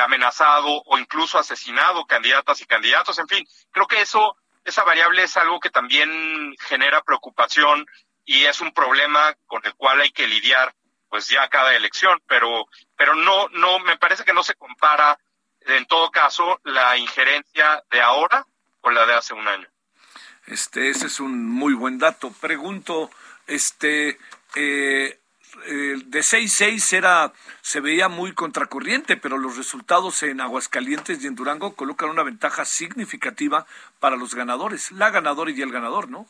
amenazado 0.00 0.82
o 0.86 0.98
incluso 0.98 1.38
asesinado 1.38 2.06
candidatas 2.06 2.60
y 2.60 2.66
candidatos. 2.66 3.18
En 3.18 3.28
fin, 3.28 3.46
creo 3.70 3.86
que 3.86 4.00
eso, 4.00 4.36
esa 4.64 4.84
variable 4.84 5.22
es 5.22 5.36
algo 5.36 5.60
que 5.60 5.70
también 5.70 6.54
genera 6.60 7.02
preocupación 7.02 7.86
y 8.26 8.44
es 8.44 8.60
un 8.60 8.72
problema 8.72 9.34
con 9.46 9.64
el 9.64 9.74
cual 9.74 10.00
hay 10.00 10.10
que 10.10 10.26
lidiar 10.26 10.74
pues 11.08 11.28
ya 11.28 11.48
cada 11.48 11.74
elección, 11.74 12.20
pero 12.26 12.66
pero 12.96 13.14
no 13.14 13.48
no 13.50 13.78
me 13.78 13.96
parece 13.96 14.24
que 14.24 14.34
no 14.34 14.42
se 14.42 14.54
compara 14.54 15.18
en 15.60 15.86
todo 15.86 16.10
caso 16.10 16.60
la 16.64 16.98
injerencia 16.98 17.82
de 17.90 18.02
ahora 18.02 18.44
con 18.80 18.94
la 18.94 19.06
de 19.06 19.14
hace 19.14 19.32
un 19.32 19.46
año. 19.48 19.68
Este 20.46 20.90
ese 20.90 21.06
es 21.06 21.20
un 21.20 21.48
muy 21.48 21.74
buen 21.74 21.98
dato. 21.98 22.32
Pregunto 22.32 23.10
este 23.46 24.18
eh, 24.56 25.18
de 25.64 26.20
6-6 26.20 26.92
era, 26.96 27.32
se 27.62 27.80
veía 27.80 28.08
muy 28.08 28.34
contracorriente, 28.34 29.16
pero 29.16 29.38
los 29.38 29.56
resultados 29.56 30.22
en 30.22 30.40
Aguascalientes 30.40 31.22
y 31.22 31.26
en 31.26 31.34
Durango 31.34 31.74
colocan 31.74 32.10
una 32.10 32.22
ventaja 32.22 32.64
significativa 32.64 33.66
para 33.98 34.16
los 34.16 34.34
ganadores, 34.34 34.92
la 34.92 35.10
ganadora 35.10 35.50
y 35.50 35.62
el 35.62 35.72
ganador, 35.72 36.08
¿no? 36.08 36.26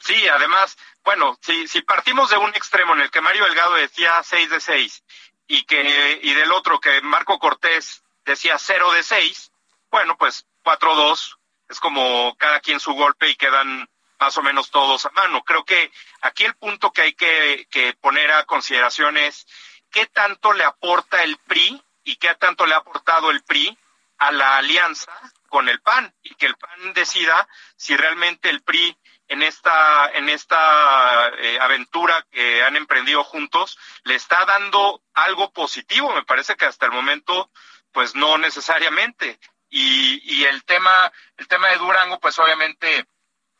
Sí, 0.00 0.28
además, 0.28 0.78
bueno, 1.08 1.38
si, 1.40 1.66
si 1.68 1.80
partimos 1.80 2.28
de 2.28 2.36
un 2.36 2.50
extremo 2.50 2.92
en 2.92 3.00
el 3.00 3.10
que 3.10 3.22
Mario 3.22 3.46
Delgado 3.46 3.76
decía 3.76 4.22
6 4.22 4.50
de 4.50 4.60
6 4.60 5.04
y, 5.46 5.62
que, 5.62 6.20
y 6.22 6.34
del 6.34 6.52
otro 6.52 6.80
que 6.80 7.00
Marco 7.00 7.38
Cortés 7.38 8.02
decía 8.26 8.58
0 8.58 8.92
de 8.92 9.02
6, 9.02 9.50
bueno, 9.90 10.18
pues 10.18 10.44
4-2 10.64 11.38
es 11.70 11.80
como 11.80 12.36
cada 12.36 12.60
quien 12.60 12.78
su 12.78 12.92
golpe 12.92 13.30
y 13.30 13.36
quedan 13.36 13.88
más 14.20 14.36
o 14.36 14.42
menos 14.42 14.70
todos 14.70 15.06
a 15.06 15.10
mano. 15.12 15.42
Creo 15.44 15.64
que 15.64 15.90
aquí 16.20 16.44
el 16.44 16.54
punto 16.56 16.92
que 16.92 17.00
hay 17.00 17.14
que, 17.14 17.66
que 17.70 17.94
poner 17.94 18.30
a 18.30 18.44
consideración 18.44 19.16
es 19.16 19.46
qué 19.90 20.04
tanto 20.04 20.52
le 20.52 20.64
aporta 20.64 21.22
el 21.22 21.38
PRI 21.38 21.82
y 22.04 22.16
qué 22.16 22.34
tanto 22.34 22.66
le 22.66 22.74
ha 22.74 22.78
aportado 22.84 23.30
el 23.30 23.42
PRI 23.44 23.78
a 24.18 24.30
la 24.30 24.58
alianza 24.58 25.12
con 25.48 25.70
el 25.70 25.80
PAN 25.80 26.14
y 26.22 26.34
que 26.34 26.44
el 26.44 26.56
PAN 26.56 26.92
decida 26.92 27.48
si 27.78 27.96
realmente 27.96 28.50
el 28.50 28.60
PRI 28.60 28.94
en 29.28 29.42
esta, 29.42 30.10
en 30.14 30.28
esta 30.28 31.28
eh, 31.38 31.58
aventura 31.60 32.26
que 32.30 32.62
han 32.62 32.76
emprendido 32.76 33.22
juntos, 33.24 33.78
le 34.04 34.14
está 34.14 34.44
dando 34.44 35.02
algo 35.14 35.52
positivo. 35.52 36.12
Me 36.14 36.24
parece 36.24 36.56
que 36.56 36.64
hasta 36.64 36.86
el 36.86 36.92
momento, 36.92 37.50
pues 37.92 38.14
no 38.14 38.38
necesariamente. 38.38 39.38
Y, 39.70 40.20
y 40.24 40.44
el 40.44 40.64
tema, 40.64 41.12
el 41.36 41.46
tema 41.46 41.68
de 41.68 41.76
Durango, 41.76 42.18
pues 42.20 42.38
obviamente 42.38 43.06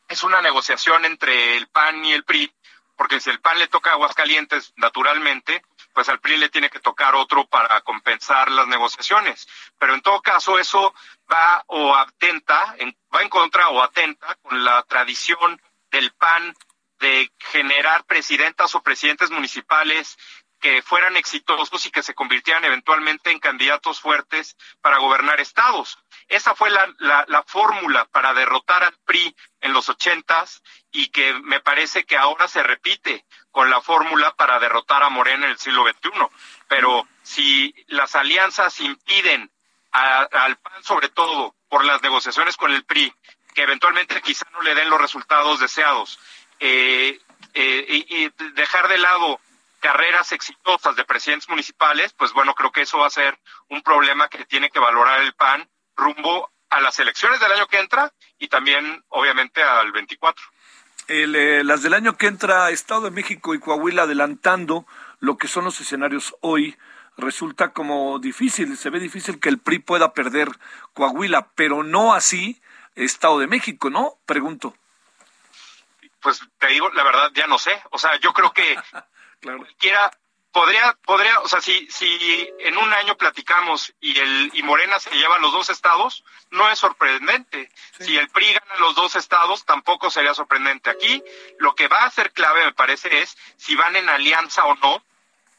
es 0.07 0.23
una 0.23 0.41
negociación 0.41 1.05
entre 1.05 1.55
el 1.55 1.67
PAN 1.67 2.03
y 2.03 2.13
el 2.13 2.23
PRI, 2.23 2.51
porque 2.97 3.19
si 3.19 3.29
el 3.29 3.39
PAN 3.39 3.59
le 3.59 3.67
toca 3.67 3.91
a 3.91 3.93
Aguascalientes, 3.93 4.73
naturalmente, 4.75 5.61
pues 5.93 6.09
al 6.09 6.19
PRI 6.19 6.37
le 6.37 6.49
tiene 6.49 6.69
que 6.69 6.79
tocar 6.79 7.15
otro 7.15 7.45
para 7.47 7.81
compensar 7.81 8.49
las 8.51 8.67
negociaciones. 8.67 9.47
Pero 9.77 9.93
en 9.93 10.01
todo 10.01 10.21
caso 10.21 10.59
eso 10.59 10.93
va 11.31 11.63
o 11.67 11.95
atenta, 11.95 12.75
va 13.13 13.21
en 13.21 13.29
contra 13.29 13.69
o 13.69 13.81
atenta 13.81 14.35
con 14.41 14.63
la 14.63 14.83
tradición 14.83 15.61
del 15.91 16.11
PAN 16.13 16.55
de 16.99 17.31
generar 17.39 18.03
presidentas 18.05 18.75
o 18.75 18.83
presidentes 18.83 19.31
municipales 19.31 20.17
que 20.59 20.81
fueran 20.81 21.15
exitosos 21.15 21.85
y 21.85 21.91
que 21.91 22.03
se 22.03 22.13
convirtieran 22.13 22.65
eventualmente 22.65 23.31
en 23.31 23.39
candidatos 23.39 24.01
fuertes 24.01 24.57
para 24.81 24.97
gobernar 24.97 25.39
estados. 25.39 25.97
Esa 26.27 26.53
fue 26.53 26.69
la, 26.69 26.93
la, 27.27 27.43
fórmula 27.43 28.05
para 28.05 28.33
derrotar 28.33 28.83
al 28.83 28.95
PRI 29.05 29.35
en 29.61 29.73
los 29.73 29.89
ochentas 29.89 30.61
y 30.91 31.07
que 31.07 31.33
me 31.33 31.61
parece 31.61 32.03
que 32.03 32.17
ahora 32.17 32.47
se 32.47 32.61
repite 32.61 33.25
con 33.51 33.69
la 33.69 33.81
fórmula 33.81 34.35
para 34.35 34.59
derrotar 34.59 35.01
a 35.01 35.09
Morena 35.09 35.45
en 35.45 35.51
el 35.51 35.57
siglo 35.57 35.83
XXI. 35.87 36.11
Pero 36.67 37.07
si 37.23 37.73
las 37.87 38.15
alianzas 38.15 38.79
impiden 38.81 39.49
al 39.91 40.57
PAN, 40.57 40.83
sobre 40.83 41.09
todo 41.09 41.55
por 41.67 41.85
las 41.85 42.01
negociaciones 42.03 42.57
con 42.57 42.71
el 42.71 42.83
PRI, 42.83 43.13
que 43.55 43.63
eventualmente 43.63 44.21
quizá 44.21 44.45
no 44.51 44.61
le 44.61 44.75
den 44.75 44.89
los 44.89 45.01
resultados 45.01 45.59
deseados, 45.59 46.19
eh, 46.59 47.19
eh, 47.53 48.05
y 48.07 48.29
dejar 48.53 48.87
de 48.89 48.97
lado 48.97 49.39
carreras 49.79 50.31
exitosas 50.31 50.95
de 50.95 51.05
presidentes 51.05 51.49
municipales, 51.49 52.13
pues 52.13 52.33
bueno, 52.33 52.53
creo 52.53 52.71
que 52.71 52.81
eso 52.81 52.99
va 52.99 53.07
a 53.07 53.11
ser 53.11 53.39
un 53.69 53.81
problema 53.81 54.27
que 54.27 54.45
tiene 54.45 54.69
que 54.69 54.79
valorar 54.79 55.21
el 55.21 55.33
PAN 55.33 55.69
rumbo 55.95 56.51
a 56.69 56.79
las 56.81 56.99
elecciones 56.99 57.39
del 57.39 57.51
año 57.51 57.67
que 57.67 57.79
entra 57.79 58.13
y 58.37 58.47
también, 58.47 59.03
obviamente, 59.09 59.63
al 59.63 59.91
24. 59.91 60.45
Eh, 61.07 61.63
las 61.65 61.81
del 61.81 61.95
año 61.95 62.17
que 62.17 62.27
entra, 62.27 62.69
Estado 62.69 63.01
de 63.01 63.11
México 63.11 63.55
y 63.55 63.59
Coahuila 63.59 64.03
adelantando 64.03 64.85
lo 65.19 65.37
que 65.37 65.47
son 65.47 65.65
los 65.65 65.81
escenarios 65.81 66.35
hoy, 66.41 66.77
resulta 67.17 67.73
como 67.73 68.19
difícil, 68.19 68.77
se 68.77 68.89
ve 68.89 68.99
difícil 68.99 69.39
que 69.39 69.49
el 69.49 69.59
PRI 69.59 69.79
pueda 69.79 70.13
perder 70.13 70.49
Coahuila, 70.93 71.49
pero 71.55 71.83
no 71.83 72.13
así 72.13 72.61
Estado 72.95 73.39
de 73.39 73.47
México, 73.47 73.89
¿no? 73.89 74.17
Pregunto. 74.25 74.75
Pues 76.21 76.41
te 76.57 76.67
digo, 76.67 76.89
la 76.91 77.03
verdad, 77.03 77.31
ya 77.33 77.47
no 77.47 77.57
sé. 77.57 77.71
O 77.91 77.97
sea, 77.97 78.17
yo 78.19 78.33
creo 78.33 78.51
que 78.51 78.77
Cualquiera 79.41 80.11
podría, 80.51 80.97
podría, 81.05 81.39
o 81.39 81.47
sea, 81.47 81.61
si, 81.61 81.87
si 81.89 82.49
en 82.59 82.77
un 82.77 82.91
año 82.93 83.17
platicamos 83.17 83.93
y 83.99 84.17
el 84.17 84.51
y 84.53 84.63
Morena 84.63 84.99
se 84.99 85.11
lleva 85.11 85.39
los 85.39 85.51
dos 85.51 85.69
estados, 85.69 86.23
no 86.51 86.69
es 86.69 86.79
sorprendente. 86.79 87.71
Si 87.99 88.17
el 88.17 88.29
PRI 88.29 88.53
gana 88.53 88.79
los 88.79 88.95
dos 88.95 89.15
estados, 89.15 89.65
tampoco 89.65 90.09
sería 90.09 90.33
sorprendente. 90.33 90.89
Aquí 90.89 91.23
lo 91.59 91.75
que 91.75 91.87
va 91.87 92.03
a 92.03 92.11
ser 92.11 92.31
clave, 92.31 92.65
me 92.65 92.73
parece, 92.73 93.21
es 93.21 93.37
si 93.57 93.75
van 93.75 93.95
en 93.95 94.09
alianza 94.09 94.65
o 94.65 94.75
no 94.75 95.03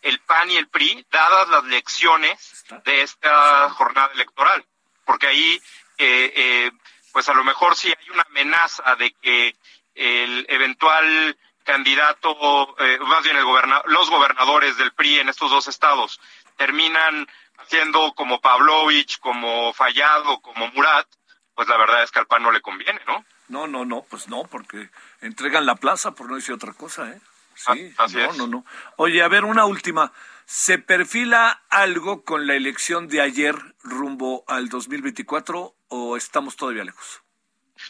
el 0.03 0.19
PAN 0.21 0.51
y 0.51 0.57
el 0.57 0.69
PRI, 0.69 1.07
dadas 1.11 1.49
las 1.49 1.65
lecciones 1.65 2.65
de 2.85 3.03
esta 3.03 3.69
jornada 3.71 4.11
electoral. 4.15 4.65
Porque 5.05 5.27
ahí, 5.27 5.63
eh, 5.99 6.33
eh, 6.35 6.73
pues 7.13 7.29
a 7.29 7.35
lo 7.35 7.45
mejor 7.45 7.77
si 7.77 7.89
hay 7.89 8.11
una 8.11 8.23
amenaza 8.23 8.97
de 8.97 9.13
que 9.13 9.57
el 9.95 10.47
eventual 10.49 11.37
candidato, 11.71 12.75
eh, 12.81 12.99
más 13.07 13.23
bien 13.23 13.37
el 13.37 13.45
los 13.87 14.11
gobernadores 14.11 14.77
del 14.77 14.93
PRI 14.93 15.21
en 15.21 15.29
estos 15.29 15.51
dos 15.51 15.69
estados 15.69 16.21
terminan 16.57 17.29
siendo 17.69 18.13
como 18.15 18.41
Pavlovich, 18.41 19.21
como 19.21 19.73
Fallado, 19.73 20.41
como 20.41 20.67
Murat, 20.73 21.07
pues 21.55 21.69
la 21.69 21.77
verdad 21.77 22.03
es 22.03 22.11
que 22.11 22.19
al 22.19 22.27
PAN 22.27 22.43
no 22.43 22.51
le 22.51 22.61
conviene, 22.61 23.01
¿no? 23.07 23.25
No, 23.49 23.69
no, 23.69 23.85
no, 23.85 24.03
pues 24.03 24.29
no, 24.29 24.43
porque 24.45 24.91
entregan 25.21 25.65
la 25.65 25.77
plaza 25.77 26.13
por 26.13 26.29
no 26.29 26.37
decir 26.37 26.55
otra 26.55 26.73
cosa, 26.73 27.09
¿eh? 27.09 27.21
Sí, 27.55 27.95
ah, 27.99 28.05
así 28.05 28.17
no, 28.17 28.33
no, 28.33 28.47
no. 28.47 28.65
Oye, 28.97 29.23
a 29.23 29.29
ver, 29.29 29.45
una 29.45 29.65
última. 29.67 30.13
¿Se 30.47 30.79
perfila 30.79 31.63
algo 31.69 32.25
con 32.25 32.47
la 32.49 32.55
elección 32.55 33.07
de 33.07 33.21
ayer 33.21 33.55
rumbo 33.83 34.45
al 34.49 34.69
2024 34.69 35.75
o 35.89 36.17
estamos 36.17 36.57
todavía 36.57 36.85
lejos? 36.85 37.23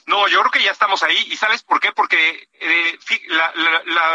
No, 0.06 0.28
yo 0.28 0.40
creo 0.40 0.50
que 0.50 0.62
ya 0.62 0.70
estamos 0.70 1.02
ahí. 1.02 1.26
¿Y 1.30 1.36
sabes 1.36 1.62
por 1.62 1.80
qué? 1.80 1.92
Porque 1.92 2.48
eh, 2.52 2.98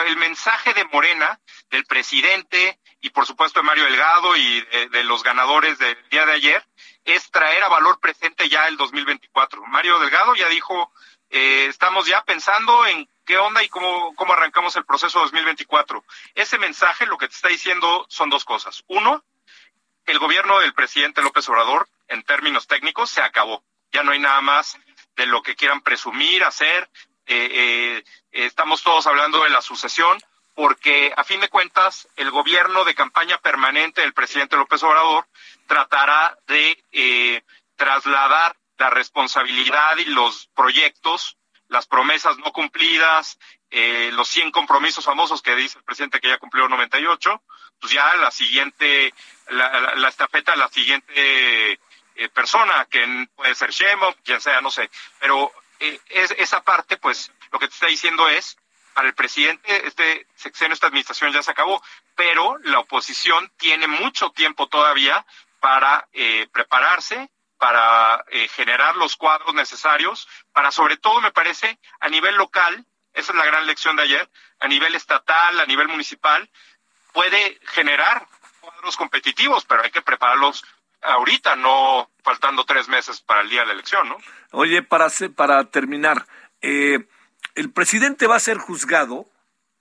el 0.07 0.17
mensaje 0.17 0.73
de 0.73 0.85
Morena, 0.85 1.39
del 1.69 1.85
presidente 1.85 2.79
y 3.01 3.11
por 3.11 3.25
supuesto 3.25 3.59
de 3.59 3.65
Mario 3.65 3.85
Delgado 3.85 4.35
y 4.35 4.61
de, 4.61 5.03
los 5.03 5.23
ganadores 5.23 5.77
del 5.77 5.97
día 6.09 6.25
de 6.25 6.33
ayer, 6.33 6.65
es 7.03 7.29
traer 7.29 7.63
a 7.63 7.69
valor 7.69 7.99
presente 7.99 8.49
ya 8.49 8.67
el 8.67 8.77
2024. 8.77 9.63
Mario 9.67 9.99
Delgado 9.99 10.35
ya 10.35 10.49
dijo, 10.49 10.91
eh, 11.29 11.67
estamos 11.69 12.07
ya 12.07 12.23
pensando 12.23 12.85
en 12.87 13.07
qué 13.25 13.37
onda 13.37 13.63
y 13.63 13.69
cómo, 13.69 14.15
cómo 14.15 14.33
arrancamos 14.33 14.75
el 14.75 14.85
proceso 14.85 15.19
2024. 15.19 16.03
Ese 16.33 16.57
mensaje 16.57 17.05
lo 17.05 17.17
que 17.17 17.27
te 17.27 17.35
está 17.35 17.49
diciendo 17.49 18.05
son 18.09 18.29
dos 18.29 18.43
cosas. 18.43 18.83
Uno, 18.87 19.23
el 20.05 20.19
gobierno 20.19 20.59
del 20.59 20.73
presidente 20.73 21.21
López 21.21 21.47
Obrador, 21.49 21.87
en 22.07 22.23
términos 22.23 22.67
técnicos, 22.67 23.09
se 23.09 23.21
acabó. 23.21 23.63
Ya 23.91 24.03
no 24.03 24.11
hay 24.11 24.19
nada 24.19 24.41
más 24.41 24.77
de 25.15 25.25
lo 25.25 25.41
que 25.41 25.55
quieran 25.55 25.81
presumir, 25.81 26.43
hacer. 26.43 26.89
Eh, 27.25 27.49
eh, 27.51 28.03
estamos 28.31 28.83
todos 28.83 29.07
hablando 29.07 29.43
de 29.43 29.49
la 29.49 29.61
sucesión, 29.61 30.17
porque 30.53 31.13
a 31.15 31.23
fin 31.23 31.39
de 31.41 31.49
cuentas 31.49 32.07
el 32.15 32.31
gobierno 32.31 32.83
de 32.85 32.95
campaña 32.95 33.37
permanente 33.39 34.01
del 34.01 34.13
presidente 34.13 34.55
López 34.55 34.83
Obrador 34.83 35.27
tratará 35.67 36.37
de 36.47 36.83
eh, 36.91 37.41
trasladar 37.75 38.55
la 38.77 38.89
responsabilidad 38.89 39.97
y 39.97 40.05
los 40.05 40.47
proyectos, 40.55 41.37
las 41.69 41.87
promesas 41.87 42.37
no 42.37 42.51
cumplidas, 42.51 43.39
los 44.11 44.29
100 44.29 44.51
compromisos 44.51 45.03
famosos 45.03 45.41
que 45.41 45.53
dice 45.53 45.77
el 45.77 45.83
presidente 45.83 46.21
que 46.21 46.29
ya 46.29 46.37
cumplió 46.37 46.69
98, 46.69 47.41
pues 47.81 47.91
ya 47.91 48.15
la 48.15 48.31
siguiente, 48.31 49.13
la, 49.49 49.95
la 49.95 50.07
estafeta, 50.07 50.55
la 50.55 50.69
siguiente 50.69 51.77
eh, 52.15 52.29
persona, 52.29 52.87
que 52.89 53.27
puede 53.35 53.55
ser 53.55 53.71
Shemo, 53.71 54.15
quien 54.23 54.41
sea, 54.41 54.61
no 54.61 54.71
sé. 54.71 54.89
Pero 55.19 55.51
eh, 55.79 55.99
es, 56.09 56.31
esa 56.37 56.63
parte, 56.63 56.97
pues, 56.97 57.31
lo 57.51 57.59
que 57.59 57.67
te 57.67 57.73
está 57.73 57.87
diciendo 57.87 58.27
es, 58.29 58.57
para 58.93 59.07
el 59.07 59.13
presidente, 59.13 59.87
este 59.87 60.27
sexenio, 60.35 60.73
esta 60.73 60.87
administración 60.87 61.33
ya 61.33 61.43
se 61.43 61.51
acabó, 61.51 61.83
pero 62.15 62.57
la 62.63 62.79
oposición 62.79 63.51
tiene 63.57 63.87
mucho 63.87 64.31
tiempo 64.31 64.67
todavía 64.67 65.25
para 65.59 66.07
eh, 66.13 66.47
prepararse, 66.51 67.29
para 67.57 68.23
generar 68.53 68.97
los 68.97 69.15
cuadros 69.15 69.53
necesarios, 69.53 70.27
para 70.51 70.71
sobre 70.71 70.97
todo, 70.97 71.21
me 71.21 71.31
parece, 71.31 71.79
a 72.01 72.09
nivel 72.09 72.35
local, 72.35 72.85
esa 73.13 73.31
es 73.31 73.37
la 73.37 73.45
gran 73.45 73.65
lección 73.65 73.95
de 73.95 74.03
ayer, 74.03 74.29
a 74.59 74.67
nivel 74.67 74.93
estatal, 74.93 75.59
a 75.59 75.65
nivel 75.65 75.87
municipal, 75.87 76.49
puede 77.13 77.59
generar 77.67 78.27
cuadros 78.59 78.97
competitivos, 78.97 79.65
pero 79.65 79.83
hay 79.83 79.91
que 79.91 80.01
prepararlos 80.01 80.65
ahorita, 81.05 81.55
no 81.55 82.09
faltando 82.23 82.65
tres 82.65 82.87
meses 82.87 83.21
para 83.21 83.41
el 83.41 83.49
día 83.49 83.61
de 83.61 83.67
la 83.67 83.73
elección, 83.73 84.09
¿no? 84.09 84.17
Oye, 84.51 84.81
para, 84.81 85.07
para 85.35 85.63
terminar, 85.65 86.25
eh, 86.61 87.07
el 87.55 87.71
presidente 87.71 88.27
va 88.27 88.35
a 88.35 88.39
ser 88.39 88.57
juzgado, 88.57 89.25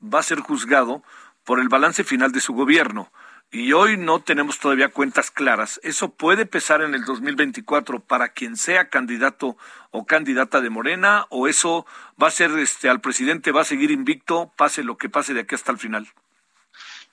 va 0.03 0.21
a 0.21 0.25
ser 0.25 0.41
juzgado 0.41 1.03
por 1.45 1.61
el 1.61 1.69
balance 1.69 2.05
final 2.05 2.33
de 2.33 2.41
su 2.41 2.55
gobierno. 2.55 3.11
Y 3.51 3.73
hoy 3.73 3.97
no 3.97 4.21
tenemos 4.21 4.59
todavía 4.59 4.89
cuentas 4.89 5.31
claras. 5.31 5.79
¿Eso 5.85 6.09
puede 6.09 6.45
pesar 6.45 6.83
en 6.83 6.95
el 6.95 7.05
2024 7.05 8.01
para 8.01 8.31
quien 8.31 8.57
sea 8.57 8.89
candidato 8.89 9.57
o 9.93 10.07
candidata 10.07 10.61
de 10.61 10.71
Morena? 10.71 11.27
¿O 11.31 11.47
eso 11.47 11.87
va 12.21 12.29
a 12.29 12.33
ser, 12.33 12.51
este, 12.59 12.89
al 12.89 13.01
presidente 13.01 13.53
va 13.53 13.61
a 13.61 13.65
seguir 13.65 13.93
invicto, 13.93 14.53
pase 14.57 14.83
lo 14.83 14.97
que 14.99 15.09
pase 15.09 15.35
de 15.35 15.43
aquí 15.43 15.55
hasta 15.55 15.71
el 15.71 15.79
final? 15.79 16.09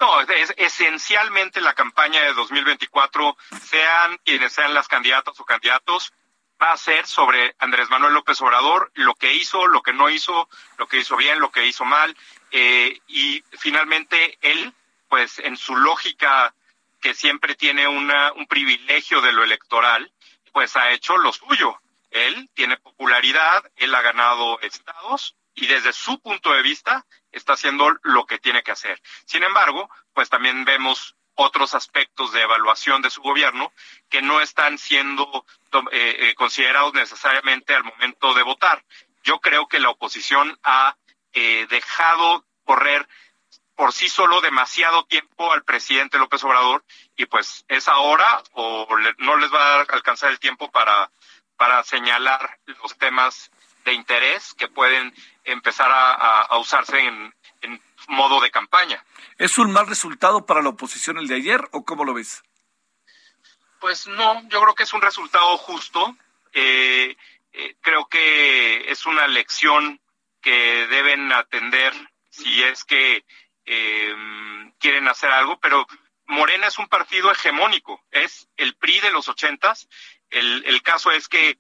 No, 0.02 0.20
es, 0.20 0.52
esencialmente 0.58 1.62
la 1.62 1.76
campaña 1.76 2.24
de 2.24 2.34
2024, 2.34 3.38
sean 3.64 4.18
quienes 4.26 4.52
sean 4.52 4.74
las 4.74 4.88
candidatas 4.88 5.39
o 5.39 5.45
candidatos, 5.45 6.12
va 6.60 6.72
a 6.72 6.78
ser 6.78 7.06
sobre 7.06 7.56
Andrés 7.60 7.88
Manuel 7.91 8.16
López 8.16 8.41
Obrador, 8.41 8.89
lo 8.95 9.14
que 9.14 9.36
hizo, 9.36 9.68
lo 9.68 9.84
que 9.84 9.93
no 9.93 10.10
hizo, 10.10 10.49
lo 10.80 10.88
que 10.88 10.97
hizo 10.97 11.16
bien, 11.18 11.39
lo 11.39 11.52
que 11.52 11.68
hizo 11.68 11.86
mal, 11.86 12.18
eh, 12.49 12.99
y 13.06 13.43
finalmente 13.60 14.39
él, 14.41 14.74
pues 15.08 15.38
en 15.38 15.56
su 15.56 15.76
lógica 15.76 16.56
que 16.99 17.14
siempre 17.14 17.54
tiene 17.54 17.88
una, 17.88 18.34
un 18.34 18.47
privilegio 18.47 19.22
de 19.22 19.34
lo 19.34 19.43
electoral, 19.43 20.12
pues 20.52 20.76
ha 20.78 20.89
hecho 20.89 21.16
lo 21.18 21.32
suyo. 21.32 21.80
Él 22.10 22.49
tiene 22.56 22.78
popularidad, 22.78 23.64
él 23.76 23.93
ha 23.93 24.02
ganado 24.02 24.60
estados 24.62 25.36
y 25.54 25.68
desde 25.68 25.93
su 25.93 26.20
punto 26.22 26.54
de 26.54 26.62
vista 26.62 27.06
está 27.32 27.54
haciendo 27.54 27.91
lo 28.04 28.26
que 28.26 28.39
tiene 28.39 28.64
que 28.64 28.72
hacer. 28.72 29.02
Sin 29.26 29.43
embargo, 29.43 29.89
pues 30.14 30.30
también 30.30 30.66
vemos 30.66 31.16
otros 31.36 31.74
aspectos 31.76 32.32
de 32.34 32.41
evaluación 32.41 33.02
de 33.02 33.10
su 33.10 33.22
gobierno 33.22 33.72
que 34.10 34.22
no 34.22 34.41
están 34.41 34.78
siendo 34.78 35.45
eh, 35.91 36.16
eh, 36.20 36.36
considerados 36.36 36.93
necesariamente 36.93 37.74
al 37.74 37.84
momento 37.84 38.34
de 38.34 38.43
votar. 38.43 38.84
Yo 39.24 39.39
creo 39.39 39.68
que 39.68 39.80
la 39.80 39.89
oposición 39.89 40.58
ha 40.64 40.97
eh, 41.34 41.68
dejado 41.70 42.45
correr 42.64 43.08
por 43.76 43.93
sí 43.93 44.10
solo 44.10 44.41
demasiado 44.41 45.06
tiempo 45.06 45.52
al 45.52 45.64
presidente 45.64 46.18
López 46.20 46.43
Obrador 46.43 46.84
y 47.16 47.26
pues 47.26 47.66
es 47.68 47.88
ahora 47.88 48.43
o 48.52 48.88
no 49.18 49.38
les 49.38 49.52
va 49.52 49.76
a 49.76 49.82
alcanzar 49.82 50.30
el 50.30 50.39
tiempo 50.39 50.70
para, 50.70 51.12
para 51.56 51.84
señalar 51.84 52.60
los 52.66 52.97
temas 52.97 53.49
de 53.86 53.94
interés 53.94 54.54
que 54.54 54.68
pueden 54.68 55.14
empezar 55.44 55.90
a, 55.92 56.58
usarse 56.58 57.00
en, 57.00 57.34
modo 58.08 58.42
de 58.42 58.50
campaña. 58.50 59.04
¿Es 59.38 59.58
un 59.60 59.72
mal 59.72 59.88
resultado 59.88 60.46
para 60.46 60.62
la 60.62 60.70
oposición 60.70 61.20
el 61.20 61.28
de 61.28 61.36
ayer 61.36 61.62
o 61.72 61.86
cómo 61.86 62.04
lo 62.04 62.16
ves? 62.16 62.44
Pues 63.80 64.08
no, 64.08 64.42
yo 64.50 64.62
creo 64.62 64.76
que 64.76 64.84
es 64.84 64.94
un 64.94 65.02
resultado 65.02 65.56
justo. 65.58 66.18
Eh, 66.52 67.16
eh, 67.54 67.76
creo 67.80 68.08
que 68.08 68.92
es 68.92 69.06
una 69.06 69.28
lección 69.28 70.02
que 70.42 70.88
deben 70.88 71.32
atender 71.32 71.94
si 72.30 72.64
es 72.64 72.84
que 72.84 73.24
eh, 73.66 74.16
quieren 74.80 75.08
hacer 75.08 75.32
algo, 75.32 75.60
pero 75.60 75.86
Morena 76.26 76.68
es 76.68 76.80
un 76.80 76.88
partido 76.88 77.32
hegemónico, 77.32 78.04
es 78.10 78.50
el 78.58 78.76
PRI 78.76 79.00
de 79.02 79.12
los 79.12 79.28
ochentas. 79.28 79.88
El, 80.30 80.64
el 80.66 80.82
caso 80.82 81.12
es 81.12 81.28
que 81.28 81.60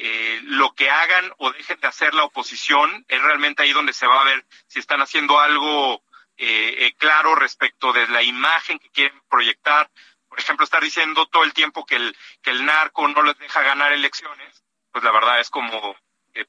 eh, 0.00 0.38
lo 0.44 0.74
que 0.74 0.88
hagan 0.88 1.32
o 1.38 1.50
dejen 1.50 1.80
de 1.80 1.88
hacer 1.88 2.14
la 2.14 2.22
oposición 2.22 3.04
es 3.08 3.20
realmente 3.20 3.64
ahí 3.64 3.72
donde 3.72 3.92
se 3.92 4.06
va 4.06 4.20
a 4.20 4.24
ver 4.24 4.46
si 4.68 4.78
están 4.78 5.02
haciendo 5.02 5.40
algo 5.40 6.04
eh, 6.36 6.86
eh, 6.86 6.94
claro 6.96 7.34
respecto 7.34 7.92
de 7.92 8.06
la 8.06 8.22
imagen 8.22 8.78
que 8.78 8.90
quieren 8.90 9.20
proyectar. 9.28 9.90
Por 10.28 10.38
ejemplo, 10.38 10.62
estar 10.62 10.80
diciendo 10.80 11.26
todo 11.26 11.42
el 11.42 11.52
tiempo 11.52 11.84
que 11.84 11.96
el, 11.96 12.16
que 12.42 12.50
el 12.50 12.64
narco 12.64 13.08
no 13.08 13.24
les 13.24 13.36
deja 13.38 13.60
ganar 13.62 13.92
elecciones, 13.92 14.62
pues 14.92 15.02
la 15.02 15.10
verdad 15.10 15.40
es 15.40 15.50
como 15.50 15.96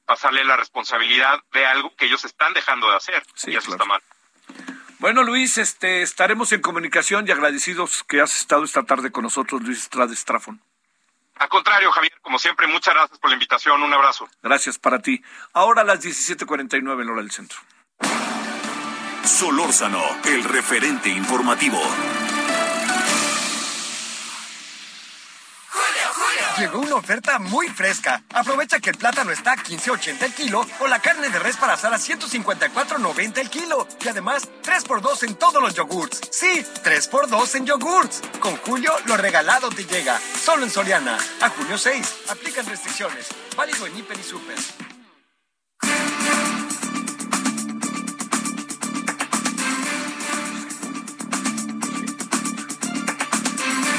pasarle 0.04 0.44
la 0.44 0.56
responsabilidad 0.56 1.40
de 1.52 1.66
algo 1.66 1.92
que 1.96 2.06
ellos 2.06 2.24
están 2.24 2.54
dejando 2.54 2.88
de 2.88 2.98
hacer. 2.98 3.20
y 3.46 3.56
eso 3.56 3.72
está 3.72 3.84
mal. 3.84 4.00
Bueno, 5.00 5.24
Luis, 5.24 5.58
este, 5.58 6.02
estaremos 6.02 6.52
en 6.52 6.60
comunicación 6.60 7.26
y 7.26 7.32
agradecidos 7.32 8.04
que 8.04 8.20
has 8.20 8.36
estado 8.36 8.62
esta 8.62 8.84
tarde 8.84 9.10
con 9.10 9.24
nosotros, 9.24 9.60
Luis 9.62 9.78
Estrada 9.78 10.12
Estrafón. 10.12 10.62
Al 11.40 11.48
contrario, 11.48 11.90
Javier, 11.90 12.12
como 12.20 12.38
siempre, 12.38 12.66
muchas 12.66 12.92
gracias 12.94 13.18
por 13.18 13.30
la 13.30 13.34
invitación. 13.34 13.82
Un 13.82 13.92
abrazo. 13.92 14.28
Gracias 14.42 14.78
para 14.78 15.00
ti. 15.00 15.22
Ahora 15.54 15.80
a 15.80 15.84
las 15.84 16.02
17:49 16.02 17.02
en 17.02 17.08
hora 17.08 17.22
del 17.22 17.30
centro. 17.30 17.58
Solórzano, 19.24 20.02
el 20.26 20.44
referente 20.44 21.08
informativo. 21.08 21.80
Llegó 26.60 26.80
una 26.80 26.96
oferta 26.96 27.38
muy 27.38 27.68
fresca. 27.68 28.22
Aprovecha 28.34 28.80
que 28.80 28.90
el 28.90 28.98
plátano 28.98 29.30
está 29.30 29.52
a 29.52 29.56
15.80 29.56 30.22
el 30.24 30.34
kilo 30.34 30.60
o 30.80 30.88
la 30.88 30.98
carne 30.98 31.30
de 31.30 31.38
res 31.38 31.56
para 31.56 31.72
asar 31.72 31.94
a 31.94 31.96
154.90 31.96 33.38
el 33.38 33.48
kilo. 33.48 33.88
Y 34.04 34.08
además, 34.08 34.46
3x2 34.62 35.22
en 35.26 35.36
todos 35.36 35.62
los 35.62 35.74
yogurts. 35.74 36.20
Sí, 36.30 36.62
3x2 36.84 37.54
en 37.54 37.64
yogurts. 37.64 38.20
Con 38.40 38.58
Julio, 38.58 38.92
lo 39.06 39.16
regalado 39.16 39.70
te 39.70 39.86
llega. 39.86 40.20
Solo 40.38 40.64
en 40.64 40.70
Soriana. 40.70 41.16
A 41.40 41.48
junio 41.48 41.78
6. 41.78 42.16
Aplican 42.28 42.66
restricciones. 42.66 43.28
Válido 43.56 43.86
en 43.86 43.96
Hiper 43.96 44.18
y 44.18 44.22
Super. 44.22 44.99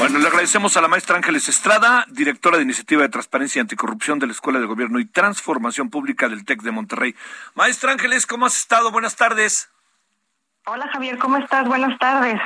Bueno, 0.01 0.17
le 0.17 0.29
agradecemos 0.29 0.75
a 0.77 0.81
la 0.81 0.87
maestra 0.87 1.15
Ángeles 1.15 1.47
Estrada, 1.47 2.07
directora 2.09 2.57
de 2.57 2.63
Iniciativa 2.63 3.03
de 3.03 3.09
Transparencia 3.09 3.59
y 3.59 3.61
Anticorrupción 3.61 4.17
de 4.17 4.25
la 4.25 4.31
Escuela 4.31 4.59
de 4.59 4.65
Gobierno 4.65 4.99
y 4.99 5.05
Transformación 5.05 5.91
Pública 5.91 6.27
del 6.27 6.43
TEC 6.43 6.63
de 6.63 6.71
Monterrey. 6.71 7.15
Maestra 7.53 7.91
Ángeles, 7.91 8.25
¿cómo 8.25 8.47
has 8.47 8.57
estado? 8.57 8.89
Buenas 8.89 9.15
tardes. 9.15 9.69
Hola 10.65 10.89
Javier, 10.91 11.19
¿cómo 11.19 11.37
estás? 11.37 11.67
Buenas 11.67 11.99
tardes. 11.99 12.41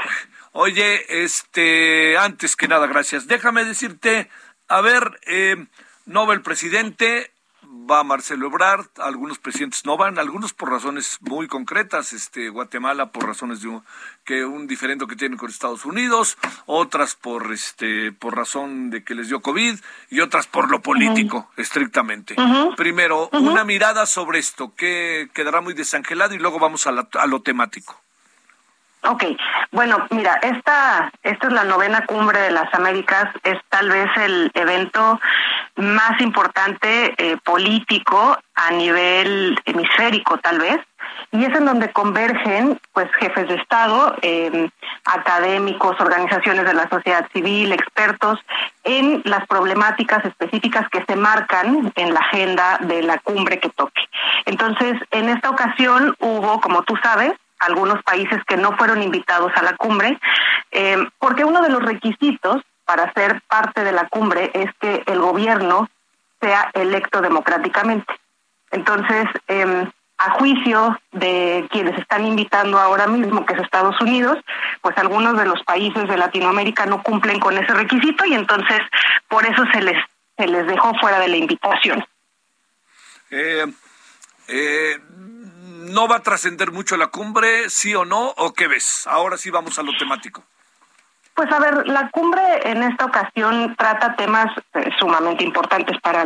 Oye, 0.52 1.24
este, 1.24 2.18
antes 2.18 2.58
que 2.58 2.68
nada, 2.68 2.88
gracias. 2.88 3.26
Déjame 3.26 3.64
decirte, 3.64 4.30
a 4.68 4.82
ver, 4.82 5.18
eh, 5.26 5.56
Nobel 6.06 6.42
presidente, 6.42 7.32
va 7.90 8.04
Marcelo 8.04 8.48
Ebrard, 8.48 8.88
algunos 8.98 9.40
presidentes 9.40 9.86
no 9.86 9.98
van, 9.98 10.18
algunos 10.18 10.54
por 10.54 10.72
razones 10.72 11.18
muy 11.22 11.48
concretas, 11.48 12.14
este 12.14 12.50
Guatemala 12.50 13.12
por 13.12 13.28
razones 13.28 13.62
de 13.62 13.68
un, 13.68 13.84
que 14.24 14.46
un 14.46 14.68
diferendo 14.68 15.08
que 15.08 15.16
tienen 15.16 15.38
con 15.38 15.50
Estados 15.50 15.86
Unidos, 15.86 16.38
otras 16.66 17.16
por 17.16 17.52
este 17.52 18.12
por 18.12 18.36
razón 18.36 18.90
de 18.90 19.04
que 19.04 19.16
les 19.16 19.30
dio 19.30 19.42
COVID 19.42 19.78
y 20.10 20.20
otras 20.22 20.48
por 20.48 20.72
lo 20.72 20.82
político, 20.82 21.52
estrictamente. 21.58 22.36
Primero, 22.76 23.30
una 23.34 23.64
mirada 23.64 24.06
sobre 24.06 24.40
esto, 24.40 24.74
que 24.76 25.30
quedará 25.34 25.62
muy 25.62 25.74
desangelado 25.74 26.34
y 26.34 26.40
luego 26.40 26.60
vamos 26.60 26.88
a, 26.88 26.92
a 27.20 27.26
lo 27.28 27.42
temático. 27.42 28.02
Ok, 29.08 29.24
bueno, 29.72 30.08
mira, 30.10 30.34
esta, 30.42 31.12
esta 31.22 31.48
es 31.48 31.54
la 31.54 31.64
novena 31.64 32.06
cumbre 32.08 32.40
de 32.40 32.50
las 32.50 32.74
Américas, 32.74 33.30
es 33.44 33.60
tal 33.70 33.90
vez 33.90 34.10
el 34.18 34.50
evento 34.56 35.20
más 35.76 36.20
importante 36.22 37.14
eh, 37.18 37.38
político 37.44 38.38
a 38.56 38.72
nivel 38.72 39.60
hemisférico, 39.66 40.38
tal 40.38 40.60
vez, 40.60 40.80
y 41.32 41.44
es 41.44 41.54
en 41.54 41.66
donde 41.66 41.92
convergen, 41.92 42.80
pues, 42.94 43.10
jefes 43.20 43.48
de 43.48 43.56
Estado, 43.56 44.16
em, 44.22 44.70
académicos, 45.04 46.00
organizaciones 46.00 46.66
de 46.66 46.74
la 46.74 46.88
sociedad 46.90 47.28
civil, 47.34 47.74
expertos, 47.74 48.40
en 48.84 49.22
las 49.26 49.46
problemáticas 49.48 50.24
específicas 50.24 50.88
que 50.90 51.04
se 51.06 51.16
marcan 51.16 51.92
en 51.96 52.14
la 52.14 52.20
agenda 52.22 52.78
de 52.82 53.04
la 53.04 53.18
cumbre 53.20 53.60
que 53.60 53.70
toque. 53.70 54.02
Entonces, 54.46 54.94
en 55.12 55.30
esta 55.30 55.50
ocasión 55.50 56.16
hubo, 56.20 56.62
como 56.62 56.84
tú 56.84 56.96
sabes, 57.04 57.34
algunos 57.60 58.02
países 58.04 58.44
que 58.46 58.58
no 58.58 58.78
fueron 58.78 59.02
invitados 59.02 59.52
a 59.56 59.64
la 59.64 59.76
cumbre, 59.76 60.18
eh, 60.72 60.98
porque 61.20 61.46
uno 61.46 61.62
de 61.62 61.70
los 61.70 61.84
requisitos 61.84 62.62
para 62.86 63.12
ser 63.14 63.42
parte 63.48 63.84
de 63.84 63.92
la 63.92 64.08
cumbre 64.08 64.52
es 64.54 64.70
que 64.80 65.04
el 65.08 65.20
gobierno 65.20 65.90
sea 66.40 66.70
electo 66.74 67.22
democráticamente. 67.22 68.14
Entonces, 68.72 69.26
eh, 69.48 69.88
a 70.18 70.32
juicio 70.32 70.98
de 71.12 71.68
quienes 71.72 71.98
están 72.00 72.26
invitando 72.26 72.80
ahora 72.80 73.08
mismo, 73.08 73.46
que 73.46 73.54
es 73.54 73.62
Estados 73.62 74.00
Unidos, 74.02 74.38
pues 74.82 74.98
algunos 74.98 75.38
de 75.38 75.46
los 75.46 75.62
países 75.64 76.08
de 76.08 76.18
Latinoamérica 76.18 76.86
no 76.86 77.04
cumplen 77.04 77.40
con 77.40 77.58
ese 77.58 77.74
requisito 77.74 78.26
y 78.26 78.34
entonces 78.34 78.82
por 79.28 79.46
eso 79.46 79.64
se 79.74 79.82
les 79.82 79.98
se 80.38 80.48
les 80.48 80.68
dejó 80.68 80.94
fuera 81.00 81.20
de 81.20 81.30
la 81.30 81.38
invitación. 81.38 82.06
Eh, 83.32 83.66
eh, 84.48 85.00
¿No 85.10 86.08
va 86.08 86.18
a 86.18 86.24
trascender 86.24 86.72
mucho 86.72 86.98
la 86.98 87.08
cumbre, 87.08 87.70
sí 87.70 87.96
o 87.96 88.04
no? 88.04 88.34
¿O 88.38 88.54
qué 88.54 88.68
ves? 88.68 89.08
Ahora 89.08 89.38
sí 89.38 89.50
vamos 89.50 89.80
a 89.80 89.84
lo 89.84 89.96
temático. 89.98 90.44
Pues 91.36 91.52
a 91.52 91.60
ver, 91.60 91.88
la 91.88 92.10
cumbre 92.10 92.42
en 92.64 92.84
esta 92.84 93.06
ocasión 93.06 93.76
trata 93.78 94.16
temas 94.16 94.48
eh, 94.74 94.90
sumamente 94.98 95.44
importantes 95.44 96.00
para 96.02 96.26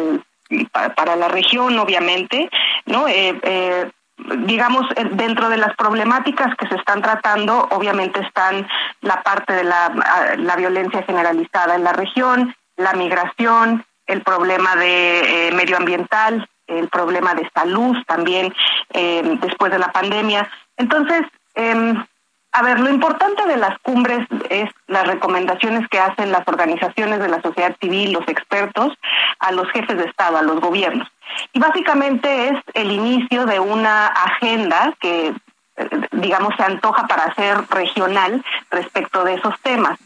para, 0.72 1.16
la 1.16 1.28
región, 1.28 1.78
obviamente, 1.78 2.49
¿no? 2.88 3.07
Eh, 3.07 3.39
eh, 3.43 3.91
digamos, 4.39 4.84
dentro 5.12 5.47
de 5.47 5.57
las 5.57 5.76
problemáticas 5.76 6.55
que 6.55 6.68
se 6.68 6.76
están 6.76 7.03
tratando, 7.03 7.68
obviamente 7.70 8.20
están 8.20 8.68
la 9.01 9.22
parte 9.22 9.53
de 9.53 9.64
la, 9.64 10.36
la 10.38 10.55
violencia 10.55 11.03
generalizada 11.03 11.76
en 11.76 11.84
la 11.84 11.93
región, 11.93 12.55
la 12.78 12.93
migración, 12.93 13.86
el 14.07 14.24
problema 14.24 14.76
de 14.76 15.51
medioambiental, 15.53 16.49
el 16.70 16.88
problema 16.89 17.36
de 17.36 17.49
salud 17.53 17.95
también 18.07 18.53
eh, 18.93 19.38
después 19.41 19.72
de 19.72 19.80
la 19.80 19.91
pandemia. 19.91 20.49
Entonces, 20.78 21.22
em, 21.55 22.05
a 22.52 22.64
ver, 22.64 22.80
lo 22.80 22.89
importante 22.89 23.45
de 23.45 23.58
las 23.58 23.78
cumbres 23.80 24.28
es 24.50 24.70
las 24.88 25.06
recomendaciones 25.06 25.88
que 25.89 26.00
hacen 26.00 26.32
las 26.32 26.47
organizaciones 26.47 27.20
de 27.20 27.30
la 27.30 27.41
sociedad 27.41 27.76
civil, 27.80 28.12
los 28.12 28.28
expertos, 28.28 28.93
a 29.39 29.52
los 29.52 29.70
jefes 29.72 29.97
de 29.97 30.06
Estado, 30.06 30.38
a 30.38 30.41
los 30.41 30.60
gobiernos. 30.60 31.08
Y 31.54 31.60
básicamente 31.60 32.50
es 32.50 32.58
el 32.74 32.91
inicio 32.91 33.45
de 33.45 33.60
una 33.60 34.08
agenda 34.08 34.93
que, 35.00 35.28
eh, 35.28 35.89
digamos, 36.12 36.56
se 36.56 36.64
antoja 36.64 37.06
para 37.08 37.34
ser 37.36 37.58
regional 37.70 38.43
respecto 38.72 39.24
de 39.24 39.36
esos 39.36 39.60
temas. 39.62 40.00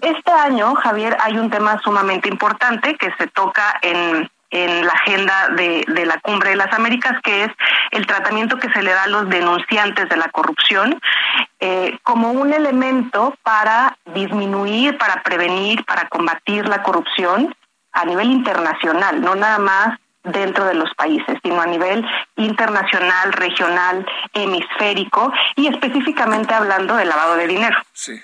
Este 0.00 0.30
año, 0.30 0.76
Javier, 0.76 1.16
hay 1.20 1.36
un 1.36 1.50
tema 1.50 1.80
sumamente 1.80 2.28
importante 2.28 2.94
que 2.94 3.12
se 3.18 3.26
toca 3.26 3.78
en 3.82 4.30
en 4.50 4.86
la 4.86 4.92
agenda 4.92 5.48
de, 5.56 5.84
de, 5.86 6.06
la 6.06 6.18
Cumbre 6.20 6.50
de 6.50 6.56
las 6.56 6.72
Américas, 6.72 7.20
que 7.22 7.44
es 7.44 7.50
el 7.90 8.06
tratamiento 8.06 8.58
que 8.58 8.70
se 8.70 8.82
le 8.82 8.92
da 8.92 9.04
a 9.04 9.08
los 9.08 9.28
denunciantes 9.28 10.08
de 10.08 10.16
la 10.16 10.28
corrupción 10.28 11.00
eh, 11.60 11.98
como 12.02 12.30
un 12.32 12.52
elemento 12.52 13.36
para 13.42 13.98
disminuir, 14.14 14.96
para 14.96 15.22
prevenir, 15.22 15.84
para 15.84 16.08
combatir 16.08 16.68
la 16.68 16.82
corrupción 16.82 17.54
a 17.92 18.04
nivel 18.04 18.30
internacional, 18.30 19.20
no 19.20 19.34
nada 19.34 19.58
más 19.58 19.98
dentro 20.22 20.64
de 20.64 20.74
los 20.74 20.94
países, 20.94 21.38
sino 21.42 21.60
a 21.60 21.66
nivel 21.66 22.06
internacional, 22.36 23.32
regional, 23.32 24.06
hemisférico 24.32 25.32
y 25.56 25.68
específicamente 25.68 26.54
hablando 26.54 26.96
del 26.96 27.08
lavado 27.08 27.36
de 27.36 27.46
dinero. 27.46 27.76
Sí. 27.92 28.20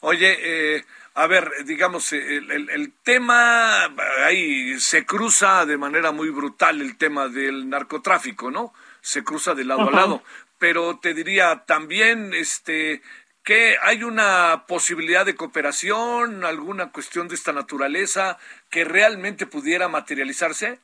Oye, 0.00 0.36
eh, 0.40 0.84
a 1.18 1.26
ver, 1.26 1.50
digamos, 1.64 2.12
el, 2.12 2.70
el, 2.70 2.92
tema 3.02 3.86
ahí 4.24 4.78
se 4.78 5.04
cruza 5.04 5.66
de 5.66 5.76
manera 5.76 6.12
muy 6.12 6.30
brutal 6.30 6.80
el 6.80 6.96
tema 6.96 7.28
del 7.28 7.68
narcotráfico, 7.68 8.52
¿no? 8.52 8.72
Se 9.00 9.24
cruza 9.24 9.54
de 9.54 9.64
lado 9.64 9.88
a 9.88 9.90
lado. 9.90 10.22
Pero 10.58 10.98
te 10.98 11.14
diría 11.14 11.64
también, 11.66 12.32
este, 12.34 13.02
que 13.42 13.76
hay 13.82 14.04
una 14.04 14.66
posibilidad 14.68 15.26
de 15.26 15.34
cooperación, 15.34 16.44
alguna 16.44 16.92
cuestión 16.92 17.26
de 17.26 17.34
esta 17.34 17.52
naturaleza 17.52 18.38
que 18.70 18.84
realmente 18.84 19.46
pudiera 19.46 19.88
materializarse. 19.88 20.78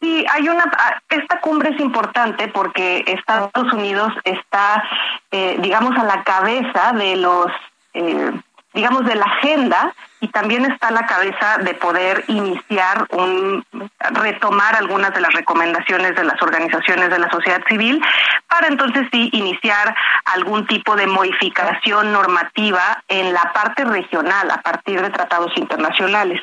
Sí, 0.00 0.26
hay 0.28 0.48
una. 0.48 0.64
Ah, 0.76 1.00
esta 1.08 1.40
cumbre 1.40 1.70
es 1.70 1.80
importante 1.80 2.48
porque 2.48 3.04
Estados 3.06 3.72
Unidos 3.72 4.12
está, 4.24 4.82
eh, 5.30 5.56
digamos, 5.60 5.96
a 5.96 6.04
la 6.04 6.24
cabeza 6.24 6.92
de 6.92 7.16
los, 7.16 7.46
eh, 7.94 8.32
digamos, 8.74 9.04
de 9.04 9.14
la 9.14 9.24
agenda 9.24 9.94
y 10.20 10.28
también 10.28 10.64
está 10.64 10.88
a 10.88 10.92
la 10.92 11.06
cabeza 11.06 11.58
de 11.58 11.74
poder 11.74 12.24
iniciar 12.28 13.06
un, 13.10 13.64
retomar 13.98 14.76
algunas 14.76 15.12
de 15.14 15.20
las 15.20 15.32
recomendaciones 15.32 16.14
de 16.14 16.24
las 16.24 16.40
organizaciones 16.40 17.10
de 17.10 17.18
la 17.18 17.28
sociedad 17.30 17.60
civil 17.68 18.00
para 18.48 18.68
entonces 18.68 19.08
sí 19.10 19.30
iniciar 19.32 19.94
algún 20.26 20.66
tipo 20.66 20.94
de 20.94 21.06
modificación 21.06 22.12
normativa 22.12 23.02
en 23.08 23.32
la 23.32 23.52
parte 23.52 23.84
regional 23.84 24.50
a 24.50 24.62
partir 24.62 25.02
de 25.02 25.10
tratados 25.10 25.52
internacionales. 25.56 26.40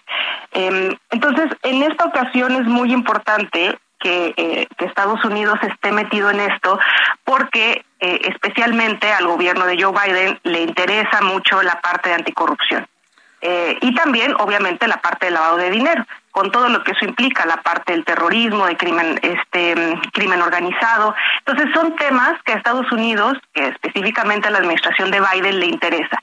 Em, 0.51 0.95
entonces, 1.11 1.47
en 1.63 1.83
esta 1.83 2.05
ocasión 2.05 2.55
es 2.55 2.65
muy 2.65 2.91
importante 2.91 3.77
que, 3.99 4.33
eh, 4.37 4.67
Estados 4.79 5.23
Unidos 5.23 5.59
esté 5.61 5.91
metido 5.91 6.29
en 6.29 6.39
esto 6.39 6.79
porque 7.23 7.85
eh, 7.99 8.21
especialmente 8.23 9.11
al 9.11 9.27
gobierno 9.27 9.65
de 9.65 9.81
Joe 9.81 9.93
Biden 9.93 10.39
le 10.43 10.61
interesa 10.61 11.21
mucho 11.21 11.61
la 11.61 11.79
parte 11.81 12.09
de 12.09 12.15
anticorrupción. 12.15 12.87
Eh, 13.41 13.77
y 13.81 13.93
también, 13.95 14.33
obviamente, 14.39 14.87
la 14.87 14.97
parte 14.97 15.27
del 15.27 15.35
lavado 15.35 15.57
de 15.57 15.69
dinero, 15.69 16.05
con 16.31 16.51
todo 16.51 16.67
lo 16.67 16.83
que 16.83 16.91
eso 16.91 17.05
implica, 17.05 17.45
la 17.45 17.61
parte 17.61 17.93
del 17.93 18.03
terrorismo, 18.03 18.65
de 18.65 18.75
crimen, 18.75 19.19
este, 19.21 19.75
crimen 20.13 20.41
organizado. 20.41 21.15
Entonces, 21.45 21.73
son 21.73 21.95
temas 21.95 22.33
que 22.43 22.53
a 22.53 22.55
Estados 22.57 22.91
Unidos, 22.91 23.37
que 23.53 23.67
específicamente 23.67 24.47
a 24.47 24.51
la 24.51 24.57
administración 24.57 25.11
de 25.11 25.21
Biden 25.21 25.59
le 25.59 25.67
interesa. 25.67 26.21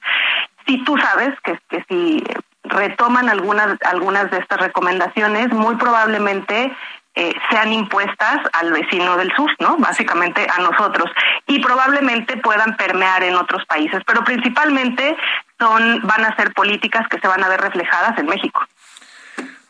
Si 0.66 0.82
tú 0.84 0.98
sabes 0.98 1.30
que, 1.42 1.58
que 1.70 1.84
si 1.88 2.22
retoman 2.64 3.28
algunas, 3.28 3.78
algunas 3.82 4.30
de 4.30 4.38
estas 4.38 4.60
recomendaciones, 4.60 5.52
muy 5.52 5.76
probablemente 5.76 6.72
eh, 7.16 7.34
sean 7.50 7.72
impuestas 7.72 8.40
al 8.52 8.72
vecino 8.72 9.16
del 9.16 9.32
sur, 9.34 9.50
¿no? 9.58 9.78
Básicamente 9.78 10.46
a 10.54 10.60
nosotros. 10.60 11.10
Y 11.46 11.60
probablemente 11.60 12.36
puedan 12.36 12.76
permear 12.76 13.22
en 13.22 13.36
otros 13.36 13.64
países, 13.64 14.02
pero 14.06 14.22
principalmente 14.22 15.16
son, 15.58 16.02
van 16.02 16.26
a 16.26 16.36
ser 16.36 16.52
políticas 16.52 17.08
que 17.08 17.18
se 17.18 17.26
van 17.26 17.42
a 17.42 17.48
ver 17.48 17.60
reflejadas 17.60 18.18
en 18.18 18.26
México. 18.26 18.62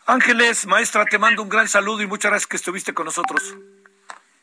Ángeles, 0.07 0.67
maestra, 0.67 1.05
te 1.05 1.19
mando 1.19 1.43
un 1.43 1.49
gran 1.49 1.69
saludo 1.69 2.03
y 2.03 2.07
muchas 2.07 2.31
gracias 2.31 2.49
que 2.49 2.57
estuviste 2.57 2.93
con 2.95 3.07
nosotros. 3.07 3.55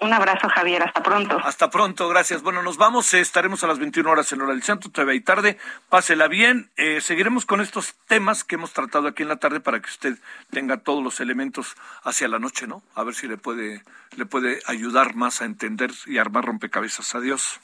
Un 0.03 0.11
abrazo, 0.11 0.49
Javier. 0.49 0.83
Hasta 0.83 1.01
pronto. 1.01 1.39
Hasta 1.41 1.69
pronto, 1.69 2.09
gracias. 2.09 2.41
Bueno, 2.41 2.61
nos 2.61 2.75
vamos. 2.75 3.13
Eh, 3.13 3.21
estaremos 3.21 3.63
a 3.63 3.67
las 3.67 3.79
21 3.79 4.11
horas 4.11 4.29
en 4.33 4.41
hora 4.41 4.51
del 4.51 4.61
centro, 4.61 4.91
TV 4.91 5.15
y 5.15 5.21
tarde. 5.21 5.57
Pásela 5.87 6.27
bien. 6.27 6.69
Eh, 6.75 6.99
seguiremos 6.99 7.45
con 7.45 7.61
estos 7.61 7.95
temas 8.05 8.43
que 8.43 8.55
hemos 8.55 8.73
tratado 8.73 9.07
aquí 9.07 9.23
en 9.23 9.29
la 9.29 9.37
tarde 9.37 9.61
para 9.61 9.79
que 9.79 9.89
usted 9.89 10.17
tenga 10.51 10.75
todos 10.75 11.01
los 11.01 11.21
elementos 11.21 11.77
hacia 12.03 12.27
la 12.27 12.37
noche, 12.37 12.67
¿no? 12.67 12.83
A 12.95 13.03
ver 13.03 13.15
si 13.15 13.29
le 13.29 13.37
puede, 13.37 13.81
le 14.17 14.25
puede 14.25 14.59
ayudar 14.65 15.15
más 15.15 15.41
a 15.41 15.45
entender 15.45 15.91
y 16.05 16.17
armar 16.17 16.43
rompecabezas. 16.43 17.15
Adiós. 17.15 17.61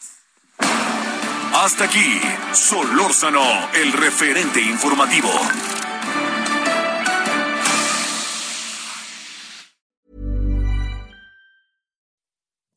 Hasta 1.55 1.83
aquí, 1.83 2.21
Solórzano, 2.53 3.43
el 3.73 3.91
referente 3.91 4.61
informativo. 4.61 5.29